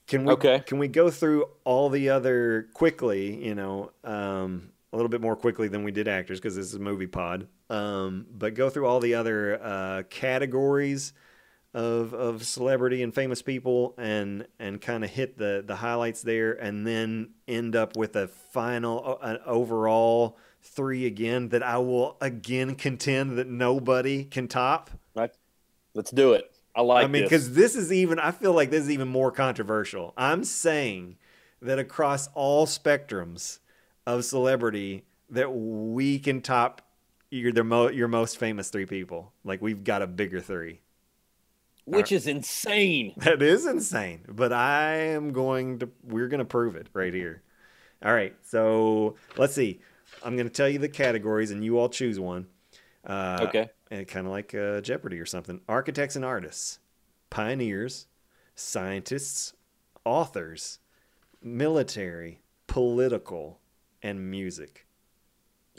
[0.08, 0.64] Can we Okay.
[0.66, 5.36] can we go through all the other quickly, you know, um, a little bit more
[5.36, 7.48] quickly than we did actors because this is a movie pod.
[7.70, 11.14] Um, but go through all the other uh, categories
[11.74, 16.54] of of celebrity and famous people and and kind of hit the the highlights there
[16.54, 22.76] and then end up with a final an overall three again that I will again
[22.76, 24.90] contend that nobody can top.
[25.94, 26.52] Let's do it.
[26.78, 29.32] I like I mean, because this is even, I feel like this is even more
[29.32, 30.14] controversial.
[30.16, 31.18] I'm saying
[31.60, 33.58] that across all spectrums
[34.06, 36.84] of celebrity, that we can top
[37.32, 39.34] your the mo- your most famous three people.
[39.44, 40.82] Like we've got a bigger three.
[41.86, 43.14] which is insane.
[43.18, 45.90] That is insane, but I am going to.
[46.04, 47.42] We're going to prove it right here.
[48.06, 49.80] All right, so let's see.
[50.24, 52.46] I'm going to tell you the categories, and you all choose one.
[53.04, 53.70] Uh, Okay.
[53.92, 55.62] And kind of like uh, Jeopardy or something.
[55.68, 56.80] Architects and artists,
[57.30, 58.08] pioneers,
[58.56, 59.54] scientists,
[60.06, 60.80] authors,
[61.42, 63.60] military, political,
[64.02, 64.86] and music.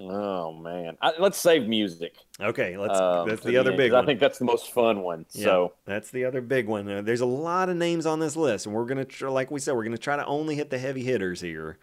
[0.01, 2.15] Oh man, I, let's save music.
[2.41, 2.99] Okay, let's.
[2.99, 4.05] um, that's the other end, big one.
[4.05, 5.27] I think that's the most fun one.
[5.33, 6.89] Yeah, So that's the other big one.
[6.89, 9.59] Uh, there's a lot of names on this list, and we're gonna, tr- like we
[9.59, 11.79] said, we're gonna try to only hit the heavy hitters here.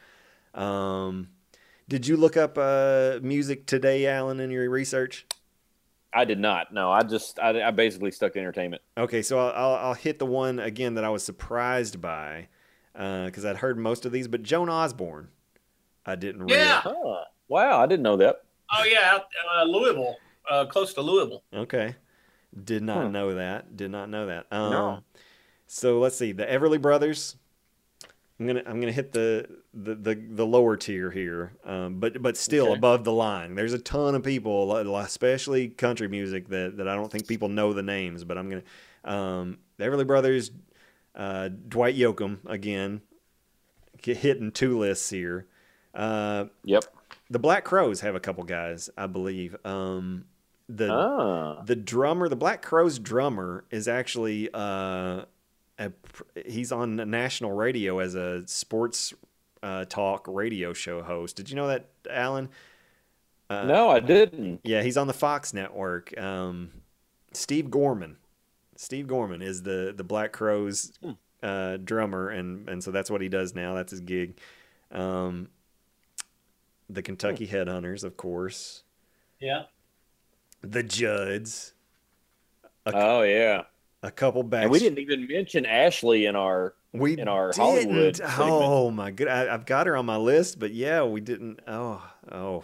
[0.53, 1.27] Um,
[1.89, 5.25] did you look up uh, music today, Alan, in your research?
[6.15, 6.73] I did not.
[6.73, 8.81] No, I just I, I basically stuck to entertainment.
[8.97, 12.47] Okay, so I'll, I'll, I'll hit the one again that I was surprised by
[12.93, 15.27] because I'd heard most of these, but Joan Osborne,
[16.05, 16.43] I didn't.
[16.43, 16.55] Really.
[16.57, 16.81] Yeah.
[16.81, 17.25] Huh.
[17.49, 18.37] Wow, I didn't know that.
[18.75, 19.19] oh yeah,
[19.57, 20.15] uh, Louisville,
[20.49, 21.43] uh, close to Louisville.
[21.53, 21.95] Okay.
[22.63, 23.11] Did not Hmm.
[23.11, 23.75] know that.
[23.75, 24.45] Did not know that.
[24.51, 24.99] Um, No.
[25.67, 26.31] So let's see.
[26.31, 27.35] The Everly Brothers.
[28.39, 32.37] I'm gonna I'm gonna hit the the the, the lower tier here, um, but but
[32.37, 32.77] still Okay.
[32.77, 33.55] above the line.
[33.55, 37.73] There's a ton of people, especially country music, that, that I don't think people know
[37.73, 38.23] the names.
[38.23, 38.63] But I'm gonna
[39.03, 40.51] um, the Everly Brothers,
[41.13, 43.01] uh, Dwight Yoakam again,
[44.01, 45.47] hitting two lists here.
[45.93, 46.83] Uh, Yep.
[47.29, 49.55] the Black Crowes have a couple guys, I believe.
[49.65, 50.25] Um,
[50.69, 51.61] the Ah.
[51.65, 55.25] the drummer, the Black Crowes drummer, is actually uh,
[55.77, 55.91] a,
[56.45, 59.13] he's on national radio as a sports
[59.65, 61.35] uh, talk radio show host.
[61.35, 62.49] Did you know that, Alan?
[63.49, 64.61] Uh, no, I didn't.
[64.63, 66.17] Yeah, he's on the Fox network.
[66.19, 66.69] Um,
[67.33, 68.17] Steve Gorman.
[68.75, 70.93] Steve Gorman is the the Black Crowes
[71.41, 73.73] uh, drummer, and and so that's what he does now.
[73.73, 74.37] That's his gig.
[74.91, 75.49] Um,
[76.89, 78.83] the Kentucky Headhunters, of course.
[79.39, 79.63] Yeah.
[80.61, 81.73] The Judds.
[82.85, 83.63] A, Oh yeah.
[84.03, 84.63] a couple back.
[84.63, 87.61] And we didn't even mention Ashley in our We in our didn't.
[87.63, 88.39] Hollywood segment.
[88.39, 89.27] Oh my good!
[89.27, 91.59] I, I've got her on my list, but yeah, we didn't.
[91.67, 92.01] Oh,
[92.31, 92.63] oh,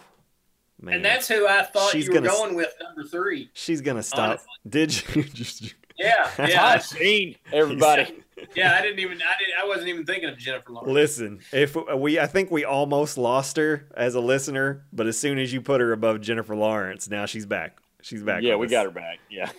[0.80, 0.94] man.
[0.96, 3.50] And that's who I thought She's you were gonna s- going with, number three.
[3.54, 4.40] she's gonna stop.
[4.40, 4.46] honestly.
[4.68, 5.22] Did you?
[5.34, 8.22] Just, Yeah, yeah, I've seen everybody.
[8.56, 8.74] yeah.
[8.76, 10.90] I didn't even, I didn't, I wasn't even thinking of Jennifer Lawrence.
[10.92, 15.38] Listen, if we, I think we almost lost her as a listener, but as soon
[15.38, 17.78] as you put her above Jennifer Lawrence, now she's back.
[18.00, 18.42] She's back.
[18.42, 18.72] yeah, we us.
[18.72, 19.18] got her back.
[19.30, 19.50] Yeah.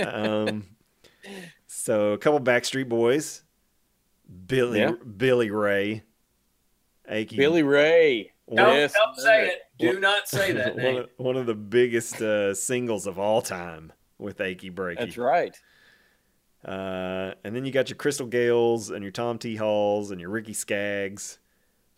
[0.06, 0.64] um,
[1.66, 3.42] so a couple Backstreet Boys,
[4.46, 4.92] Billy Yeah.
[5.16, 6.02] Billy Ray,
[7.08, 8.32] Achy, Billy Ray.
[8.48, 9.58] Don't, Yes, don't say it.
[9.78, 10.96] Do not say that one, name.
[10.98, 14.98] of, one of the biggest uh, singles of all time with Achy Breaky.
[14.98, 15.56] That's right.
[16.64, 19.56] Uh, and then you got your Crystal Gayles and your Tom T.
[19.56, 21.38] Halls and your Ricky Skaggs.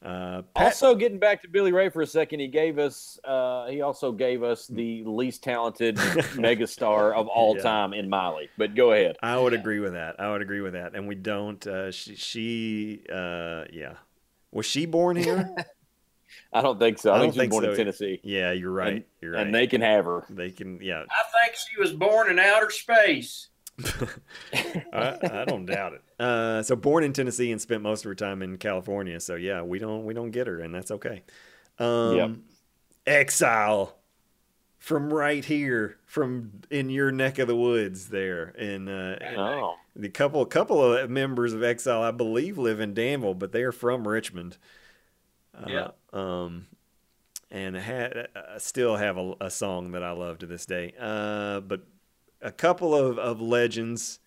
[0.05, 3.19] Uh, Pat- Also, getting back to Billy Ray for a second, he gave us.
[3.25, 5.97] Uh, he also gave us the least talented
[6.37, 7.63] megastar of all Yeah.
[7.63, 8.49] time in Miley.
[8.59, 9.17] But go ahead.
[9.23, 10.21] I would agree with that.
[10.21, 10.95] I would agree with that.
[10.95, 11.67] And we don't.
[11.67, 13.95] Uh, she, she uh, yeah,
[14.53, 15.51] Was she born here?
[16.53, 17.11] I don't think so.
[17.13, 17.71] I, I think don't she's think born so.
[17.71, 18.93] in Tennessee, yeah, you're right.
[18.95, 19.47] And- you're right.
[19.47, 20.25] and they can have her.
[20.29, 21.03] they can, yeah.
[21.11, 23.49] I think she was born in outer space.
[24.93, 26.03] I, I don't doubt it.
[26.19, 29.21] Uh, so born in Tennessee and spent most of her time in California.
[29.21, 31.23] So yeah, we don't we don't get her, and that's okay.
[31.79, 32.31] Um, Yep.
[33.07, 33.97] Exile
[34.79, 40.09] from right here, from in your neck of the woods, there, and uh, Oh, the
[40.09, 44.07] couple couple of members of Exile, I believe, live in Danville, but they are from
[44.09, 44.59] Richmond.
[45.55, 45.89] Uh, Yeah.
[46.13, 46.67] Um,
[47.51, 50.95] and had uh, still have a, a song that I love to this day.
[50.99, 51.83] Uh, but
[52.41, 54.21] a couple of of legends,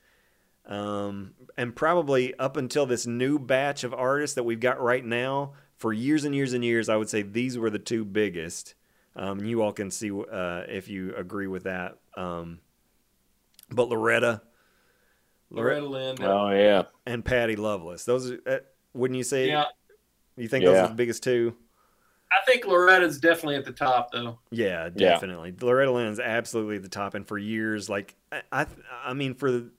[0.65, 5.53] um, and probably up until this new batch of artists that we've got right now,
[5.77, 8.75] for years and years and years, I would say these were the two biggest.
[9.15, 11.97] Um, you all can see uh, if you agree with that.
[12.15, 12.59] Um,
[13.71, 14.41] but Loretta,
[15.49, 16.17] Loretta Lynn.
[16.21, 16.83] oh yeah.
[17.05, 18.05] and Patty Loveless.
[18.05, 18.59] Those uh,
[18.93, 19.47] wouldn't you say?
[19.47, 19.65] Yeah,
[20.37, 21.55] You think those are the biggest two?
[22.31, 24.39] I think Loretta's definitely at the top though.
[24.51, 25.09] Yeah, Yeah.
[25.11, 25.53] definitely.
[25.59, 28.65] Loretta Lynn's absolutely at the top, and for years, like I, I,
[29.03, 29.71] I mean, for the,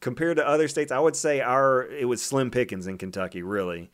[0.00, 3.90] compared to other states, I would say our it was slim pickings in Kentucky, really.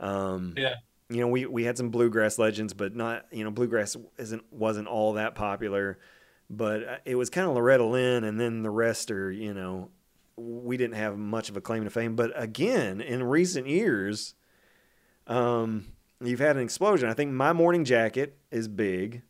[0.00, 0.74] Um, Yeah.
[1.10, 4.86] You know, we we had some bluegrass legends, but not you know bluegrass isn't wasn't
[4.88, 5.98] all that popular,
[6.50, 9.90] but uh, it was kind of Loretta Lynn, and then the rest are you know
[10.36, 12.14] we didn't have much of a claim to fame.
[12.14, 14.34] But again, in recent years,
[15.26, 15.86] um,
[16.22, 17.08] you've had an explosion.
[17.08, 19.22] I think my morning jacket is big.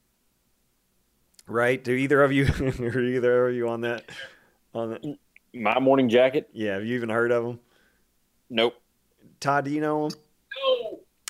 [1.46, 1.82] Right?
[1.82, 2.44] Do either of you
[2.80, 4.04] are either of you on that
[4.74, 5.18] on that?
[5.54, 6.48] My morning jacket.
[6.52, 7.60] Yeah, have you even heard of them?
[8.50, 8.74] Nope.
[9.40, 10.18] Todd, do you know them?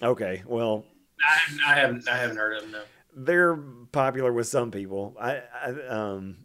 [0.03, 0.85] No, Okay, well,
[1.23, 2.09] I, I haven't.
[2.09, 2.73] I haven't heard of them.
[2.73, 2.81] No.
[3.15, 5.17] they're popular with some people.
[5.21, 6.39] I, I um,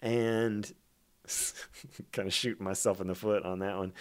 [0.00, 0.72] and
[2.12, 3.92] kind of shooting myself in the foot on that one.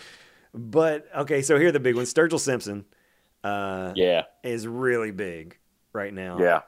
[0.53, 2.13] But okay, so here are the big ones.
[2.13, 2.85] Sturgill Simpson,
[3.43, 4.23] uh, Yeah.
[4.43, 5.57] is really big
[5.93, 6.39] right now.
[6.39, 6.61] Yeah.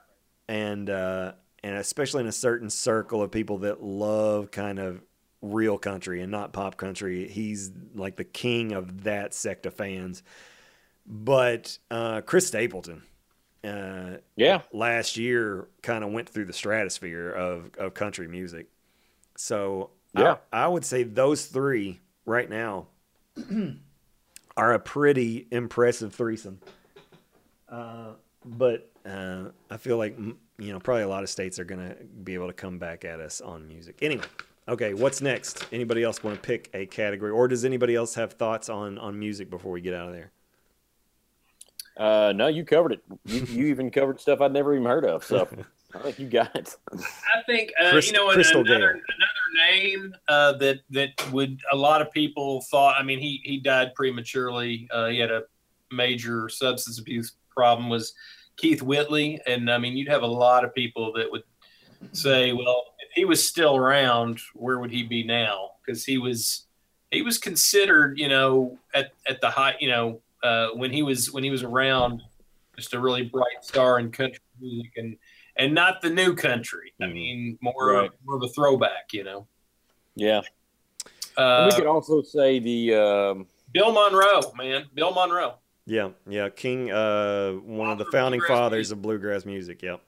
[0.47, 1.34] and uh,
[1.64, 5.02] and especially in a certain circle of people that love kind of
[5.41, 7.27] real country and not pop country.
[7.27, 10.23] He's like the king of that sect of fans.
[11.07, 13.03] But uh, Chris Stapleton,
[13.64, 14.61] uh, Yeah.
[14.72, 18.68] last year kind of went through the stratosphere of, of country music.
[19.35, 20.38] So Yeah.
[20.52, 22.88] I, I would say those three right now
[24.57, 26.60] are a pretty impressive threesome.
[27.68, 28.14] Uh,
[28.45, 32.34] but uh, I feel like you know probably a lot of states are gonna be
[32.34, 33.99] able to come back at us on music.
[34.02, 34.26] Anyway,
[34.68, 35.65] okay, what's next?
[35.72, 39.18] Anybody else want to pick a category, or does anybody else have thoughts on on
[39.18, 40.32] music before we get out of there?
[41.98, 43.03] Uh, no, you covered it.
[43.26, 45.23] You, you even covered stuff I'd never even heard of.
[45.23, 45.48] So
[46.00, 46.76] I think you got it.
[46.94, 48.90] I think uh, Crystal- you know an- Crystal another Gayle.
[48.90, 52.96] another name uh, that that would a lot of people thought.
[53.00, 54.88] I mean, he he died prematurely.
[54.92, 55.44] Uh, he had a
[55.92, 57.90] major substance abuse problem.
[57.90, 58.14] Was
[58.58, 61.44] Keith Whitley, and I mean, you'd have a lot of people that would
[62.12, 65.72] say, well, if he was still around, where would he be now?
[65.86, 66.66] Because he was
[67.12, 71.32] he was considered, you know, at at the high, you know, uh, when he was
[71.32, 72.22] when he was around,
[72.76, 75.18] just a really bright star in country music and
[75.57, 76.94] and not the new country.
[77.02, 77.14] I Mhm.
[77.14, 78.11] mean, more Right.
[78.26, 79.48] more of a throwback, you know.
[80.15, 80.41] Yeah.
[81.38, 85.56] Uh, we could also say the um, Bill Monroe, man, Bill Monroe.
[85.86, 88.95] Yeah, yeah, King, uh, one of the Father of founding bluegrass fathers music.
[88.98, 89.82] of bluegrass music.
[89.84, 90.02] Yep,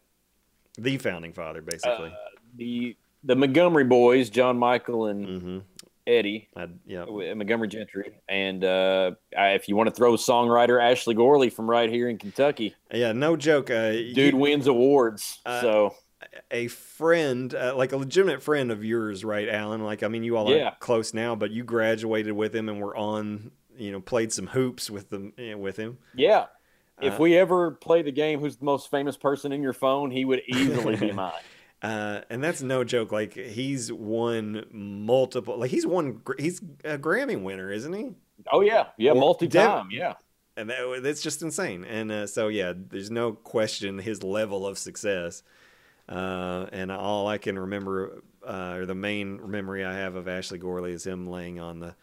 [0.77, 2.09] the founding father, basically.
[2.09, 2.15] uh,
[2.55, 5.59] the the Montgomery boys, John Michael and mm-hmm.
[6.07, 6.47] Eddie.
[6.55, 11.13] I, yeah, uh, Montgomery Gentry, and uh, I- if you want to throw songwriter Ashley
[11.13, 13.69] Gorley from right here in Kentucky, yeah, no joke.
[13.69, 15.39] Uh, dude you- wins awards.
[15.45, 15.95] Uh, so
[16.49, 19.83] a friend, uh, like a legitimate friend of yours, right, Alan?
[19.83, 20.69] Like, I mean, you all Yeah.
[20.69, 24.47] are close now, but you graduated with him and were on, you know, played some
[24.47, 25.97] hoops with them eh, with him.
[26.15, 26.45] yeah,
[27.01, 30.09] if Uh, we ever play the game, who's the most famous person in your phone?
[30.09, 31.33] He would easily be mine.
[31.81, 33.11] Uh, and that's no joke.
[33.11, 35.57] Like he's won multiple.
[35.57, 36.21] Like he's won.
[36.39, 38.11] He's a Grammy winner, isn't he?
[38.51, 39.89] Oh yeah, yeah, Well, multi-time.
[39.89, 40.13] Dev- yeah,
[40.55, 41.85] and that, that's just insane.
[41.85, 45.43] And uh, so yeah, there's no question his level of success.
[46.09, 50.57] Uh, and all I can remember, uh, or the main memory I have of Ashley
[50.57, 51.95] Gorley is him laying on the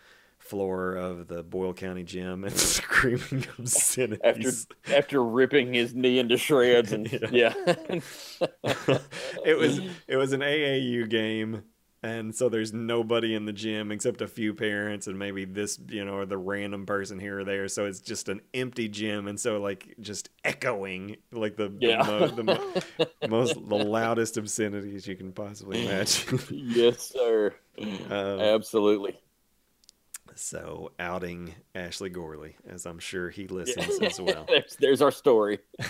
[0.45, 4.67] floor of the Boyle County gym and screaming after obscenities.
[4.93, 7.53] after ripping his knee into shreds, and Yeah.
[7.57, 7.65] yeah,
[9.45, 11.63] it was it was an AAU game.
[12.03, 16.05] And so there's nobody in the gym except a few parents and maybe this, you
[16.05, 17.67] know, or the random person here or there.
[17.67, 22.03] So it's just an empty gym, and so like just echoing like the Yeah.
[22.03, 22.75] the, mo- the mo-
[23.27, 26.41] most the loudest obscenities you can possibly imagine.
[26.51, 29.19] yes, sir, Um, absolutely.
[30.35, 34.45] So outing Ashley Gorley, as I'm sure he listens as well.
[34.49, 35.59] there's, there's our story.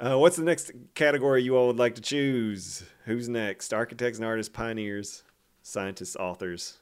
[0.00, 2.84] uh, what's the next category you all would like to choose?
[3.04, 3.72] Who's next?
[3.74, 5.24] Architects and artists, pioneers,
[5.62, 6.78] scientists, authors,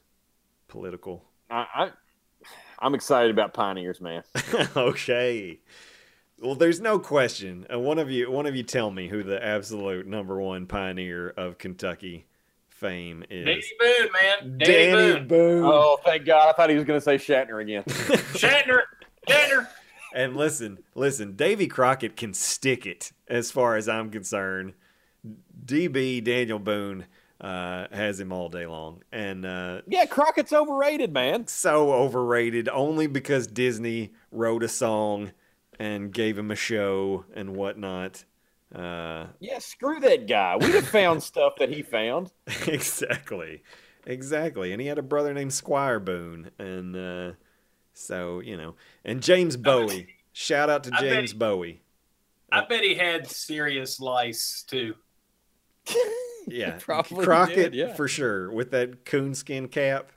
[0.67, 1.23] political.
[1.49, 1.91] I, I
[2.79, 4.23] I'm excited about pioneers, man.
[4.75, 5.59] okay.
[6.39, 7.65] Well, there's no question.
[7.73, 11.29] Uh, one of you, one of you, tell me who the absolute number one pioneer
[11.29, 12.25] of Kentucky
[12.75, 13.45] fame is.
[13.45, 14.57] Danny Boone, man.
[14.57, 15.27] Danny, Danny Boone.
[15.27, 15.63] Boone.
[15.65, 16.49] Oh, thank God!
[16.49, 17.83] I thought he was going to say Shatner again.
[18.33, 18.81] Shatner.
[19.27, 19.67] Shatner.
[20.13, 24.73] And listen, listen, Davy Crockett can stick it as far as I'm concerned.
[25.65, 27.05] DB Daniel Boone
[27.41, 31.47] uh, has him all day long, and uh, yeah, Crockett's overrated, man.
[31.47, 35.31] so overrated only because Disney wrote a song
[35.79, 38.23] and gave him a show and whatnot.
[38.75, 40.57] Uh, Yeah, screw that guy.
[40.57, 42.31] We'd have found stuff that he found.
[42.67, 43.63] exactly,
[44.05, 44.71] exactly.
[44.73, 47.31] And he had a brother named Squire Boone, and uh,
[47.93, 48.75] so you know,
[49.05, 50.07] and James Bowie.
[50.33, 51.81] Shout out to I James he- Bowie.
[52.51, 54.95] I bet he had serious lice too.
[56.47, 57.93] Yeah, probably Crockett did, yeah.
[57.95, 60.11] for sure with that coonskin cap.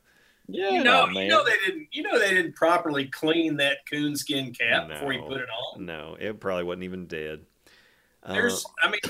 [0.46, 1.22] Yeah, You know, man.
[1.22, 1.88] you know they didn't.
[1.90, 5.86] You know they didn't properly clean that coonskin cap before you put it on.
[5.86, 7.46] No, it probably wasn't even dead.
[8.22, 9.00] Uh, There's, I mean,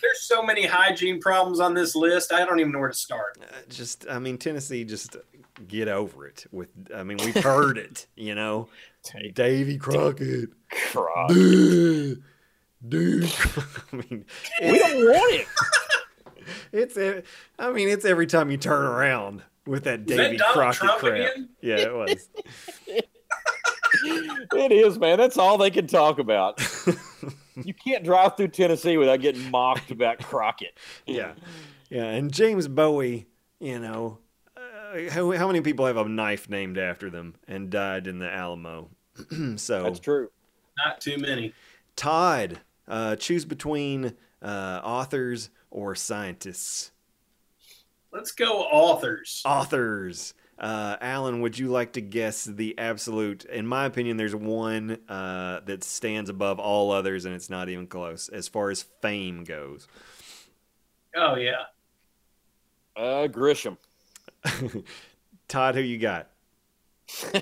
[0.00, 2.32] there's so many hygiene problems on this list.
[2.32, 3.38] I don't even know where to start.
[3.40, 5.16] uh, just, I mean, Tennessee, just
[5.68, 6.46] get over it.
[6.50, 8.06] With, I mean, we've heard it.
[8.16, 8.68] You know,
[9.34, 10.48] Davy Crockett,
[10.92, 11.28] Croc.
[11.28, 12.22] dude,
[12.88, 13.24] dude.
[13.92, 14.24] I mean,
[14.62, 15.46] We don't want it.
[16.72, 16.96] it's,
[17.58, 21.12] I mean, it's every time you turn around with that Davy Donald Crockett Trump crap.
[21.14, 21.48] again?
[21.60, 22.28] Yeah, it was.
[24.06, 25.18] It is, man.
[25.18, 26.60] That's all they can talk about.
[27.62, 30.78] You can't drive through Tennessee without getting mocked about Crockett.
[31.06, 31.34] yeah,
[31.90, 32.04] yeah.
[32.04, 33.26] And James Bowie,
[33.60, 34.18] you know,
[34.56, 38.32] uh, how, how many people have a knife named after them and died in the
[38.32, 38.90] Alamo?
[39.56, 40.30] so That's true.
[40.84, 41.52] Not too many.
[41.96, 46.90] Todd, uh, choose between uh, authors or scientists.
[48.12, 49.42] Let's go authors.
[49.44, 50.34] Authors.
[50.58, 53.44] Uh, Alan, would you like to guess the absolute?
[53.44, 57.86] In my opinion, there's one uh, that stands above all others, and it's not even
[57.86, 59.88] close as far as fame goes.
[61.16, 61.64] Oh yeah.
[62.96, 63.76] Uh, Grisham.
[65.48, 66.30] Todd, who you got?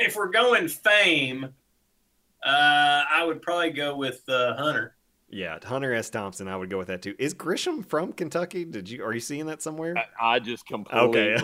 [0.00, 4.96] If we're going fame, uh, I would probably go with uh, Hunter.
[5.30, 6.08] Yeah, Hunter S.
[6.08, 6.48] Thompson.
[6.48, 7.14] I would go with that too.
[7.18, 8.64] Is Grisham from Kentucky?
[8.64, 9.94] Did you are you seeing that somewhere?
[9.96, 11.00] I, I just completely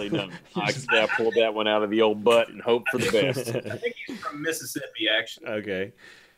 [0.06, 0.09] Okay.
[0.09, 0.28] know.
[0.56, 3.48] I, I pulled that one out of the old butt and hope for the best.
[3.70, 5.48] I think he's from Mississippi, actually.
[5.48, 5.93] okay.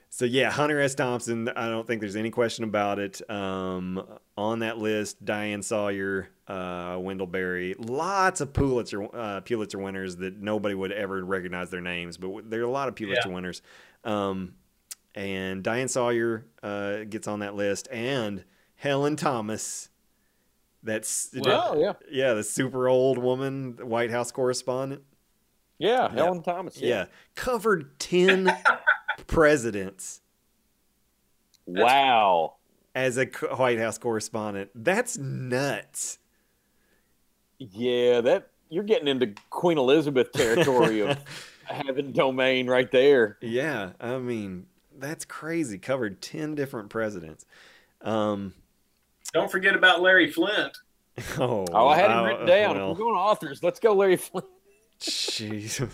[0.08, 0.94] So yeah, Hunter S.
[0.94, 1.48] Thompson.
[1.50, 3.28] I don't think there's any question about it.
[3.30, 4.02] Um,
[4.36, 10.36] on that list, Diane Sawyer, uh, Wendell Berry, lots of Pulitzer uh, Pulitzer winners that
[10.40, 13.34] nobody would ever recognize their names, but there are a lot of Pulitzer Yeah.
[13.34, 13.62] winners.
[14.04, 14.54] Um,
[15.16, 18.44] and Diane Sawyer uh, gets on that list, and
[18.76, 19.88] Helen Thomas.
[20.82, 25.02] That's Oh yeah, yeah, the super old woman, White House correspondent.
[25.78, 26.08] yeah.
[26.12, 26.78] Helen Thomas.
[26.80, 28.54] Yeah, covered ten
[29.26, 30.20] presidents
[31.66, 32.54] Wow.
[32.94, 33.24] as a
[33.56, 34.70] White House correspondent.
[34.74, 36.18] That's nuts.
[37.58, 41.18] Yeah, that you're getting into Queen Elizabeth territory of
[41.64, 43.38] having domain right there.
[43.40, 44.66] Yeah, I mean
[44.98, 45.78] that's crazy.
[45.78, 47.44] Covered ten different presidents.
[48.02, 48.54] Um,
[49.32, 50.76] Don't forget about Larry Flynt.
[51.38, 52.76] oh, Oh, I had him written down.
[52.76, 53.62] well, If we're going to authors.
[53.62, 54.46] Let's go, Larry Flynt,
[55.00, 55.88] Jeez.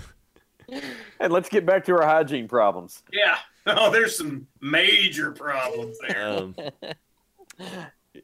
[1.20, 3.03] and let's get back to our hygiene problems.
[3.12, 3.37] Yeah.
[3.66, 6.27] Oh, there's some major problems there.
[6.29, 6.55] Um,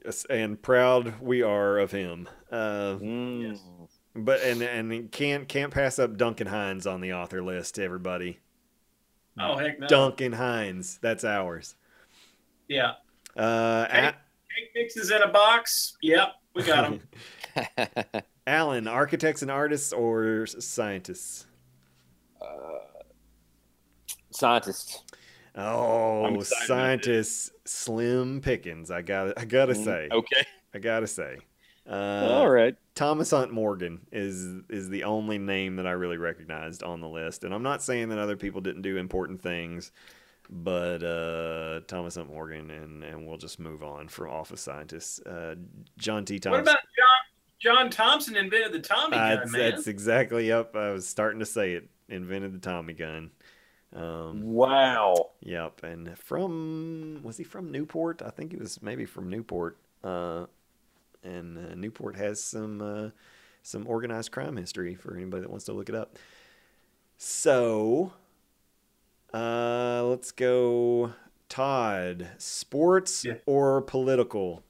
[0.05, 2.29] yes, and proud we are of him.
[2.51, 3.59] Uh, Mm.
[4.17, 7.79] but and and can't can't pass up Duncan Hines on the author list.
[7.79, 8.41] Everybody,
[9.41, 9.87] Oh heck no.
[9.87, 11.75] Duncan Hines, that's ours.
[12.69, 12.93] Yeah.
[13.37, 14.07] Uh, Hey.
[14.09, 15.97] A- Cake mixes in a box.
[16.03, 16.91] Yep, we got
[17.55, 18.23] them.
[18.47, 21.47] Alan, architects and artists or s- scientists?
[24.31, 25.03] Scientists.
[25.55, 26.67] Oh, excited about this.
[26.67, 28.91] scientists, slim pickings.
[28.91, 30.43] I got I gotta say, Mm, Okay.
[30.75, 31.39] I gotta say.
[31.89, 32.77] Uh, All right.
[32.99, 37.45] Thomas Hunt Morgan is is the only name that I really recognized on the list,
[37.45, 39.93] and I'm not saying that other people didn't do important things,
[40.51, 45.21] but uh, Thomas Hunt Morgan, and and we'll just move on from office scientists.
[45.21, 45.55] Uh,
[45.97, 46.41] John T.
[46.45, 47.77] What about John?
[47.77, 49.71] John Thompson invented the Tommy gun, that's, man.
[49.71, 50.75] that's exactly up.
[50.75, 51.89] I was starting to say it.
[52.09, 53.31] Invented the Tommy gun.
[53.95, 55.31] Um, Wow.
[55.43, 58.23] Yep, and from was he from Newport?
[58.23, 59.79] I think he was maybe from Newport.
[60.03, 60.47] Uh,
[61.23, 63.11] and uh, Newport has some uh,
[63.63, 66.19] some organized crime history for anybody that wants to look it up.
[67.17, 68.13] So,
[69.35, 71.13] uh, let's go.
[71.49, 73.35] Todd, sports Yeah.
[73.47, 74.63] or political?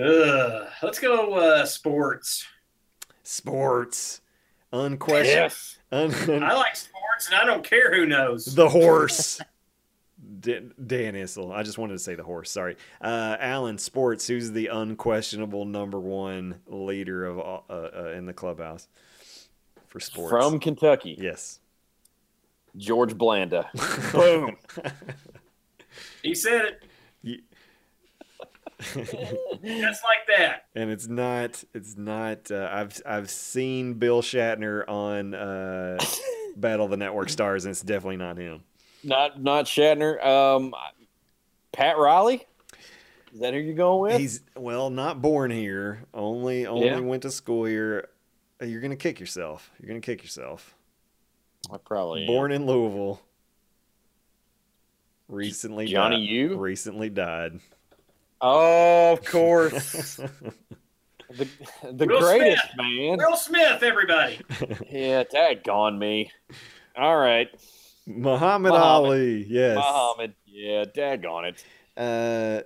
[0.00, 0.68] Ugh.
[0.82, 2.46] Let's go uh, sports.
[3.24, 4.20] Sports.
[4.72, 5.26] Unquestioned.
[5.26, 5.78] Yes.
[5.90, 8.44] Un- I like sports, and I don't care who knows.
[8.54, 9.40] the horse.
[10.40, 11.52] Dan, Dan Issel.
[11.52, 12.50] I just wanted to say the horse.
[12.50, 12.76] Sorry.
[13.00, 14.26] Uh, Alan, sports.
[14.26, 18.88] Who's the unquestionable number one leader of all- uh, uh, in the clubhouse
[19.88, 20.30] for sports?
[20.30, 21.60] From Kentucky, yes.
[22.76, 23.68] George Blanda.
[24.12, 24.56] Boom.
[26.22, 26.82] He said it
[27.22, 27.42] Ye-
[28.94, 30.66] just like that.
[30.74, 31.62] and it's not.
[31.74, 32.50] It's not.
[32.50, 35.98] Uh, I've I've seen Bill Shatner on uh,
[36.56, 38.62] Battle of the Network Stars, and it's definitely not him.
[39.02, 40.24] Not not Shatner.
[40.24, 40.74] Um,
[41.72, 42.46] Pat Riley.
[43.32, 44.20] Is that who you're going with?
[44.20, 46.04] He's well, not born here.
[46.12, 46.98] Only only Yeah.
[47.00, 48.08] went to school here.
[48.60, 49.70] Uh, You're gonna kick yourself.
[49.80, 50.74] You're gonna kick yourself.
[51.72, 52.26] I probably am.
[52.26, 53.20] Born in Louisville.
[55.28, 56.32] Recently, Johnny died.
[56.34, 56.56] U?
[56.58, 57.60] recently died.
[58.40, 60.16] Oh, of course.
[61.30, 61.48] the
[61.92, 62.76] the Will greatest Smith.
[62.76, 63.18] man.
[63.18, 64.40] Will Smith, everybody.
[64.90, 66.32] Yeah, tag gone me.
[66.96, 67.48] All right,
[68.16, 68.80] Muhammad, Muhammad.
[68.80, 69.44] Ali.
[69.48, 69.76] Yes.
[69.76, 70.34] Muhammad.
[70.46, 71.64] Yeah, dag on it.
[71.96, 72.62] Uh,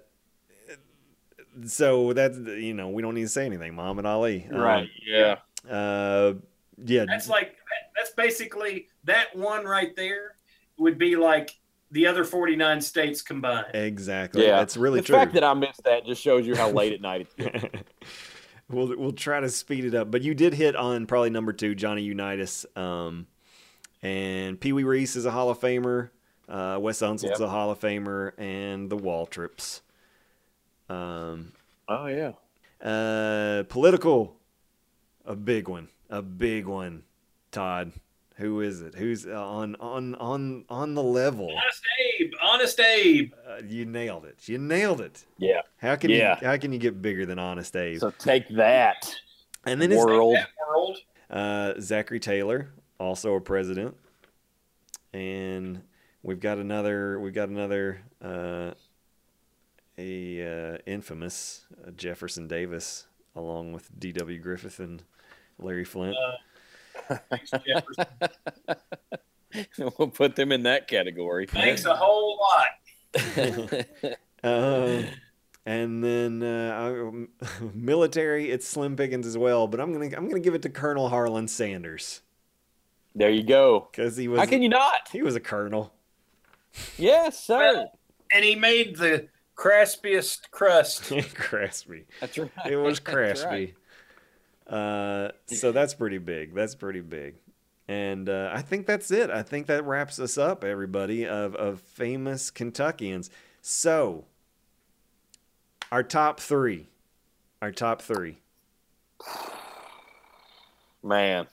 [1.67, 3.75] so that's you know we don't need to say anything.
[3.75, 4.47] Muhammad Ali.
[4.51, 4.89] Um, Right.
[5.07, 5.37] Yeah.
[5.69, 6.35] Uh,
[6.85, 7.05] yeah.
[7.07, 7.57] That's like
[7.97, 10.35] that's basically that one right there
[10.79, 11.51] would be like
[11.91, 13.67] the other 49 states combined.
[13.75, 14.45] exactly.
[14.45, 14.59] Yeah.
[14.59, 15.15] That's really the true.
[15.15, 17.65] The fact that I missed that just shows you how late at night it's.
[18.69, 21.75] we'll we'll try to speed it up, but you did hit on probably number two,
[21.75, 23.27] Johnny Unitas, um,
[24.05, 26.11] and Pee Wee Reese is a Hall of Famer.
[26.49, 27.49] Uh, Wes Unseld's Yep.
[27.49, 29.81] a Hall of Famer, and the Waltrips.
[30.89, 31.53] Um,
[31.89, 32.33] Oh yeah.
[32.87, 34.37] uh, political,
[35.25, 37.05] a big one, a big one.
[37.51, 37.93] Todd,
[38.37, 38.95] who is it?
[38.97, 41.51] Who's on on on on the level?
[41.51, 41.83] Honest
[42.21, 43.33] Abe, Honest Abe.
[43.49, 44.49] Uh, you nailed it.
[44.49, 45.25] You nailed it.
[45.39, 45.61] Yeah.
[45.79, 46.39] How can Yeah.
[46.41, 48.01] you how can you get bigger than Honest Abe?
[48.01, 49.15] So take that,
[49.65, 50.37] and then his world.
[50.69, 50.99] World.
[51.31, 53.97] Uh, Zachary Taylor, also a president,
[55.13, 55.83] and
[56.23, 57.19] we've got another.
[57.21, 58.03] We've got another.
[58.23, 58.73] Uh,
[59.97, 63.07] a uh, infamous uh, Jefferson Davis,
[63.37, 64.41] along with D.W.
[64.41, 65.05] Griffith and
[65.59, 66.17] Larry Flynt.
[67.31, 67.53] Thanks,
[69.79, 71.47] we'll put them in that category.
[71.47, 73.87] Thanks a whole lot.
[74.45, 75.07] Um,
[75.65, 79.67] and then uh, I- military, it's Slim Pickens as well.
[79.67, 82.21] But I'm gonna I'm gonna give it to Colonel Harlan Sanders
[83.15, 83.89] there you go.
[83.91, 85.09] because he was How can you not?
[85.13, 85.93] he was a colonel.
[86.99, 87.87] Yes, sir.
[88.33, 91.13] And he made the craspiest crust.
[91.35, 92.07] Crispy.
[92.21, 92.51] That's right.
[92.69, 93.47] it was That's crispy.
[93.47, 93.75] right.
[94.75, 96.55] Uh, so that's pretty big.
[96.55, 97.35] That's pretty big.
[97.87, 99.29] And uh, I think that's it.
[99.29, 103.29] I think that wraps us up, everybody, of, of famous Kentuckians.
[103.61, 104.25] So,
[105.93, 106.89] our top three.
[107.61, 108.39] Our top three.
[111.03, 111.47] Man,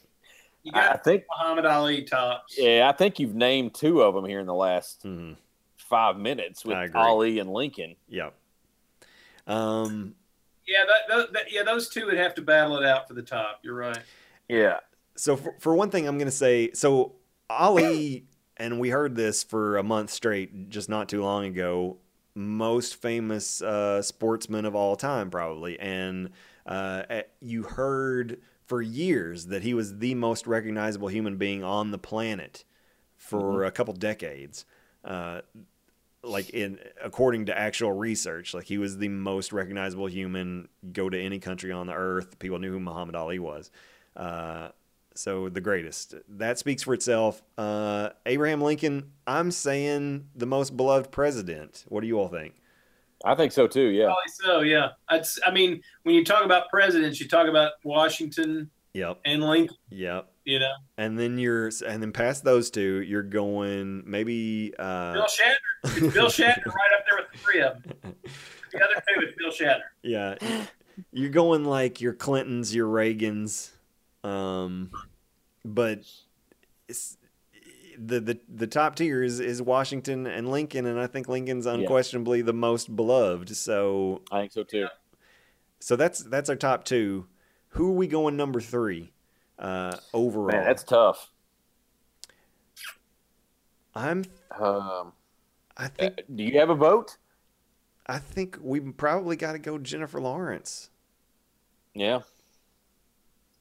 [0.64, 2.56] You I I think Muhammad Ali tops.
[2.58, 5.36] yeah, I think you've named two of them here in the last Mhm.
[5.78, 7.96] five minutes with Ali and Lincoln.
[8.10, 8.34] Yep.
[9.48, 10.16] Um,
[10.68, 13.24] Yeah, that, that, that- yeah, those two would have to battle it out for the
[13.24, 13.60] top.
[13.64, 13.98] You're right.
[14.48, 14.80] Yeah,
[15.16, 17.14] so, for, for one thing, I'm going to say so
[17.50, 18.26] Ali,
[18.58, 21.98] and we heard this for a month straight just not too long ago,
[22.36, 25.80] most famous uh, sportsman of all time, probably.
[25.80, 26.30] And
[26.66, 28.42] uh, eh, you heard
[28.72, 32.64] for years that he was the most recognizable human being on the planet
[33.18, 34.64] for a couple decades.
[35.04, 35.42] Uh,
[36.24, 40.70] like in according to actual research, like he was the most recognizable human.
[40.94, 43.72] Go to any country on the earth, people knew who Muhammad Ali was.
[44.16, 44.70] Uh,
[45.16, 46.16] so the greatest.
[46.30, 47.44] That speaks for itself.
[47.58, 49.12] Uh, Abraham Lincoln.
[49.28, 51.84] I'm saying the most beloved president.
[51.90, 52.61] What do you all think?
[53.26, 53.88] I think so too.
[53.90, 54.90] Yeah, Probably so, yeah.
[55.10, 59.20] I'd, mean, when you talk about presidents, you talk about Washington Yep.
[59.26, 60.32] and Lincoln, Yep.
[60.46, 60.74] you know.
[60.98, 64.74] And then you're, and then past those two, you're going maybe.
[64.78, 66.04] Uh, Bill Shatner.
[66.06, 68.16] It's Bill Shatner right up there with the three of them.
[68.72, 69.82] The other two is Bill Shatner.
[70.04, 70.36] Yeah,
[71.12, 73.72] you're going like your Clintons, your Reagans,
[74.24, 74.92] um,
[75.64, 76.00] but
[76.88, 77.18] it's,
[78.06, 82.42] the the the top tier is, is Washington and Lincoln, and I think Lincoln's unquestionably
[82.42, 83.56] the most beloved.
[83.56, 84.88] So I think so too.
[85.80, 87.28] so that's that's our top two.
[87.70, 89.12] Who are we going number three
[89.60, 90.58] uh, overall?
[90.58, 91.32] Man, that's tough.
[93.94, 94.24] I'm
[94.58, 95.14] Um,
[95.78, 97.18] I think do you have a vote?
[98.08, 100.90] I think we probably got to go Jennifer Lawrence.
[101.94, 102.22] Yeah.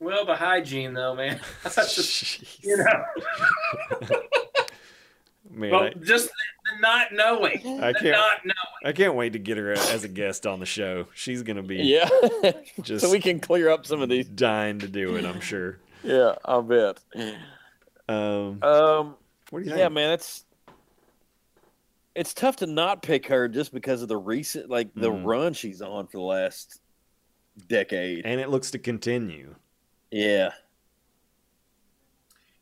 [0.01, 1.41] Well, the hygiene though, man.
[1.63, 3.05] That's just, you know,
[5.53, 8.05] Man, well, I, just the not knowing, I can't.
[8.13, 8.85] not knowing.
[8.85, 11.07] I can't wait to get her as a guest on the show.
[11.15, 12.09] She's gonna be Yeah.
[12.83, 14.29] just so we can clear up some of these.
[14.29, 15.25] dying to do it.
[15.25, 15.79] I'm sure.
[16.05, 17.01] Yeah, I'll bet.
[18.09, 19.17] Um, Um,
[19.51, 19.79] what do you think?
[19.79, 20.45] yeah, man, it's
[22.15, 25.25] it's tough to not pick her just because of the recent, like the Mhm.
[25.27, 26.81] run she's on for the last
[27.67, 28.25] decade.
[28.25, 29.55] And it looks to continue.
[30.11, 30.51] Yeah,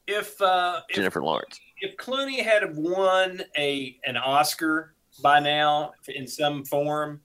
[0.07, 1.61] If uh, if, Jennifer Lawrence.
[1.81, 7.21] if Clooney had won a an Oscar by now in some form,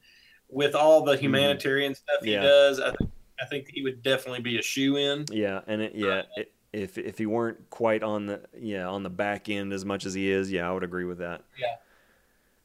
[0.50, 2.44] with all the humanitarian stuff he Mm-hmm.
[2.44, 2.50] Yeah.
[2.50, 5.26] does, I think I think he would definitely be a shoe in.
[5.32, 9.10] Yeah, and it, yeah, it, if if he weren't quite on the yeah on the
[9.10, 11.42] back end as much as he is, yeah, I would agree with that.
[11.60, 11.68] Yeah.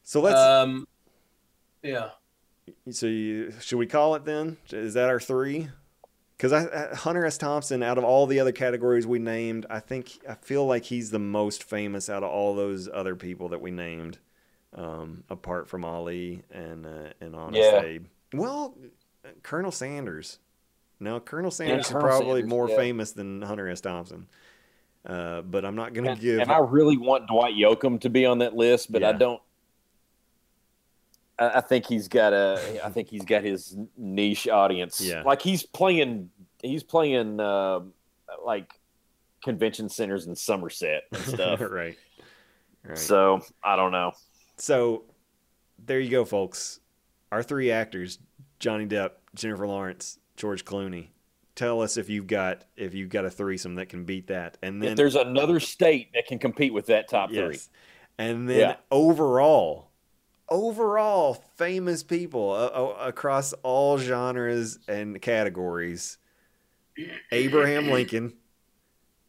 [0.03, 0.39] So let's.
[0.39, 0.87] Um,
[1.83, 2.09] yeah.
[2.91, 4.57] so you, should we call it then?
[4.71, 5.69] Is that our three?
[6.39, 7.37] Because I, I- Hunter S.
[7.37, 11.11] Thompson, out of all the other categories we named, I think I feel like he's
[11.11, 14.19] the most famous out of all those other people that we named,
[14.73, 17.81] um, apart from Ali and uh, and Honest Yeah.
[17.81, 18.05] Abe.
[18.33, 18.73] Well,
[19.43, 20.39] Colonel Sanders.
[21.01, 22.75] No, Colonel Sanders is Colonel probably Sanders, more yeah.
[22.77, 23.81] famous than Hunter S.
[23.81, 24.27] Thompson.
[25.05, 26.39] Uh, but I'm not going to give.
[26.39, 29.41] and I really want Dwight Yoakam to be on that list, but I don't.
[31.39, 32.81] I, think he's got a.
[32.83, 34.99] I think he's got his niche audience.
[35.01, 35.23] Yeah.
[35.23, 36.29] like he's playing.
[36.61, 37.79] He's playing uh,
[38.43, 38.79] like
[39.43, 41.61] convention centers in Somerset and stuff.
[41.61, 41.97] right.
[42.83, 42.97] Right.
[42.97, 44.11] So I don't know.
[44.57, 45.03] So
[45.85, 46.79] there you go, folks.
[47.31, 48.19] Our three actors:
[48.59, 51.07] Johnny Depp, Jennifer Lawrence, George Clooney.
[51.55, 54.81] Tell us if you've got if you've got a threesome that can beat that, and
[54.81, 57.69] then if there's another state that can compete with that top three, yes,
[58.17, 58.75] and then Yeah.
[58.91, 59.88] overall,
[60.49, 66.17] overall famous people uh, across all genres and categories.
[67.31, 68.33] Abraham Lincoln,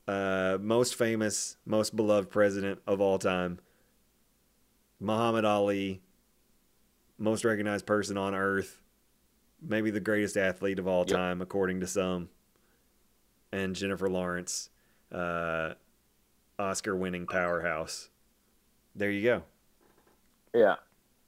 [0.09, 3.60] uh, most famous, most beloved president of all time.
[4.98, 6.01] Muhammad Ali,
[7.18, 8.80] most recognized person on earth,
[9.62, 11.16] maybe the greatest athlete of all Yep.
[11.16, 12.28] time, according to some.
[13.52, 14.70] And Jennifer Lawrence,
[15.12, 15.74] uh,
[16.59, 18.10] Oscar winning powerhouse.
[18.94, 19.42] There you go.
[20.55, 20.76] yeah,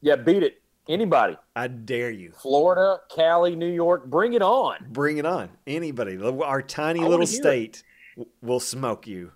[0.03, 0.61] yeah, beat it.
[0.89, 2.33] Anybody, I dare you.
[2.33, 4.77] Florida, Cali, New York, bring it on.
[4.91, 5.49] Bring it on.
[5.66, 6.20] Anybody.
[6.20, 7.29] Our tiny I little it.
[7.29, 7.85] state
[8.43, 9.33] will smoke you.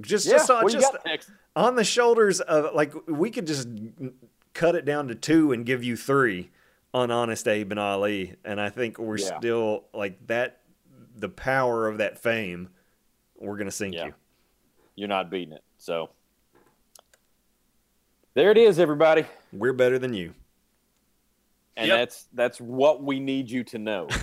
[0.00, 0.96] Just, Yeah, just, on, what just
[1.54, 3.68] on the shoulders of like we could just
[4.52, 6.50] cut it down to two and give you three
[6.92, 9.38] on Honest Abe and Ali, and I think we're Yeah.
[9.38, 10.60] still like that.
[11.16, 12.70] The power of that fame,
[13.36, 14.06] we're gonna sink Yeah.
[14.06, 14.14] you.
[14.96, 15.62] You're not beating it.
[15.78, 16.10] So
[18.34, 19.24] there it is, everybody.
[19.52, 20.34] We're better than you.
[21.76, 21.98] And Yep.
[21.98, 24.08] that's that's what we need you to know.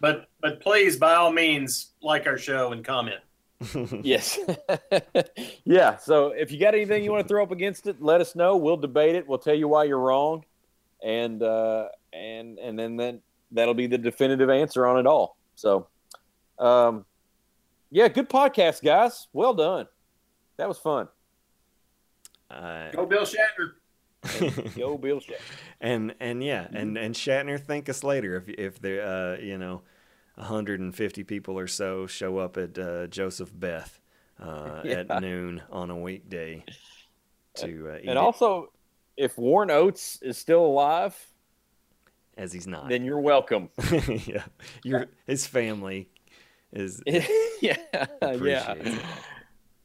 [0.00, 3.20] But but please, by all means, like our show and comment.
[4.04, 4.38] yes.
[5.64, 5.96] yeah.
[5.96, 8.56] So if you got anything you want to throw up against it, let us know.
[8.56, 9.26] We'll debate it.
[9.26, 10.44] We'll tell you why you're wrong,
[11.02, 13.20] and uh, and and then then
[13.52, 15.38] that'll be the definitive answer on it all.
[15.54, 15.86] So,
[16.58, 17.06] um,
[17.90, 19.28] yeah, good podcast, guys.
[19.32, 19.88] Well done.
[20.58, 21.08] That was fun.
[22.50, 24.74] Uh, Go Bill Shatner.
[24.76, 25.40] Go Bill Shatner.
[25.80, 29.82] and and yeah, and and Shatner, thank us later if if there uh you know,
[30.36, 34.00] 150 people or so show up at uh, Joseph Beth
[34.40, 35.04] uh, Yeah.
[35.08, 36.64] at noon on a weekday
[37.56, 38.72] to uh, eat And it, also,
[39.16, 41.16] if Warren Oates is still alive,
[42.36, 42.88] as he's not.
[42.88, 43.70] then you're welcome.
[44.26, 44.44] yeah,
[44.84, 46.10] your his family
[46.72, 47.24] is yeah,
[47.62, 48.98] yeah, it.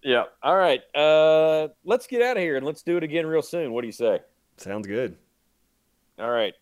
[0.03, 0.23] Yeah.
[0.43, 3.71] All right, uh, let's get out of here and let's do it again real soon.
[3.73, 4.19] What do you say?
[4.57, 5.17] sounds good.
[6.19, 6.53] All right,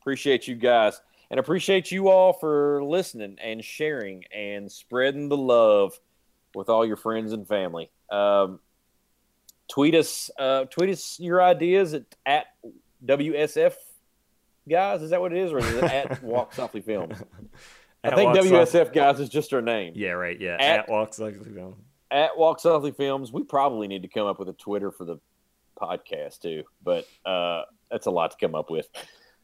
[0.00, 1.00] appreciate you guys
[1.30, 5.98] and appreciate you all for listening and sharing and spreading the love
[6.54, 7.90] with all your friends and family.
[8.10, 8.60] Um,
[9.68, 12.46] tweet us, uh, tweet us your ideas at at
[13.04, 13.74] WSF
[14.68, 15.02] guys.
[15.02, 17.16] Is that what it is, or is it at Walk Softly Films?
[18.04, 19.92] I think WSF Soft- guys is just our name.
[19.96, 20.38] Yeah, right.
[20.40, 21.76] Yeah, At- at, Walks Like Film.
[22.10, 23.32] At Walk Softly Films.
[23.32, 25.18] We probably need to come up with a Twitter for the
[25.80, 28.88] podcast too, but uh, that's a lot to come up with.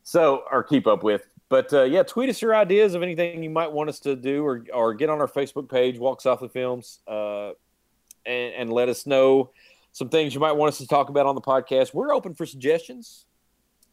[0.02, 1.26] So or keep up with.
[1.48, 4.44] But uh, yeah, tweet us your ideas of anything you might want us to do,
[4.44, 7.50] or or get on our Facebook page, Walk Softly Films, uh,
[8.26, 9.50] and, and let us know
[9.92, 11.94] some things you might want us to talk about on the podcast.
[11.94, 13.26] We're open for suggestions,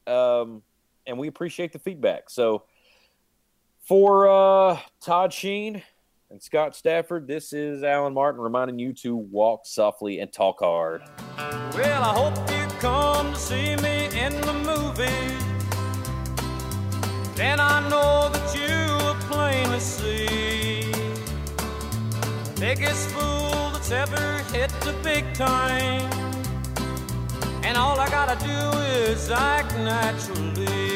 [0.08, 0.64] um,
[1.06, 2.30] and we appreciate the feedback.
[2.30, 2.64] So
[3.84, 5.84] for uh, Todd Sheen
[6.32, 7.28] and Scott Stafford.
[7.28, 11.04] This is Alan Martin reminding you to walk softly and talk hard.
[11.38, 15.36] Well, I hope you come to see me in the movie.
[17.36, 20.92] Then I know that you will plainly see
[22.54, 26.10] the biggest fool that's ever hit the big time.
[27.64, 30.91] And all I gotta do is act naturally.